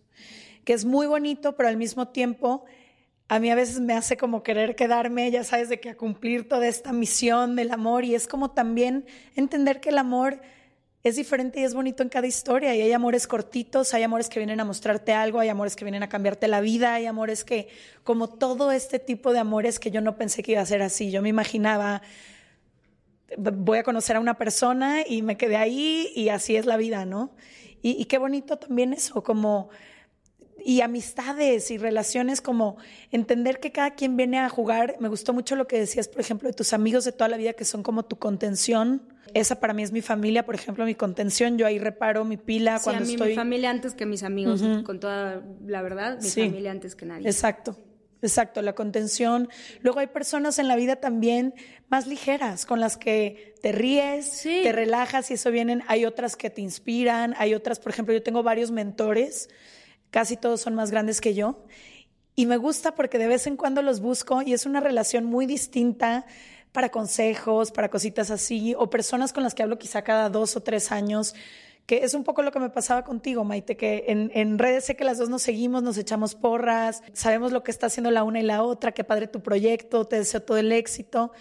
que 0.65 0.75
es 0.75 0.85
muy 0.85 1.07
bonito, 1.07 1.57
pero 1.57 1.69
al 1.69 1.77
mismo 1.77 2.09
tiempo 2.09 2.65
a 3.29 3.39
mí 3.41 3.51
a 3.51 3.55
veces 3.55 3.81
me 3.81 3.93
hace 3.93 4.17
como 4.17 4.43
querer 4.43 4.75
quedarme, 4.75 5.31
ya 5.31 5.45
sabes, 5.45 5.69
de 5.69 5.81
que 5.81 5.91
a 5.91 5.97
cumplir 5.97 6.49
toda 6.49 6.67
esta 6.67 6.93
misión 6.93 7.57
del 7.57 7.71
amor 7.71 8.05
y 8.05 8.15
es 8.15 8.27
como 8.27 8.53
también 8.53 9.05
entender 9.37 9.81
que 9.81 9.91
el 9.91 9.99
amor 9.99 10.41
es 11.03 11.17
diferente 11.17 11.61
y 11.61 11.65
es 11.65 11.75
bonito 11.75 12.03
en 12.03 12.09
cada 12.09 12.27
historia 12.27 12.75
y 12.75 12.81
hay 12.81 12.93
amores 12.93 13.27
cortitos, 13.27 13.93
hay 13.93 14.03
amores 14.03 14.31
que 14.31 14.41
vienen 14.41 14.61
a 14.61 14.65
mostrarte 14.65 15.13
algo, 15.13 15.41
hay 15.41 15.51
amores 15.51 15.77
que 15.77 15.85
vienen 15.85 16.03
a 16.03 16.09
cambiarte 16.09 16.49
la 16.49 16.63
vida, 16.63 16.95
hay 16.95 17.05
amores 17.05 17.45
que, 17.45 17.69
como 18.03 18.29
todo 18.29 18.73
este 18.73 18.99
tipo 18.99 19.33
de 19.33 19.39
amores 19.41 19.79
que 19.79 19.91
yo 19.91 20.01
no 20.01 20.17
pensé 20.17 20.43
que 20.43 20.53
iba 20.53 20.63
a 20.63 20.67
ser 20.67 20.81
así, 20.81 21.11
yo 21.11 21.21
me 21.21 21.29
imaginaba, 21.29 22.03
voy 23.37 23.79
a 23.79 23.83
conocer 23.83 24.17
a 24.17 24.21
una 24.21 24.39
persona 24.39 25.03
y 25.07 25.21
me 25.21 25.37
quedé 25.37 25.57
ahí 25.57 26.11
y 26.17 26.31
así 26.31 26.57
es 26.57 26.65
la 26.65 26.79
vida, 26.79 27.05
¿no? 27.05 27.31
Y, 27.83 27.91
y 28.01 28.07
qué 28.07 28.17
bonito 28.19 28.57
también 28.57 28.93
eso, 28.93 29.23
como 29.23 29.69
y 30.69 30.83
amistades 30.83 31.71
y 31.71 31.79
relaciones 31.79 32.43
como 32.43 32.77
entender 33.11 33.59
que 33.59 33.73
cada 33.73 33.93
quien 33.93 34.19
viene 34.19 34.39
a 34.39 34.51
jugar. 34.51 34.97
Me 35.01 35.09
gustó 35.09 35.33
mucho 35.33 35.57
lo 35.57 35.67
que 35.67 35.79
decías, 35.79 36.09
por 36.09 36.21
ejemplo, 36.21 36.47
de 36.47 36.53
tus 36.53 36.75
amigos 36.75 37.07
de 37.07 37.13
toda 37.13 37.29
la 37.29 37.39
vida 37.39 37.55
que 37.55 37.65
son 37.65 37.83
como 37.83 38.05
tu 38.05 38.19
contención. 38.19 39.03
Esa 39.33 39.61
para 39.61 39.73
mí 39.73 39.83
es 39.83 39.93
mi 39.93 40.03
familia, 40.03 40.45
por 40.45 40.55
ejemplo, 40.55 40.85
mi 40.85 40.95
contención. 40.95 41.57
Yo 41.57 41.65
ahí 41.67 41.79
reparo 41.79 42.23
mi 42.27 42.37
pila 42.37 42.77
Sí, 42.79 42.85
cuando 42.85 43.03
a 43.03 43.07
mí 43.07 43.13
estoy. 43.15 43.29
mi 43.31 43.35
familia 43.35 43.71
antes 43.71 43.95
que 43.95 44.05
mis 44.05 44.23
amigos, 44.23 44.63
con 44.85 45.01
toda 45.01 45.43
la 45.67 45.81
verdad, 45.81 46.21
mi 46.21 46.29
Sí. 46.29 46.43
familia 46.47 46.71
antes 46.71 46.95
que 46.95 47.07
nadie. 47.07 47.27
Exacto, 47.27 47.75
exacto, 48.21 48.61
la 48.61 48.75
contención. 48.75 49.49
Luego 49.81 50.01
hay 50.01 50.09
personas 50.09 50.59
en 50.59 50.69
la 50.69 50.77
vida 50.77 50.97
también 50.97 51.55
más 51.89 52.07
ligeras, 52.07 52.67
con 52.67 52.79
las 52.79 52.99
que 52.99 53.55
te 53.63 53.73
ríes, 53.73 54.27
Sí. 54.27 54.61
te 54.65 54.73
relajas 54.73 55.31
y 55.31 55.35
eso 55.35 55.51
vienen. 55.51 55.83
Hay 55.89 56.05
otras 56.05 56.37
que 56.37 56.51
te 56.51 56.61
inspiran, 56.61 57.35
hay 57.39 57.55
otras, 57.55 57.81
por 57.81 57.91
ejemplo, 57.93 58.13
yo 58.13 58.23
tengo 58.23 58.43
varios 58.43 58.71
mentores, 58.71 59.49
casi 60.11 60.37
todos 60.37 60.61
son 60.61 60.75
más 60.75 60.91
grandes 60.91 61.21
que 61.21 61.35
yo. 61.35 61.65
Y 62.35 62.47
me 62.47 62.57
gusta 62.57 62.95
porque 62.95 63.19
de 63.19 63.27
vez 63.27 63.47
en 63.47 63.57
cuando 63.57 63.83
los 63.83 64.01
busco 64.01 64.43
y 64.43 64.53
es 64.53 64.65
una 64.65 64.81
relación 64.81 65.25
muy 65.25 65.47
distinta 65.47 66.25
para 66.73 66.91
consejos, 66.91 67.73
para 67.73 67.89
cositas 67.89 68.31
así, 68.31 68.75
o 68.79 68.91
personas 68.91 69.33
con 69.33 69.43
las 69.43 69.55
que 69.55 69.63
hablo 69.63 69.79
quizá 69.79 70.03
cada 70.03 70.31
dos 70.31 70.57
o 70.57 70.63
tres 70.63 70.93
años, 70.93 71.35
que 71.87 72.05
es 72.05 72.15
un 72.15 72.23
poco 72.23 72.43
lo 72.43 72.53
que 72.53 72.61
me 72.61 72.71
pasaba 72.71 73.03
contigo, 73.03 73.45
Maite, 73.45 73.77
que 73.77 74.05
en, 74.09 74.31
en 74.35 74.59
redes 74.59 74.85
sé 74.85 74.95
que 74.95 75.05
las 75.05 75.19
dos 75.19 75.31
nos 75.31 75.43
seguimos, 75.43 75.83
nos 75.83 75.97
echamos 75.97 76.35
porras, 76.35 77.03
sabemos 77.15 77.51
lo 77.51 77.65
que 77.65 77.71
está 77.71 77.87
haciendo 77.87 78.11
la 78.11 78.23
una 78.23 78.41
y 78.41 78.43
la 78.43 78.63
otra, 78.63 78.93
qué 78.93 79.05
padre 79.05 79.27
tu 79.27 79.41
proyecto, 79.41 80.05
te 80.05 80.17
deseo 80.17 80.43
todo 80.43 80.59
el 80.59 80.71
éxito. 80.71 81.33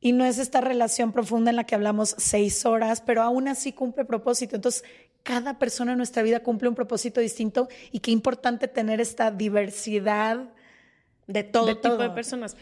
Y 0.00 0.12
no 0.12 0.24
es 0.24 0.38
esta 0.38 0.60
relación 0.60 1.12
profunda 1.12 1.50
en 1.50 1.56
la 1.56 1.64
que 1.64 1.74
hablamos 1.74 2.14
seis 2.18 2.66
horas, 2.66 3.00
pero 3.00 3.22
aún 3.22 3.48
así 3.48 3.72
cumple 3.72 4.04
propósito. 4.04 4.56
Entonces, 4.56 4.84
cada 5.22 5.58
persona 5.58 5.92
en 5.92 5.98
nuestra 5.98 6.22
vida 6.22 6.40
cumple 6.40 6.68
un 6.68 6.74
propósito 6.74 7.20
distinto 7.20 7.68
y 7.90 8.00
qué 8.00 8.10
importante 8.10 8.68
tener 8.68 9.00
esta 9.00 9.30
diversidad 9.30 10.50
de 11.26 11.42
todo 11.42 11.66
De 11.66 11.74
tipo 11.74 11.96
de 11.96 12.10
personas. 12.10 12.56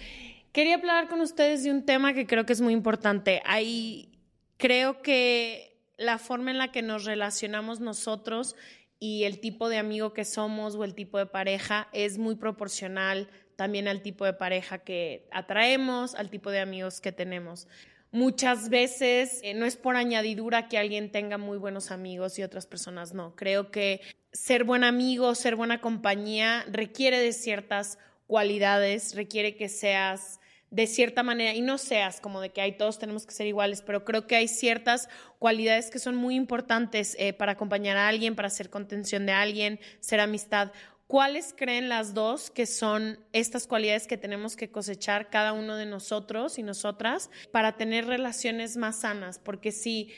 Quería 0.53 0.77
hablar 0.77 1.09
con 1.09 1.21
ustedes 1.21 1.65
de 1.65 1.71
un 1.71 1.85
tema 1.85 2.15
que 2.15 2.27
creo 2.27 2.47
que 2.47 2.53
es 2.53 2.61
muy 2.61 2.73
importante. 2.73 3.43
Hay, 3.45 4.13
creo 4.57 5.03
que 5.03 5.77
la 5.97 6.19
forma 6.19 6.53
en 6.53 6.59
la 6.59 6.73
que 6.73 6.81
nos 6.81 7.05
relacionamos 7.05 7.81
nosotros 7.81 8.57
y 8.99 9.25
el 9.25 9.41
tipo 9.41 9.69
de 9.69 9.79
amigo 9.79 10.13
que 10.13 10.25
somos 10.25 10.77
o 10.77 10.85
el 10.85 10.95
tipo 10.95 11.19
de 11.19 11.27
pareja 11.27 11.89
es 11.93 12.19
muy 12.19 12.37
proporcional 12.37 13.29
también 13.57 13.89
al 13.89 14.03
tipo 14.03 14.25
de 14.25 14.33
pareja 14.33 14.79
que 14.79 15.27
atraemos, 15.31 16.15
al 16.15 16.31
tipo 16.31 16.51
de 16.51 16.61
amigos 16.61 17.01
que 17.01 17.13
tenemos. 17.13 17.69
Muchas 18.11 18.69
veces 18.69 19.41
eh, 19.43 19.55
no 19.55 19.67
es 19.67 19.77
por 19.77 19.97
añadidura 19.97 20.69
que 20.69 20.79
alguien 20.79 21.11
tenga 21.11 21.37
muy 21.37 21.59
buenos 21.59 21.91
amigos 21.91 22.39
y 22.39 22.45
otras 22.45 22.67
personas 22.67 23.13
no. 23.13 23.35
Creo 23.35 23.71
que 23.73 24.01
ser 24.33 24.65
buen 24.65 24.85
amigo, 24.85 25.35
ser 25.35 25.57
buena 25.57 25.81
compañía 25.81 26.65
requiere 26.71 27.19
de 27.19 27.33
ciertas 27.33 27.99
cualidades, 28.27 29.15
requiere 29.15 29.57
que 29.57 29.69
seas 29.69 30.39
de 30.75 30.89
cierta 30.89 31.23
manera, 31.23 31.55
y 31.55 31.61
no 31.61 31.79
seas 31.79 32.21
como 32.21 32.41
de 32.41 32.51
que 32.51 32.61
hay 32.61 32.73
todos 32.77 32.99
tenemos 32.99 33.27
que 33.27 33.33
ser 33.33 33.47
iguales, 33.47 33.81
pero 33.81 34.05
creo 34.05 34.27
que 34.27 34.35
hay 34.35 34.49
ciertas 34.49 35.09
cualidades 35.39 35.89
que 35.89 36.01
son 36.01 36.17
muy 36.17 36.35
importantes 36.35 37.15
eh, 37.21 37.33
para 37.33 37.53
acompañar 37.53 37.97
a 37.97 38.09
alguien, 38.09 38.35
para 38.35 38.49
hacer 38.49 38.71
contención 38.71 39.25
de 39.25 39.31
alguien, 39.31 39.79
ser 40.01 40.19
amistad. 40.19 40.73
¿Cuáles 41.07 41.55
creen 41.57 41.89
las 41.91 42.15
dos 42.15 42.51
que 42.51 42.65
son 42.67 43.19
estas 43.33 43.67
cualidades 43.67 44.07
que 44.07 44.17
tenemos 44.17 44.57
que 44.57 44.71
cosechar 44.71 45.29
cada 45.29 45.53
uno 45.53 45.77
de 45.77 45.85
nosotros 45.87 46.59
y 46.59 46.63
nosotras 46.63 47.31
para 47.53 47.77
tener 47.77 48.07
relaciones 48.07 48.77
más 48.79 49.01
sanas? 49.01 49.39
Porque 49.39 49.71
si 49.71 50.11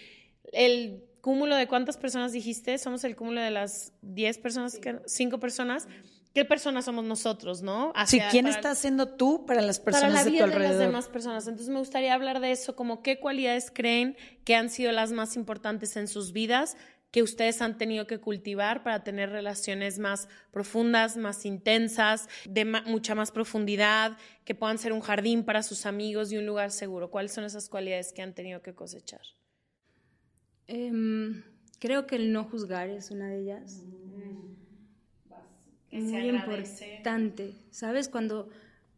el 0.52 1.02
cúmulo 1.20 1.56
de 1.56 1.66
cuántas 1.66 1.96
personas 1.96 2.30
dijiste, 2.32 2.78
somos 2.78 3.02
el 3.02 3.16
cúmulo 3.16 3.40
de 3.40 3.50
las 3.50 3.92
10 4.02 4.38
personas, 4.38 4.78
que, 4.78 5.00
5 5.06 5.40
personas, 5.40 5.88
¿qué 6.32 6.44
personas 6.44 6.84
somos 6.84 7.04
nosotros, 7.04 7.62
no? 7.62 7.92
Sí, 8.06 8.20
¿quién 8.30 8.44
para- 8.44 8.54
estás 8.54 8.78
siendo 8.78 9.08
tú 9.08 9.44
para 9.44 9.62
las 9.62 9.80
para 9.80 9.86
personas 9.98 10.14
la 10.14 10.20
de 10.20 10.30
tu 10.30 10.32
vida 10.34 10.44
de 10.44 10.46
las 10.50 10.56
alrededor? 10.56 10.86
demás 10.86 11.08
personas. 11.08 11.48
Entonces 11.48 11.68
me 11.72 11.80
gustaría 11.80 12.14
hablar 12.14 12.38
de 12.38 12.52
eso, 12.52 12.76
como 12.76 13.02
qué 13.02 13.18
cualidades 13.18 13.72
creen 13.74 14.16
que 14.44 14.54
han 14.54 14.70
sido 14.70 14.92
las 14.92 15.10
más 15.10 15.34
importantes 15.34 15.96
en 15.96 16.06
sus 16.06 16.32
vidas 16.32 16.76
que 17.10 17.22
ustedes 17.22 17.62
han 17.62 17.78
tenido 17.78 18.06
que 18.06 18.18
cultivar 18.18 18.82
para 18.82 19.02
tener 19.02 19.30
relaciones 19.30 19.98
más 19.98 20.28
profundas, 20.50 21.16
más 21.16 21.46
intensas, 21.46 22.28
de 22.48 22.64
ma- 22.64 22.82
mucha 22.86 23.14
más 23.14 23.30
profundidad, 23.30 24.18
que 24.44 24.54
puedan 24.54 24.78
ser 24.78 24.92
un 24.92 25.00
jardín 25.00 25.44
para 25.44 25.62
sus 25.62 25.86
amigos 25.86 26.30
y 26.32 26.36
un 26.36 26.46
lugar 26.46 26.70
seguro. 26.70 27.10
¿Cuáles 27.10 27.32
son 27.32 27.44
esas 27.44 27.68
cualidades 27.68 28.12
que 28.12 28.22
han 28.22 28.34
tenido 28.34 28.60
que 28.60 28.74
cosechar? 28.74 29.22
Em, 30.66 31.42
creo 31.78 32.06
que 32.06 32.16
el 32.16 32.32
no 32.32 32.44
juzgar 32.44 32.88
es 32.90 33.10
una 33.10 33.28
de 33.28 33.40
ellas. 33.40 33.84
Que 35.90 36.00
se 36.00 36.06
Muy 36.06 36.28
importante. 36.28 37.54
¿Sabes? 37.70 38.08
Cuando 38.08 38.48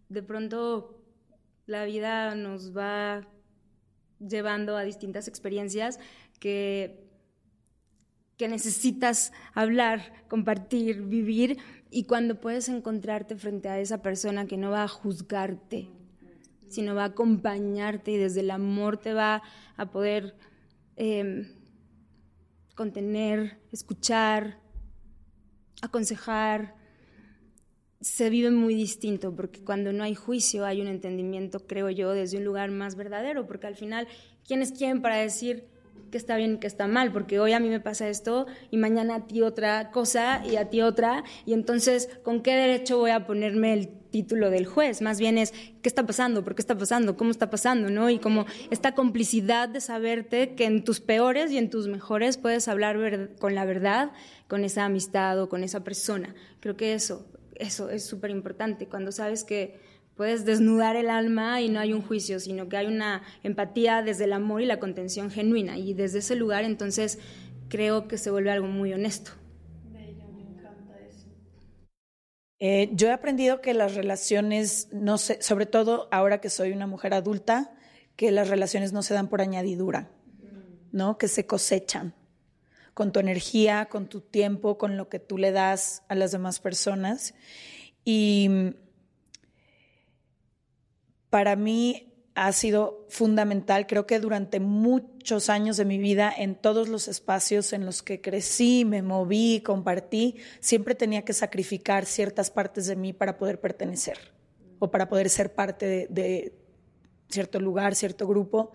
de 0.09 0.23
pronto 0.23 0.99
la 1.67 1.85
vida 1.85 2.35
nos 2.35 2.77
va 2.77 3.27
llevando 4.19 4.77
a 4.77 4.83
distintas 4.85 5.29
experiencias 5.29 6.01
que, 6.41 7.08
que 8.39 8.49
necesitas 8.49 9.33
hablar, 9.53 10.25
compartir, 10.29 11.03
vivir, 11.03 11.59
y 11.91 12.05
cuando 12.05 12.41
puedes 12.41 12.69
encontrarte 12.69 13.37
frente 13.37 13.69
a 13.69 13.81
esa 13.81 14.01
persona 14.01 14.47
que 14.47 14.57
no 14.57 14.71
va 14.71 14.85
a 14.85 14.89
juzgarte, 14.89 15.91
sino 16.69 16.95
va 16.95 17.03
a 17.03 17.09
acompañarte 17.09 18.13
y 18.13 18.17
desde 18.17 18.41
el 18.41 18.51
amor 18.51 18.99
te 18.99 19.13
va 19.13 19.43
a 19.77 19.91
poder 19.91 20.37
em, 20.97 21.49
contener, 22.75 23.59
escuchar, 23.73 24.61
aconsejar, 25.83 26.77
se 28.01 28.31
vive 28.31 28.53
muy 28.53 28.75
distinto, 28.75 29.35
porque 29.35 29.65
cuando 29.65 29.93
no 29.93 30.05
hay 30.05 30.15
juicio 30.15 30.65
hay 30.65 30.81
un 30.81 30.87
entendimiento, 30.87 31.67
creo 31.67 31.91
yo, 31.91 32.13
desde 32.13 32.39
un 32.39 32.45
lugar 32.45 32.71
más 32.71 32.95
verdadero, 32.95 33.47
porque 33.49 33.67
al 33.67 33.75
final, 33.75 34.07
¿quién 34.47 34.63
es 34.63 34.71
quién 34.71 35.03
para 35.03 35.17
decir 35.17 35.67
qué 36.09 36.19
está 36.19 36.37
bien 36.37 36.55
y 36.55 36.59
qué 36.59 36.67
está 36.67 36.87
mal, 36.87 37.13
porque 37.13 37.39
hoy 37.41 37.53
a 37.53 37.61
mí 37.61 37.69
me 37.69 37.81
pasa 37.81 38.09
esto 38.09 38.47
y 38.71 38.77
mañana 38.77 39.17
a 39.17 39.27
ti 39.27 39.43
otra 39.43 39.91
cosa 39.91 40.43
y 40.45 40.57
a 40.57 40.71
ti 40.71 40.83
otra, 40.83 41.25
y 41.47 41.53
entonces, 41.53 42.09
¿con 42.23 42.43
qué 42.43 42.55
derecho 42.55 42.99
voy 42.99 43.11
a 43.11 43.27
ponerme 43.27 43.73
el 43.73 43.89
título 43.89 44.51
del 44.51 44.67
juez? 44.67 45.03
Más 45.03 45.21
bien 45.21 45.39
es, 45.39 45.53
¿qué 45.53 45.89
está 45.89 46.07
pasando? 46.07 46.43
¿Por 46.45 46.55
qué 46.55 46.63
está 46.63 46.77
pasando? 46.77 47.17
¿Cómo 47.17 47.31
está 47.31 47.51
pasando? 47.51 47.91
¿No? 47.91 48.11
Y 48.11 48.19
como 48.19 48.47
esta 48.71 48.95
complicidad 48.95 49.69
de 49.69 49.81
saberte 49.81 50.55
que 50.55 50.65
en 50.65 50.85
tus 50.85 51.01
peores 51.01 51.51
y 51.51 51.59
en 51.59 51.71
tus 51.71 51.89
mejores 51.89 52.39
puedes 52.39 52.69
hablar 52.69 53.31
con 53.39 53.55
la 53.55 53.65
verdad, 53.65 54.13
con 54.47 54.65
esa 54.65 54.85
amistad 54.85 55.41
o 55.41 55.49
con 55.49 55.63
esa 55.63 55.85
persona. 55.85 56.35
Creo 56.61 56.77
que 56.77 56.95
eso, 56.95 57.27
eso 57.55 57.91
es 57.91 58.07
súper 58.07 58.31
importante, 58.31 58.87
cuando 58.87 59.13
sabes 59.13 59.45
que 59.45 59.88
puedes 60.19 60.45
desnudar 60.45 60.97
el 60.97 61.11
alma 61.11 61.61
y 61.63 61.69
no 61.69 61.79
hay 61.79 61.93
un 61.93 62.03
juicio, 62.03 62.41
sino 62.41 62.69
que 62.69 62.77
hay 62.77 62.89
una 62.89 63.23
empatía 63.45 64.03
desde 64.03 64.25
el 64.25 64.33
amor 64.33 64.61
y 64.61 64.67
la 64.67 64.81
contención 64.81 65.31
genuina. 65.31 65.79
Y 65.79 65.95
desde 65.95 66.19
ese 66.19 66.35
lugar 66.35 66.65
entonces 66.65 67.21
creo 67.69 68.09
que 68.09 68.19
se 68.19 68.33
vuelve 68.33 68.51
algo 68.51 68.67
muy 68.67 68.93
honesto. 68.93 69.31
Eh, 72.59 72.91
yo 72.95 73.07
he 73.07 73.13
aprendido 73.13 73.61
que 73.61 73.75
las 73.75 73.95
relaciones, 73.95 74.89
no 74.91 75.19
sé, 75.19 75.41
sobre 75.41 75.67
todo 75.67 76.09
ahora 76.11 76.41
que 76.41 76.51
soy 76.51 76.73
una 76.73 76.89
mujer 76.89 77.15
adulta, 77.15 77.73
que 78.17 78.33
las 78.33 78.49
relaciones 78.49 78.93
no 78.93 79.05
se 79.05 79.15
dan 79.15 79.29
por 79.29 79.41
añadidura, 79.41 80.11
¿no? 80.91 81.17
Que 81.17 81.29
se 81.29 81.47
cosechan 81.47 82.13
con 82.93 83.13
tu 83.13 83.21
energía, 83.21 83.87
con 83.89 84.09
tu 84.09 84.21
tiempo, 84.21 84.79
con 84.79 84.97
lo 84.97 85.09
que 85.09 85.21
tú 85.21 85.39
le 85.39 85.53
das 85.53 86.03
a 86.09 86.17
las 86.17 86.33
demás 86.33 86.59
personas. 86.59 87.35
Y 88.05 88.75
para 91.31 91.57
mí 91.57 92.09
ha 92.35 92.53
sido 92.53 93.05
fundamental. 93.09 93.87
Creo 93.87 94.07
que 94.07 94.21
durante 94.21 94.61
muchos 94.61 95.51
años 95.51 95.77
de 95.77 95.85
mi 95.85 95.99
vida, 95.99 96.33
en 96.37 96.55
todos 96.55 96.89
los 96.89 97.09
espacios 97.09 97.73
en 97.73 97.85
los 97.85 98.03
que 98.03 98.21
crecí, 98.21 98.85
me 98.85 99.03
moví, 99.03 99.61
compartí, 99.61 100.37
siempre 100.61 100.95
tenía 100.95 101.25
que 101.25 101.33
sacrificar 101.33 102.07
ciertas 102.07 102.51
partes 102.51 102.87
de 102.87 102.95
mí 102.95 103.13
para 103.13 103.39
poder 103.39 103.61
pertenecer 103.61 104.19
o 104.79 104.91
para 104.91 105.09
poder 105.09 105.29
ser 105.31 105.53
parte 105.55 106.07
de, 106.09 106.55
cierto 107.29 107.59
lugar, 107.59 107.97
cierto 107.97 108.29
grupo. 108.29 108.73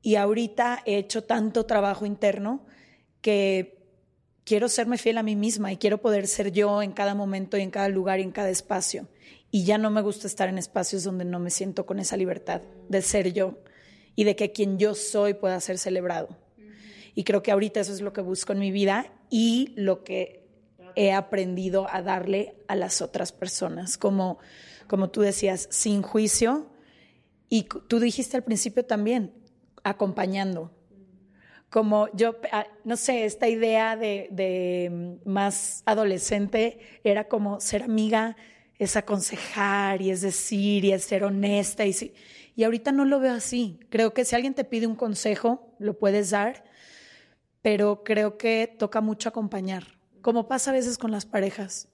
Y 0.00 0.14
ahorita 0.14 0.82
he 0.86 0.96
hecho 0.96 1.24
tanto 1.24 1.66
trabajo 1.66 2.06
interno 2.06 2.64
que 3.20 3.76
quiero 4.44 4.68
serme 4.68 4.96
fiel 4.96 5.18
a 5.18 5.22
mí 5.22 5.36
misma 5.36 5.70
y 5.70 5.76
quiero 5.76 6.00
poder 6.00 6.26
ser 6.26 6.50
yo 6.50 6.80
en 6.80 6.92
cada 6.92 7.14
momento 7.14 7.58
y 7.58 7.60
en 7.60 7.70
cada 7.70 7.90
lugar 7.90 8.20
y 8.20 8.22
en 8.22 8.30
cada 8.30 8.48
espacio 8.48 9.06
y 9.50 9.64
ya 9.64 9.78
no 9.78 9.90
me 9.90 10.02
gusta 10.02 10.26
estar 10.26 10.48
en 10.48 10.58
espacios 10.58 11.04
donde 11.04 11.24
no 11.24 11.38
me 11.38 11.50
siento 11.50 11.86
con 11.86 11.98
esa 11.98 12.16
libertad 12.16 12.62
de 12.88 13.02
ser 13.02 13.32
yo 13.32 13.58
y 14.14 14.24
de 14.24 14.36
que 14.36 14.52
quien 14.52 14.78
yo 14.78 14.94
soy 14.94 15.34
pueda 15.34 15.60
ser 15.60 15.78
celebrado. 15.78 16.28
Y 17.14 17.24
creo 17.24 17.42
que 17.42 17.50
ahorita 17.50 17.80
eso 17.80 17.92
es 17.92 18.00
lo 18.00 18.12
que 18.12 18.20
busco 18.20 18.52
en 18.52 18.58
mi 18.58 18.70
vida 18.70 19.12
y 19.30 19.72
lo 19.76 20.04
que 20.04 20.46
he 20.94 21.12
aprendido 21.12 21.86
a 21.90 22.02
darle 22.02 22.56
a 22.68 22.74
las 22.74 23.00
otras 23.02 23.32
personas, 23.32 23.96
como, 23.96 24.38
como 24.86 25.10
tú 25.10 25.20
decías, 25.20 25.68
sin 25.70 26.02
juicio. 26.02 26.70
Y 27.48 27.68
tú 27.88 28.00
dijiste 28.00 28.36
al 28.36 28.44
principio 28.44 28.84
también, 28.84 29.32
acompañando. 29.82 30.72
Como 31.70 32.08
yo, 32.14 32.36
ah, 32.52 32.66
no 32.84 32.96
sé, 32.96 33.24
esta 33.24 33.48
idea 33.48 33.96
de, 33.96 34.28
de 34.30 35.18
más 35.24 35.82
adolescente 35.86 36.78
era 37.04 37.28
como 37.28 37.60
ser 37.60 37.82
amiga, 37.82 38.36
es 38.78 38.96
aconsejar 38.96 40.00
y 40.02 40.10
es 40.10 40.20
decir 40.20 40.84
y 40.84 40.92
es 40.92 41.04
ser 41.04 41.24
honesta. 41.24 41.84
Y, 41.84 42.14
y 42.54 42.64
ahorita 42.64 42.92
no 42.92 43.04
lo 43.04 43.20
veo 43.20 43.34
así. 43.34 43.80
Creo 43.90 44.14
que 44.14 44.24
si 44.24 44.36
alguien 44.36 44.54
te 44.54 44.64
pide 44.64 44.86
un 44.86 44.96
consejo, 44.96 45.74
lo 45.78 45.98
puedes 45.98 46.30
dar, 46.30 46.64
pero 47.62 48.04
creo 48.04 48.38
que 48.38 48.74
toca 48.78 49.00
mucho 49.00 49.28
acompañar, 49.28 49.98
como 50.22 50.48
pasa 50.48 50.70
a 50.70 50.74
veces 50.74 50.98
con 50.98 51.10
las 51.10 51.26
parejas. 51.26 51.88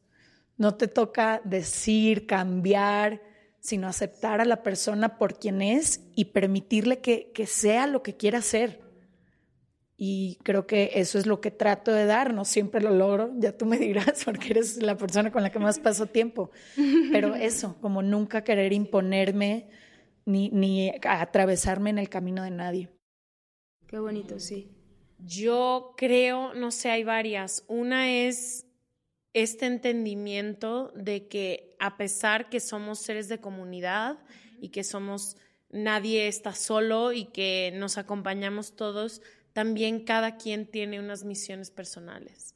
No 0.57 0.75
te 0.75 0.87
toca 0.87 1.41
decir, 1.45 2.27
cambiar, 2.27 3.23
sino 3.61 3.89
aceptar 3.89 4.41
a 4.41 4.45
la 4.45 4.63
persona 4.63 5.17
por 5.17 5.39
quien 5.39 5.63
es 5.63 6.03
y 6.15 6.27
permitirle 6.27 7.01
que, 7.01 7.33
que 7.33 7.47
sea 7.47 7.87
lo 7.87 8.03
que 8.03 8.17
quiera 8.17 8.43
ser. 8.43 8.84
Y 9.97 10.39
creo 10.43 10.67
que 10.67 10.91
eso 10.95 11.19
es 11.19 11.27
lo 11.27 11.41
que 11.41 11.53
trato 11.53 11.93
de 11.93 12.05
dar, 12.05 12.35
no 12.35 12.45
siempre 12.45 12.81
lo 12.81 12.91
logro, 12.91 13.31
ya 13.39 13.57
tú 13.57 13.65
me 13.65 13.79
dirás, 13.79 14.25
porque 14.25 14.51
eres 14.51 14.83
la 14.83 14.97
persona 14.97 15.31
con 15.31 15.43
la 15.43 15.51
que 15.51 15.59
más 15.59 15.79
paso 15.79 16.07
tiempo. 16.07 16.51
Pero 17.13 17.35
eso, 17.35 17.77
como 17.81 18.03
nunca 18.03 18.43
querer 18.43 18.73
imponerme 18.73 19.69
ni, 20.25 20.51
ni 20.51 20.93
atravesarme 21.03 21.91
en 21.91 21.99
el 21.99 22.09
camino 22.09 22.43
de 22.43 22.51
nadie. 22.51 22.89
Qué 23.87 23.99
bonito, 23.99 24.41
sí. 24.41 24.71
Yo 25.19 25.95
creo, 25.97 26.55
no 26.55 26.71
sé, 26.71 26.91
hay 26.91 27.05
varias. 27.05 27.65
Una 27.69 28.11
es 28.11 28.67
este 29.33 29.67
entendimiento 29.67 30.93
de 30.95 31.29
que 31.29 31.77
a 31.79 31.97
pesar 31.97 32.49
que 32.49 32.61
somos 32.61 32.99
seres 33.01 33.29
de 33.29 33.41
comunidad 33.41 34.19
y 34.61 34.71
que 34.71 34.85
somos, 34.85 35.37
nadie 35.71 36.29
está 36.29 36.55
solo 36.55 37.13
y 37.13 37.27
que 37.27 37.73
nos 37.75 37.99
acompañamos 37.99 38.77
todos, 38.77 39.23
también 39.55 40.05
cada 40.05 40.37
quien 40.37 40.67
tiene 40.67 41.01
unas 41.01 41.25
misiones 41.25 41.71
personales 41.71 42.55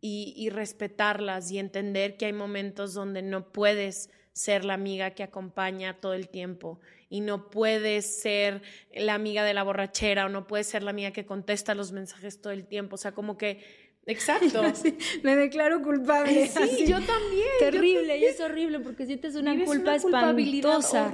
y, 0.00 0.48
respetarlas 0.50 1.50
y 1.50 1.58
entender 1.58 2.16
que 2.16 2.26
hay 2.26 2.32
momentos 2.32 2.94
donde 2.94 3.22
no 3.22 3.52
puedes 3.52 4.10
ser 4.32 4.64
la 4.64 4.74
amiga 4.74 5.10
que 5.10 5.24
acompaña 5.24 6.00
todo 6.00 6.14
el 6.14 6.28
tiempo 6.28 6.80
y 7.10 7.20
no 7.20 7.50
puedes 7.50 8.20
ser 8.20 8.62
la 8.94 9.14
amiga 9.14 9.44
de 9.44 9.54
la 9.54 9.64
borrachera 9.64 10.26
o 10.26 10.28
no 10.28 10.46
puedes 10.46 10.68
ser 10.68 10.84
la 10.84 10.90
amiga 10.90 11.10
que 11.10 11.26
contesta 11.26 11.74
los 11.74 11.92
mensajes 11.92 12.40
todo 12.40 12.52
el 12.52 12.66
tiempo. 12.66 12.94
O 12.94 12.98
sea, 12.98 13.12
como 13.12 13.36
que 13.36 13.88
Exacto. 14.06 14.62
me 15.22 15.36
declaro 15.36 15.82
culpable. 15.82 16.46
Sí, 16.46 16.86
yo 16.86 16.98
también. 17.00 17.48
Terrible, 17.58 18.16
y 18.16 18.24
es 18.24 18.40
horrible 18.40 18.80
porque 18.80 19.04
sientes 19.04 19.34
una 19.34 19.54
culpa 19.64 19.96
espantosa. 19.96 21.12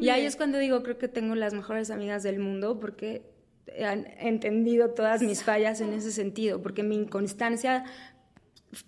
Y 0.00 0.08
ahí 0.08 0.26
es 0.26 0.34
cuando 0.34 0.58
digo, 0.58 0.82
creo 0.82 0.98
que 0.98 1.06
tengo 1.06 1.36
las 1.36 1.54
mejores 1.54 1.90
amigas 1.90 2.24
del 2.24 2.40
mundo 2.40 2.80
porque 2.80 3.33
han 3.84 4.06
entendido 4.18 4.90
todas 4.90 5.22
mis 5.22 5.42
fallas 5.42 5.80
en 5.80 5.92
ese 5.92 6.12
sentido, 6.12 6.62
porque 6.62 6.82
mi 6.82 6.96
inconstancia, 6.96 7.84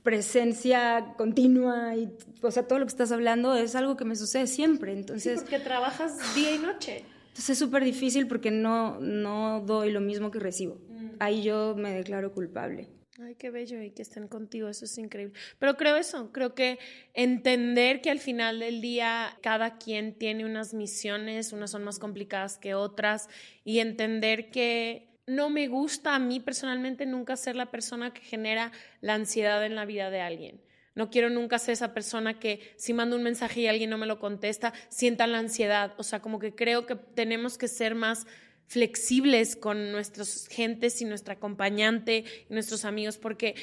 presencia 0.02 1.14
continua 1.16 1.94
y, 1.96 2.16
o 2.42 2.50
sea, 2.50 2.66
todo 2.66 2.78
lo 2.78 2.86
que 2.86 2.90
estás 2.90 3.12
hablando 3.12 3.54
es 3.54 3.74
algo 3.74 3.96
que 3.96 4.04
me 4.04 4.16
sucede 4.16 4.46
siempre. 4.46 4.92
Entonces, 4.92 5.40
sí, 5.40 5.44
porque 5.44 5.58
trabajas 5.58 6.34
día 6.34 6.54
y 6.54 6.58
noche. 6.58 7.04
Entonces 7.28 7.50
es 7.50 7.58
súper 7.58 7.84
difícil 7.84 8.26
porque 8.28 8.50
no, 8.50 8.98
no 9.00 9.60
doy 9.60 9.92
lo 9.92 10.00
mismo 10.00 10.30
que 10.30 10.38
recibo. 10.38 10.78
Mm. 10.88 11.08
Ahí 11.18 11.42
yo 11.42 11.74
me 11.76 11.92
declaro 11.92 12.32
culpable. 12.32 12.88
Ay, 13.18 13.34
qué 13.36 13.50
bello 13.50 13.80
y 13.80 13.92
que 13.92 14.02
estén 14.02 14.28
contigo, 14.28 14.68
eso 14.68 14.84
es 14.84 14.98
increíble. 14.98 15.32
Pero 15.58 15.78
creo 15.78 15.96
eso, 15.96 16.32
creo 16.32 16.54
que 16.54 16.78
entender 17.14 18.02
que 18.02 18.10
al 18.10 18.18
final 18.18 18.60
del 18.60 18.82
día 18.82 19.38
cada 19.40 19.78
quien 19.78 20.18
tiene 20.18 20.44
unas 20.44 20.74
misiones, 20.74 21.54
unas 21.54 21.70
son 21.70 21.82
más 21.82 21.98
complicadas 21.98 22.58
que 22.58 22.74
otras, 22.74 23.30
y 23.64 23.78
entender 23.78 24.50
que 24.50 25.08
no 25.26 25.48
me 25.48 25.66
gusta 25.66 26.14
a 26.14 26.18
mí 26.18 26.40
personalmente 26.40 27.06
nunca 27.06 27.36
ser 27.36 27.56
la 27.56 27.70
persona 27.70 28.12
que 28.12 28.20
genera 28.20 28.70
la 29.00 29.14
ansiedad 29.14 29.64
en 29.64 29.76
la 29.76 29.86
vida 29.86 30.10
de 30.10 30.20
alguien. 30.20 30.60
No 30.94 31.08
quiero 31.10 31.30
nunca 31.30 31.58
ser 31.58 31.72
esa 31.72 31.94
persona 31.94 32.38
que 32.38 32.74
si 32.76 32.92
mando 32.92 33.16
un 33.16 33.22
mensaje 33.22 33.60
y 33.60 33.66
alguien 33.66 33.90
no 33.90 33.98
me 33.98 34.06
lo 34.06 34.18
contesta, 34.18 34.74
sienta 34.88 35.26
la 35.26 35.38
ansiedad. 35.38 35.94
O 35.98 36.02
sea, 36.02 36.20
como 36.20 36.38
que 36.38 36.54
creo 36.54 36.86
que 36.86 36.96
tenemos 36.96 37.56
que 37.56 37.68
ser 37.68 37.94
más 37.94 38.26
flexibles 38.66 39.56
con 39.56 39.92
nuestras 39.92 40.48
gentes 40.48 41.00
y 41.00 41.04
nuestra 41.04 41.34
acompañante 41.34 42.24
y 42.48 42.52
nuestros 42.52 42.84
amigos, 42.84 43.18
porque 43.18 43.54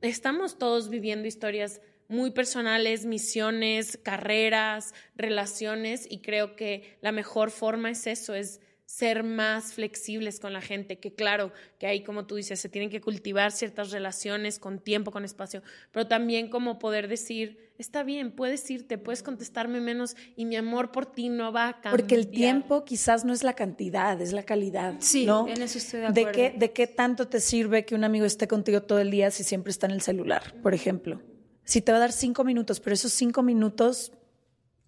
estamos 0.00 0.58
todos 0.58 0.88
viviendo 0.88 1.28
historias 1.28 1.80
muy 2.08 2.32
personales, 2.32 3.06
misiones, 3.06 3.98
carreras, 4.02 4.94
relaciones, 5.14 6.06
y 6.10 6.18
creo 6.18 6.56
que 6.56 6.98
la 7.02 7.12
mejor 7.12 7.50
forma 7.50 7.90
es 7.90 8.06
eso, 8.06 8.34
es 8.34 8.60
ser 8.90 9.22
más 9.22 9.74
flexibles 9.74 10.40
con 10.40 10.52
la 10.52 10.60
gente, 10.60 10.98
que 10.98 11.14
claro, 11.14 11.52
que 11.78 11.86
ahí 11.86 12.02
como 12.02 12.26
tú 12.26 12.34
dices, 12.34 12.58
se 12.58 12.68
tienen 12.68 12.90
que 12.90 13.00
cultivar 13.00 13.52
ciertas 13.52 13.92
relaciones 13.92 14.58
con 14.58 14.80
tiempo, 14.80 15.12
con 15.12 15.24
espacio, 15.24 15.62
pero 15.92 16.08
también 16.08 16.50
como 16.50 16.80
poder 16.80 17.06
decir, 17.06 17.70
está 17.78 18.02
bien, 18.02 18.32
puedes 18.32 18.68
irte, 18.68 18.98
puedes 18.98 19.22
contestarme 19.22 19.80
menos 19.80 20.16
y 20.34 20.44
mi 20.44 20.56
amor 20.56 20.90
por 20.90 21.06
ti 21.06 21.28
no 21.28 21.52
va 21.52 21.68
a 21.68 21.72
cambiar. 21.74 22.00
Porque 22.00 22.16
el 22.16 22.26
tiempo 22.26 22.84
quizás 22.84 23.24
no 23.24 23.32
es 23.32 23.44
la 23.44 23.54
cantidad, 23.54 24.20
es 24.20 24.32
la 24.32 24.42
calidad. 24.42 24.96
Sí, 24.98 25.24
¿no? 25.24 25.46
en 25.46 25.62
eso 25.62 25.78
estoy 25.78 26.00
de 26.00 26.06
acuerdo. 26.06 26.26
¿De 26.26 26.32
qué, 26.32 26.58
¿De 26.58 26.72
qué 26.72 26.88
tanto 26.88 27.28
te 27.28 27.38
sirve 27.38 27.84
que 27.84 27.94
un 27.94 28.02
amigo 28.02 28.26
esté 28.26 28.48
contigo 28.48 28.82
todo 28.82 28.98
el 28.98 29.12
día 29.12 29.30
si 29.30 29.44
siempre 29.44 29.70
está 29.70 29.86
en 29.86 29.92
el 29.92 30.02
celular, 30.02 30.60
por 30.62 30.74
ejemplo? 30.74 31.22
Si 31.62 31.80
te 31.80 31.92
va 31.92 31.98
a 31.98 32.00
dar 32.00 32.12
cinco 32.12 32.42
minutos, 32.42 32.80
pero 32.80 32.94
esos 32.94 33.12
cinco 33.12 33.44
minutos 33.44 34.10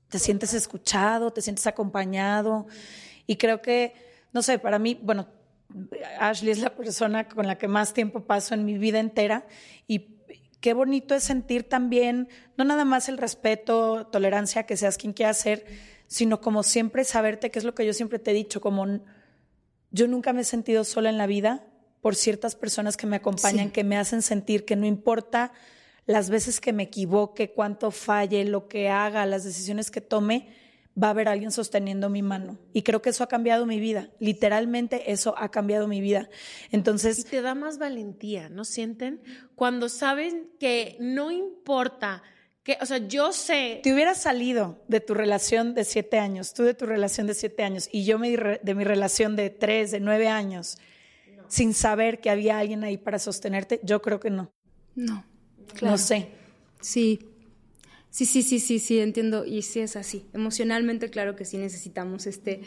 te 0.08 0.18
sientes 0.18 0.54
escuchado, 0.54 1.32
te 1.32 1.40
sientes 1.40 1.68
acompañado. 1.68 2.66
Y 3.26 3.36
creo 3.36 3.62
que, 3.62 3.94
no 4.32 4.42
sé, 4.42 4.58
para 4.58 4.78
mí, 4.78 4.98
bueno, 5.02 5.28
Ashley 6.18 6.50
es 6.52 6.58
la 6.58 6.74
persona 6.74 7.28
con 7.28 7.46
la 7.46 7.56
que 7.58 7.68
más 7.68 7.94
tiempo 7.94 8.24
paso 8.24 8.54
en 8.54 8.64
mi 8.64 8.78
vida 8.78 8.98
entera 9.00 9.46
y 9.86 10.18
qué 10.60 10.74
bonito 10.74 11.14
es 11.14 11.24
sentir 11.24 11.68
también, 11.68 12.28
no 12.56 12.64
nada 12.64 12.84
más 12.84 13.08
el 13.08 13.18
respeto, 13.18 14.06
tolerancia, 14.06 14.64
que 14.64 14.76
seas 14.76 14.96
quien 14.96 15.12
quiera 15.12 15.34
ser, 15.34 15.66
sino 16.06 16.40
como 16.40 16.62
siempre 16.62 17.04
saberte, 17.04 17.50
que 17.50 17.58
es 17.58 17.64
lo 17.64 17.74
que 17.74 17.86
yo 17.86 17.92
siempre 17.92 18.18
te 18.18 18.30
he 18.30 18.34
dicho, 18.34 18.60
como 18.60 19.00
yo 19.90 20.08
nunca 20.08 20.32
me 20.32 20.42
he 20.42 20.44
sentido 20.44 20.84
sola 20.84 21.10
en 21.10 21.18
la 21.18 21.26
vida 21.26 21.66
por 22.00 22.14
ciertas 22.14 22.54
personas 22.54 22.96
que 22.96 23.06
me 23.06 23.16
acompañan, 23.16 23.70
que 23.70 23.84
me 23.84 23.96
hacen 23.96 24.22
sentir 24.22 24.64
que 24.64 24.76
no 24.76 24.86
importa 24.86 25.52
las 26.06 26.30
veces 26.30 26.60
que 26.60 26.72
me 26.72 26.84
equivoque, 26.84 27.52
cuánto 27.52 27.90
falle, 27.90 28.44
lo 28.44 28.68
que 28.68 28.88
haga, 28.88 29.26
las 29.26 29.44
decisiones 29.44 29.90
que 29.90 30.00
tome, 30.00 30.48
va 31.00 31.08
a 31.08 31.10
haber 31.10 31.28
alguien 31.28 31.50
sosteniendo 31.50 32.08
mi 32.10 32.22
mano. 32.22 32.58
Y 32.72 32.82
creo 32.82 33.02
que 33.02 33.10
eso 33.10 33.24
ha 33.24 33.28
cambiado 33.28 33.66
mi 33.66 33.80
vida. 33.80 34.10
Literalmente 34.18 35.12
eso 35.12 35.34
ha 35.38 35.50
cambiado 35.50 35.88
mi 35.88 36.00
vida. 36.00 36.28
Entonces... 36.70 37.20
Y 37.20 37.24
te 37.24 37.42
da 37.42 37.54
más 37.54 37.78
valentía, 37.78 38.48
¿no 38.48 38.64
sienten? 38.64 39.20
Cuando 39.54 39.88
saben 39.88 40.50
que 40.58 40.96
no 41.00 41.30
importa 41.30 42.22
que, 42.62 42.78
o 42.80 42.86
sea, 42.86 42.98
yo 42.98 43.32
sé. 43.32 43.80
Te 43.82 43.92
hubieras 43.92 44.18
salido 44.18 44.82
de 44.86 45.00
tu 45.00 45.14
relación 45.14 45.74
de 45.74 45.84
siete 45.84 46.18
años, 46.18 46.54
tú 46.54 46.62
de 46.62 46.74
tu 46.74 46.86
relación 46.86 47.26
de 47.26 47.34
siete 47.34 47.64
años 47.64 47.88
y 47.90 48.04
yo 48.04 48.18
de 48.18 48.74
mi 48.74 48.84
relación 48.84 49.34
de 49.34 49.50
tres, 49.50 49.90
de 49.90 50.00
nueve 50.00 50.28
años, 50.28 50.78
sin 51.48 51.74
saber 51.74 52.20
que 52.20 52.30
había 52.30 52.58
alguien 52.58 52.84
ahí 52.84 52.98
para 52.98 53.18
sostenerte, 53.18 53.80
yo 53.82 54.00
creo 54.00 54.20
que 54.20 54.30
no. 54.30 54.52
No, 54.94 55.24
No 55.80 55.98
sé. 55.98 56.28
Sí, 56.80 57.31
Sí, 58.12 58.26
sí, 58.26 58.42
sí, 58.42 58.60
sí, 58.60 58.78
sí, 58.78 59.00
entiendo. 59.00 59.46
Y 59.46 59.62
sí 59.62 59.80
es 59.80 59.96
así. 59.96 60.26
Emocionalmente, 60.34 61.08
claro 61.08 61.34
que 61.34 61.46
sí 61.46 61.56
necesitamos 61.56 62.26
este, 62.26 62.60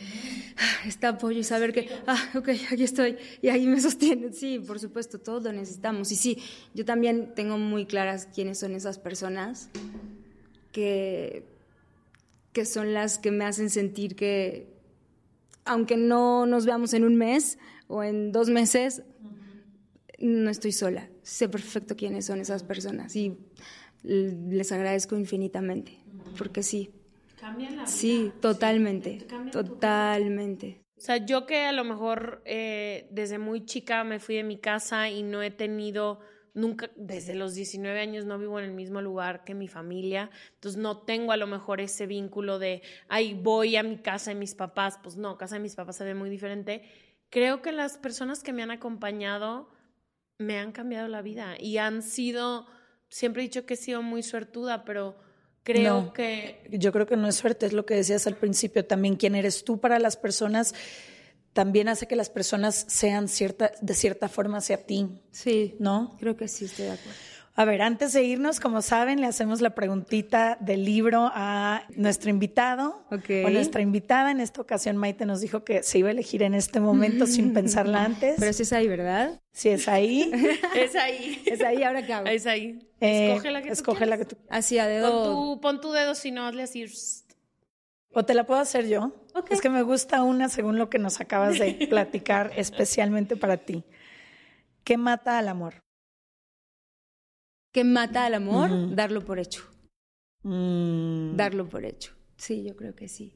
este 0.87 1.05
apoyo 1.05 1.39
y 1.39 1.43
saber 1.43 1.71
que, 1.71 1.87
ah, 2.07 2.17
ok, 2.33 2.49
aquí 2.71 2.83
estoy 2.83 3.17
y 3.43 3.49
ahí 3.49 3.67
me 3.67 3.79
sostienen. 3.89 4.33
Sí, 4.33 4.57
por 4.57 4.79
supuesto, 4.79 5.19
todos 5.19 5.43
lo 5.43 5.53
necesitamos. 5.53 6.11
Y 6.11 6.15
sí, 6.15 6.39
yo 6.73 6.83
también 6.83 7.35
tengo 7.35 7.59
muy 7.59 7.85
claras 7.85 8.27
quiénes 8.33 8.57
son 8.57 8.73
esas 8.73 8.97
personas 8.97 9.69
que, 10.71 11.45
que 12.51 12.65
son 12.65 12.95
las 12.95 13.19
que 13.19 13.29
me 13.29 13.45
hacen 13.45 13.69
sentir 13.69 14.15
que, 14.15 14.73
aunque 15.63 15.95
no 15.95 16.47
nos 16.47 16.65
veamos 16.65 16.95
en 16.95 17.03
un 17.03 17.17
mes 17.17 17.59
o 17.87 18.01
en 18.01 18.31
dos 18.31 18.49
meses, 18.49 19.03
no 20.17 20.49
estoy 20.49 20.71
sola. 20.71 21.07
Sé 21.21 21.47
perfecto 21.49 21.95
quiénes 21.95 22.25
son 22.25 22.39
esas 22.39 22.63
personas. 22.63 23.15
Y 23.15 23.37
les 24.05 24.71
agradezco 24.71 25.17
infinitamente, 25.17 25.97
porque 26.37 26.63
sí. 26.63 26.91
Cambian 27.39 27.75
la 27.75 27.87
Sí, 27.87 28.31
totalmente, 28.41 29.25
totalmente. 29.51 30.81
O 30.97 31.01
sea, 31.01 31.17
yo 31.17 31.45
que 31.45 31.65
a 31.65 31.71
lo 31.71 31.83
mejor 31.83 32.41
eh, 32.45 33.07
desde 33.11 33.37
muy 33.37 33.65
chica 33.65 34.03
me 34.03 34.19
fui 34.19 34.35
de 34.35 34.43
mi 34.43 34.57
casa 34.57 35.09
y 35.09 35.23
no 35.23 35.41
he 35.41 35.51
tenido 35.51 36.19
nunca, 36.53 36.89
desde 36.95 37.35
los 37.35 37.53
19 37.53 37.99
años 37.99 38.25
no 38.25 38.39
vivo 38.39 38.57
en 38.59 38.65
el 38.65 38.71
mismo 38.71 39.01
lugar 39.01 39.43
que 39.43 39.53
mi 39.53 39.67
familia, 39.67 40.31
entonces 40.53 40.81
no 40.81 40.99
tengo 40.99 41.33
a 41.33 41.37
lo 41.37 41.47
mejor 41.47 41.81
ese 41.81 42.07
vínculo 42.07 42.59
de, 42.59 42.81
ay, 43.09 43.33
voy 43.33 43.75
a 43.75 43.83
mi 43.83 43.97
casa 43.97 44.31
de 44.31 44.35
mis 44.35 44.55
papás, 44.55 44.97
pues 45.03 45.17
no, 45.17 45.37
casa 45.37 45.55
de 45.55 45.61
mis 45.61 45.75
papás 45.75 45.97
se 45.97 46.05
ve 46.05 46.15
muy 46.15 46.29
diferente. 46.29 46.83
Creo 47.29 47.61
que 47.61 47.73
las 47.73 47.97
personas 47.97 48.41
que 48.41 48.53
me 48.53 48.63
han 48.63 48.71
acompañado 48.71 49.69
me 50.37 50.57
han 50.57 50.71
cambiado 50.71 51.07
la 51.07 51.21
vida 51.21 51.55
y 51.59 51.77
han 51.77 52.01
sido 52.01 52.67
siempre 53.09 53.41
he 53.41 53.47
dicho 53.47 53.65
que 53.65 53.75
he 53.75 53.77
sido 53.77 54.01
muy 54.01 54.23
suertuda, 54.23 54.85
pero 54.85 55.15
creo 55.63 56.13
que... 56.13 56.67
Yo 56.71 56.91
creo 56.91 57.05
que 57.05 57.17
no 57.17 57.27
es 57.27 57.35
suerte, 57.35 57.65
es 57.65 57.73
lo 57.73 57.85
que 57.85 57.95
decías 57.95 58.27
al 58.27 58.35
principio, 58.35 58.85
también 58.85 59.15
quién 59.15 59.35
eres 59.35 59.63
tú 59.63 59.79
para 59.79 59.99
las 59.99 60.17
personas 60.17 60.73
también 61.55 61.87
hace 61.87 62.05
que 62.05 62.17
las 62.17 62.29
personas 62.29 62.85
sean 62.89 63.29
cierta, 63.29 63.71
de 63.79 63.93
cierta 63.93 64.27
forma 64.27 64.57
hacia 64.57 64.85
ti. 64.85 65.21
Sí, 65.31 65.77
¿no? 65.79 66.17
Creo 66.19 66.35
que 66.35 66.49
sí, 66.49 66.65
estoy 66.65 66.83
de 66.83 66.91
acuerdo. 66.91 67.17
A 67.57 67.63
ver, 67.63 67.81
antes 67.81 68.11
de 68.11 68.21
irnos, 68.21 68.59
como 68.59 68.81
saben, 68.81 69.21
le 69.21 69.27
hacemos 69.27 69.61
la 69.61 69.69
preguntita 69.75 70.57
del 70.59 70.83
libro 70.83 71.31
a 71.33 71.83
nuestro 71.95 72.29
invitado 72.29 73.05
o 73.09 73.49
nuestra 73.49 73.81
invitada. 73.81 74.29
En 74.31 74.41
esta 74.41 74.59
ocasión, 74.59 74.97
Maite 74.97 75.25
nos 75.25 75.39
dijo 75.39 75.63
que 75.63 75.81
se 75.81 75.99
iba 75.99 76.09
a 76.09 76.11
elegir 76.11 76.43
en 76.43 76.53
este 76.53 76.81
momento 76.81 77.25
sin 77.25 77.53
pensarla 77.53 78.03
antes. 78.03 78.35
Pero 78.37 78.51
si 78.51 78.63
es 78.63 78.73
ahí, 78.73 78.89
¿verdad? 78.89 79.39
Sí, 79.53 79.69
es 79.69 79.87
ahí. 79.87 80.29
es 80.75 80.95
ahí. 80.97 81.41
Es 81.45 81.61
ahí, 81.61 81.81
¿ahora 81.83 82.05
qué 82.05 82.11
hago? 82.11 82.27
Es 82.27 82.45
ahí. 82.45 82.89
Eh, 82.99 83.31
escoge 83.31 83.51
la 83.51 83.61
que 83.61 83.69
escoge 83.69 84.05
la 84.05 84.17
que 84.17 84.25
tú 84.25 84.37
Así 84.49 84.77
a 84.77 84.87
dedo. 84.87 85.09
Pon 85.09 85.23
tu, 85.23 85.61
pon 85.61 85.81
tu 85.81 85.91
dedo, 85.93 86.13
si 86.13 86.31
no, 86.31 86.45
hazle 86.47 86.63
así. 86.63 86.85
¿O 88.11 88.25
te 88.25 88.33
la 88.33 88.45
puedo 88.45 88.59
hacer 88.59 88.89
yo? 88.89 89.13
Es 89.49 89.61
que 89.61 89.69
me 89.69 89.81
gusta 89.81 90.23
una 90.23 90.49
según 90.49 90.77
lo 90.77 90.89
que 90.89 90.99
nos 90.99 91.21
acabas 91.21 91.57
de 91.57 91.71
platicar 91.89 92.51
especialmente 92.57 93.37
para 93.37 93.55
ti. 93.55 93.85
¿Qué 94.83 94.97
mata 94.97 95.37
al 95.37 95.47
amor? 95.47 95.84
¿Qué 97.75 97.83
mata 97.83 98.25
al 98.25 98.35
amor? 98.35 98.95
Darlo 98.95 99.25
por 99.25 99.37
hecho. 99.37 99.63
Mm. 100.43 101.35
Darlo 101.35 101.67
por 101.67 101.83
hecho. 101.83 102.13
Sí, 102.37 102.63
yo 102.63 102.73
creo 102.77 102.95
que 102.95 103.09
sí. 103.09 103.33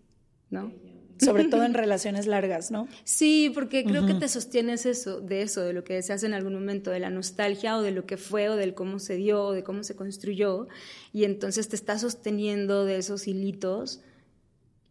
¿No? 0.49 0.71
Sobre 1.19 1.43
todo 1.49 1.65
en 1.65 1.73
relaciones 1.73 2.25
largas, 2.25 2.71
¿no? 2.71 2.87
Sí, 3.03 3.51
porque 3.53 3.83
creo 3.83 4.05
que 4.05 4.13
te 4.13 4.29
sostienes 4.29 4.85
eso, 4.85 5.19
de 5.19 5.41
eso, 5.41 5.59
de 5.63 5.73
lo 5.73 5.83
que 5.83 6.01
se 6.01 6.13
hace 6.13 6.25
en 6.25 6.33
algún 6.33 6.53
momento, 6.53 6.89
de 6.89 7.01
la 7.01 7.09
nostalgia 7.09 7.77
o 7.77 7.81
de 7.81 7.91
lo 7.91 8.05
que 8.05 8.15
fue 8.15 8.47
o 8.47 8.55
del 8.55 8.75
cómo 8.75 8.99
se 8.99 9.17
dio 9.17 9.43
o 9.43 9.51
de 9.51 9.65
cómo 9.65 9.83
se 9.83 9.97
construyó. 9.97 10.69
Y 11.11 11.25
entonces 11.25 11.67
te 11.67 11.75
estás 11.75 11.99
sosteniendo 11.99 12.85
de 12.85 12.95
esos 12.95 13.27
hilitos. 13.27 13.99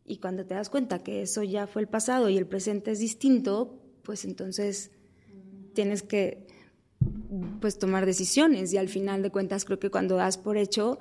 Y 0.05 0.19
cuando 0.19 0.45
te 0.45 0.57
das 0.57 0.69
cuenta 0.69 1.03
que 1.03 1.23
eso 1.23 1.43
ya 1.43 1.67
fue 1.67 1.81
el 1.81 1.89
pasado 1.89 2.29
y 2.29 2.37
el 2.37 2.47
presente 2.47 2.91
es 2.91 2.99
distinto, 2.99 3.81
pues 4.03 4.27
entonces 4.27 4.91
tienes 5.73 6.03
que 6.03 6.48
pues 7.61 7.79
tomar 7.79 8.07
decisiones 8.07 8.73
y 8.73 8.79
al 8.79 8.89
final 8.89 9.23
de 9.23 9.31
cuentas 9.31 9.65
creo 9.65 9.79
que 9.79 9.91
cuando 9.91 10.17
das 10.17 10.39
por 10.39 10.57
hecho 10.57 10.99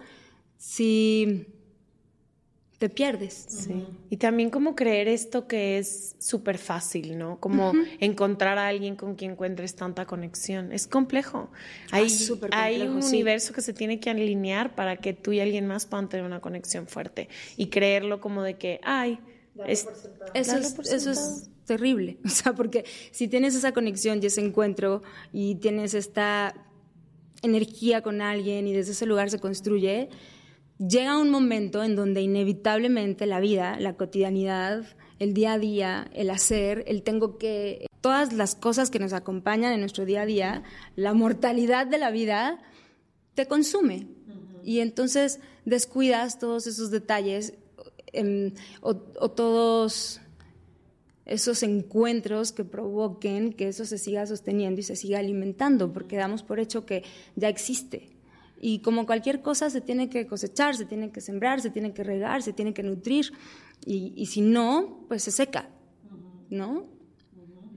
sí 0.57 1.47
te 2.77 2.89
pierdes. 2.89 3.45
Sí. 3.49 3.85
Y 4.11 4.17
también 4.17 4.51
como 4.51 4.75
creer 4.75 5.07
esto 5.07 5.47
que 5.47 5.79
es 5.79 6.15
súper 6.19 6.59
fácil, 6.59 7.17
¿no? 7.17 7.39
Como 7.39 7.73
encontrar 7.99 8.59
a 8.59 8.67
alguien 8.67 8.95
con 8.95 9.15
quien 9.15 9.31
encuentres 9.31 9.75
tanta 9.75 10.05
conexión. 10.05 10.71
Es 10.71 10.85
complejo. 10.87 11.49
Ah, 11.91 11.97
Hay, 11.97 12.27
complejo, 12.27 12.53
hay 12.55 12.81
un 12.83 13.01
sí. 13.01 13.09
universo 13.09 13.51
que 13.53 13.61
se 13.61 13.73
tiene 13.73 13.99
que 13.99 14.11
alinear 14.11 14.75
para 14.75 14.97
que 14.97 15.13
tú 15.13 15.31
y 15.31 15.39
alguien 15.39 15.65
más 15.65 15.87
puedan 15.87 16.07
tener 16.07 16.23
una 16.23 16.39
conexión 16.39 16.85
fuerte. 16.87 17.29
Y 17.55 17.67
creerlo 17.67 18.21
como 18.21 18.43
de 18.43 18.57
que, 18.57 18.79
ay, 18.83 19.19
es, 19.65 19.87
Eso 20.33 20.57
es, 20.57 21.07
eso 21.07 21.47
terrible, 21.65 22.17
o 22.25 22.29
sea, 22.29 22.53
porque 22.53 22.85
si 23.11 23.27
tienes 23.27 23.55
esa 23.55 23.73
conexión 23.73 24.19
y 24.21 24.27
ese 24.27 24.41
encuentro 24.41 25.03
y 25.31 25.55
tienes 25.55 25.93
esta 25.93 26.55
energía 27.41 28.01
con 28.01 28.21
alguien 28.21 28.67
y 28.67 28.73
desde 28.73 28.93
ese 28.93 29.05
lugar 29.05 29.29
se 29.29 29.39
construye, 29.39 30.09
llega 30.79 31.17
un 31.17 31.29
momento 31.29 31.83
en 31.83 31.95
donde 31.95 32.21
inevitablemente 32.21 33.25
la 33.25 33.39
vida, 33.39 33.79
la 33.79 33.93
cotidianidad, 33.95 34.85
el 35.19 35.33
día 35.33 35.53
a 35.53 35.59
día, 35.59 36.09
el 36.13 36.29
hacer, 36.29 36.83
el 36.87 37.03
tengo 37.03 37.37
que, 37.37 37.87
todas 38.01 38.33
las 38.33 38.55
cosas 38.55 38.89
que 38.89 38.99
nos 38.99 39.13
acompañan 39.13 39.73
en 39.73 39.79
nuestro 39.79 40.05
día 40.05 40.21
a 40.21 40.25
día, 40.25 40.63
la 40.95 41.13
mortalidad 41.13 41.87
de 41.87 41.97
la 41.97 42.11
vida, 42.11 42.59
te 43.33 43.47
consume. 43.47 44.07
Y 44.63 44.79
entonces 44.79 45.39
descuidas 45.65 46.39
todos 46.39 46.67
esos 46.67 46.91
detalles 46.91 47.53
em, 48.13 48.53
o, 48.81 48.89
o 49.19 49.31
todos 49.31 50.21
esos 51.25 51.61
encuentros 51.63 52.53
que 52.53 52.63
provoquen 52.63 53.51
que 53.51 53.67
eso 53.67 53.85
se 53.85 53.97
siga 53.97 54.25
sosteniendo 54.25 54.79
y 54.79 54.83
se 54.83 54.95
siga 54.95 55.19
alimentando, 55.19 55.91
porque 55.91 56.15
damos 56.15 56.41
por 56.41 56.59
hecho 56.59 56.85
que 56.85 57.03
ya 57.35 57.49
existe. 57.49 58.09
Y 58.59 58.79
como 58.79 59.05
cualquier 59.05 59.41
cosa 59.41 59.69
se 59.69 59.81
tiene 59.81 60.09
que 60.09 60.25
cosechar, 60.25 60.75
se 60.75 60.85
tiene 60.85 61.11
que 61.11 61.21
sembrar, 61.21 61.61
se 61.61 61.69
tiene 61.69 61.93
que 61.93 62.03
regar, 62.03 62.41
se 62.41 62.53
tiene 62.53 62.73
que 62.73 62.81
nutrir. 62.81 63.31
Y, 63.85 64.13
y 64.15 64.27
si 64.27 64.41
no, 64.41 65.05
pues 65.07 65.23
se 65.23 65.31
seca, 65.31 65.69
¿no? 66.49 66.85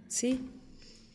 Sí. 0.08 0.40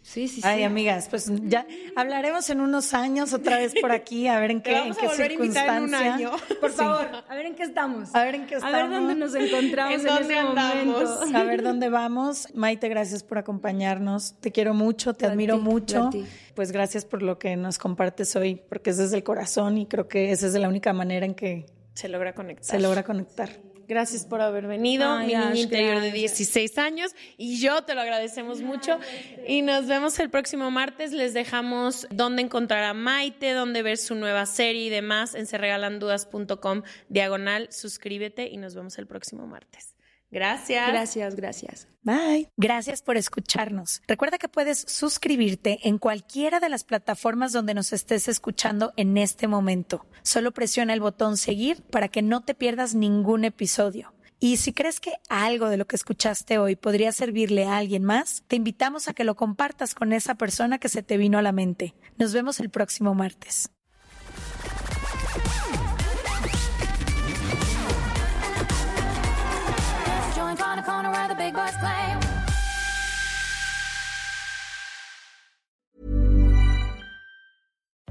Sí, 0.08 0.28
sí, 0.28 0.40
Ay, 0.44 0.60
sí. 0.60 0.64
amigas, 0.66 1.08
pues 1.10 1.32
ya 1.46 1.66
hablaremos 1.96 2.48
en 2.52 2.62
unos 2.62 2.94
años 2.94 3.34
otra 3.34 3.58
vez 3.58 3.74
por 3.82 3.92
aquí, 3.92 4.28
a 4.28 4.40
ver 4.40 4.52
en 4.52 4.62
qué, 4.62 4.78
en 4.78 4.92
a 4.92 4.96
qué 4.96 5.08
a 5.08 5.10
en 5.10 5.10
un 5.10 5.16
circunstancia. 5.18 6.14
año. 6.14 6.32
Por 6.62 6.70
Sí. 6.70 6.78
favor, 6.78 7.08
a 7.28 7.36
ver 7.36 7.46
en 7.48 7.56
qué 7.56 7.64
estamos. 7.64 8.14
A 8.14 8.24
ver 8.24 8.36
en 8.36 8.46
qué 8.46 8.54
A 8.54 8.58
estamos. 8.60 8.78
ver 8.78 8.90
dónde 8.92 9.16
nos 9.16 9.34
encontramos 9.36 9.94
¿En 9.96 10.00
en, 10.02 10.06
dónde 10.06 10.36
andamos? 10.38 10.86
momento. 11.20 11.38
A 11.38 11.44
ver 11.44 11.64
dónde 11.64 11.90
vamos. 11.90 12.48
Maite, 12.54 12.88
gracias 12.88 13.24
por 13.24 13.40
acompañarnos. 13.40 14.36
Te 14.40 14.52
quiero 14.52 14.76
mucho, 14.76 15.16
te 15.16 15.26
A 15.26 15.32
admiro 15.32 15.56
ti, 15.58 15.62
mucho. 15.64 16.04
a. 16.04 16.12
Pues 16.54 16.72
gracias 16.72 17.04
por 17.04 17.24
lo 17.24 17.40
que 17.40 17.56
nos 17.58 17.80
compartes 17.80 18.36
hoy, 18.36 18.62
porque 18.70 18.92
es 18.92 18.98
desde 18.98 19.18
el 19.18 19.24
corazón 19.24 19.80
y 19.80 19.88
creo 19.88 20.08
que 20.08 20.32
esa 20.32 20.46
es 20.46 20.54
la 20.54 20.70
única 20.70 20.94
manera 20.94 21.26
en 21.26 21.34
que 21.34 21.66
Se 21.96 22.10
logra 22.10 22.34
conectar. 22.36 22.64
se 22.64 22.80
logra 22.80 23.02
conectar. 23.04 23.50
Gracias 23.88 24.26
por 24.26 24.42
haber 24.42 24.68
venido, 24.68 25.10
Ay, 25.10 25.28
mi 25.28 25.34
niña 25.34 25.56
interior 25.56 26.02
de 26.02 26.10
gracias. 26.10 26.38
16 26.38 26.78
años. 26.78 27.16
Y 27.38 27.60
yo 27.60 27.84
te 27.84 27.96
lo 27.96 28.02
agradecemos 28.02 28.62
mucho. 28.62 29.00
Y 29.48 29.62
nos 29.62 29.88
vemos 29.88 30.20
el 30.20 30.30
próximo 30.30 30.72
martes. 30.72 31.12
Les 31.12 31.34
dejamos 31.34 32.08
dónde 32.12 32.42
encontrar 32.42 32.84
a 32.84 32.94
Maite, 32.94 33.54
dónde 33.54 33.82
ver 33.82 33.98
su 33.98 34.16
nueva 34.16 34.46
serie 34.46 34.86
y 34.86 34.90
demás 34.90 35.36
en 35.36 35.46
serregalandudas.com 35.46 36.84
diagonal. 37.10 37.68
Suscríbete 37.72 38.48
y 38.48 38.58
nos 38.58 38.76
vemos 38.76 38.98
el 38.98 39.08
próximo 39.08 39.48
martes. 39.48 39.95
Gracias. 40.36 40.90
Gracias, 40.90 41.36
gracias. 41.38 41.88
Bye. 42.04 42.50
Gracias 42.58 43.02
por 43.02 43.16
escucharnos. 43.16 44.02
Recuerda 44.06 44.38
que 44.38 44.50
puedes 44.50 44.80
suscribirte 44.80 45.80
en 45.88 45.98
cualquiera 45.98 46.60
de 46.60 46.68
las 46.68 46.84
plataformas 46.84 47.54
donde 47.54 47.74
nos 47.74 47.94
estés 47.94 48.28
escuchando 48.28 48.92
en 48.98 49.18
este 49.18 49.48
momento. 49.48 50.06
Solo 50.24 50.52
presiona 50.52 50.94
el 50.94 51.00
botón 51.00 51.38
seguir 51.38 51.84
para 51.84 52.10
que 52.10 52.22
no 52.22 52.42
te 52.42 52.54
pierdas 52.54 52.96
ningún 52.96 53.46
episodio. 53.46 54.14
Y 54.38 54.58
si 54.58 54.74
crees 54.74 55.00
que 55.00 55.14
algo 55.30 55.70
de 55.70 55.78
lo 55.78 55.88
que 55.88 55.96
escuchaste 55.96 56.58
hoy 56.58 56.76
podría 56.76 57.14
servirle 57.14 57.64
a 57.64 57.78
alguien 57.78 58.04
más, 58.04 58.44
te 58.50 58.58
invitamos 58.58 59.08
a 59.08 59.14
que 59.14 59.24
lo 59.24 59.36
compartas 59.38 59.96
con 59.96 60.12
esa 60.12 60.36
persona 60.36 60.80
que 60.80 60.90
se 60.90 61.02
te 61.02 61.16
vino 61.16 61.38
a 61.38 61.42
la 61.42 61.54
mente. 61.54 61.96
Nos 62.18 62.34
vemos 62.34 62.60
el 62.60 62.70
próximo 62.70 63.16
martes. 63.16 63.70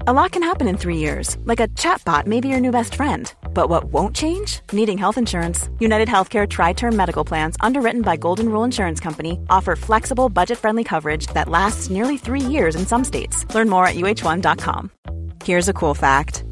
A 0.07 0.13
lot 0.13 0.33
can 0.33 0.43
happen 0.43 0.67
in 0.67 0.77
three 0.77 0.97
years, 0.97 1.35
like 1.45 1.59
a 1.59 1.67
chatbot 1.69 2.27
may 2.27 2.39
be 2.39 2.47
your 2.47 2.59
new 2.59 2.69
best 2.69 2.93
friend. 2.93 3.33
But 3.55 3.69
what 3.69 3.85
won't 3.85 4.15
change? 4.15 4.59
Needing 4.71 4.99
health 4.99 5.17
insurance. 5.17 5.67
United 5.79 6.07
Healthcare 6.07 6.47
Tri 6.47 6.73
Term 6.73 6.95
Medical 6.95 7.25
Plans, 7.25 7.57
underwritten 7.59 8.03
by 8.03 8.15
Golden 8.15 8.49
Rule 8.49 8.63
Insurance 8.63 8.99
Company, 8.99 9.39
offer 9.49 9.75
flexible, 9.75 10.29
budget 10.29 10.59
friendly 10.59 10.83
coverage 10.83 11.25
that 11.33 11.49
lasts 11.49 11.89
nearly 11.89 12.17
three 12.17 12.39
years 12.39 12.75
in 12.75 12.85
some 12.85 13.03
states. 13.03 13.51
Learn 13.55 13.67
more 13.67 13.87
at 13.87 13.95
uh1.com. 13.95 14.91
Here's 15.43 15.69
a 15.69 15.73
cool 15.73 15.95
fact 15.95 16.43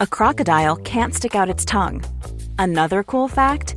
a 0.00 0.06
crocodile 0.06 0.76
can't 0.76 1.14
stick 1.14 1.34
out 1.34 1.50
its 1.50 1.66
tongue. 1.66 2.02
Another 2.58 3.02
cool 3.02 3.28
fact 3.28 3.76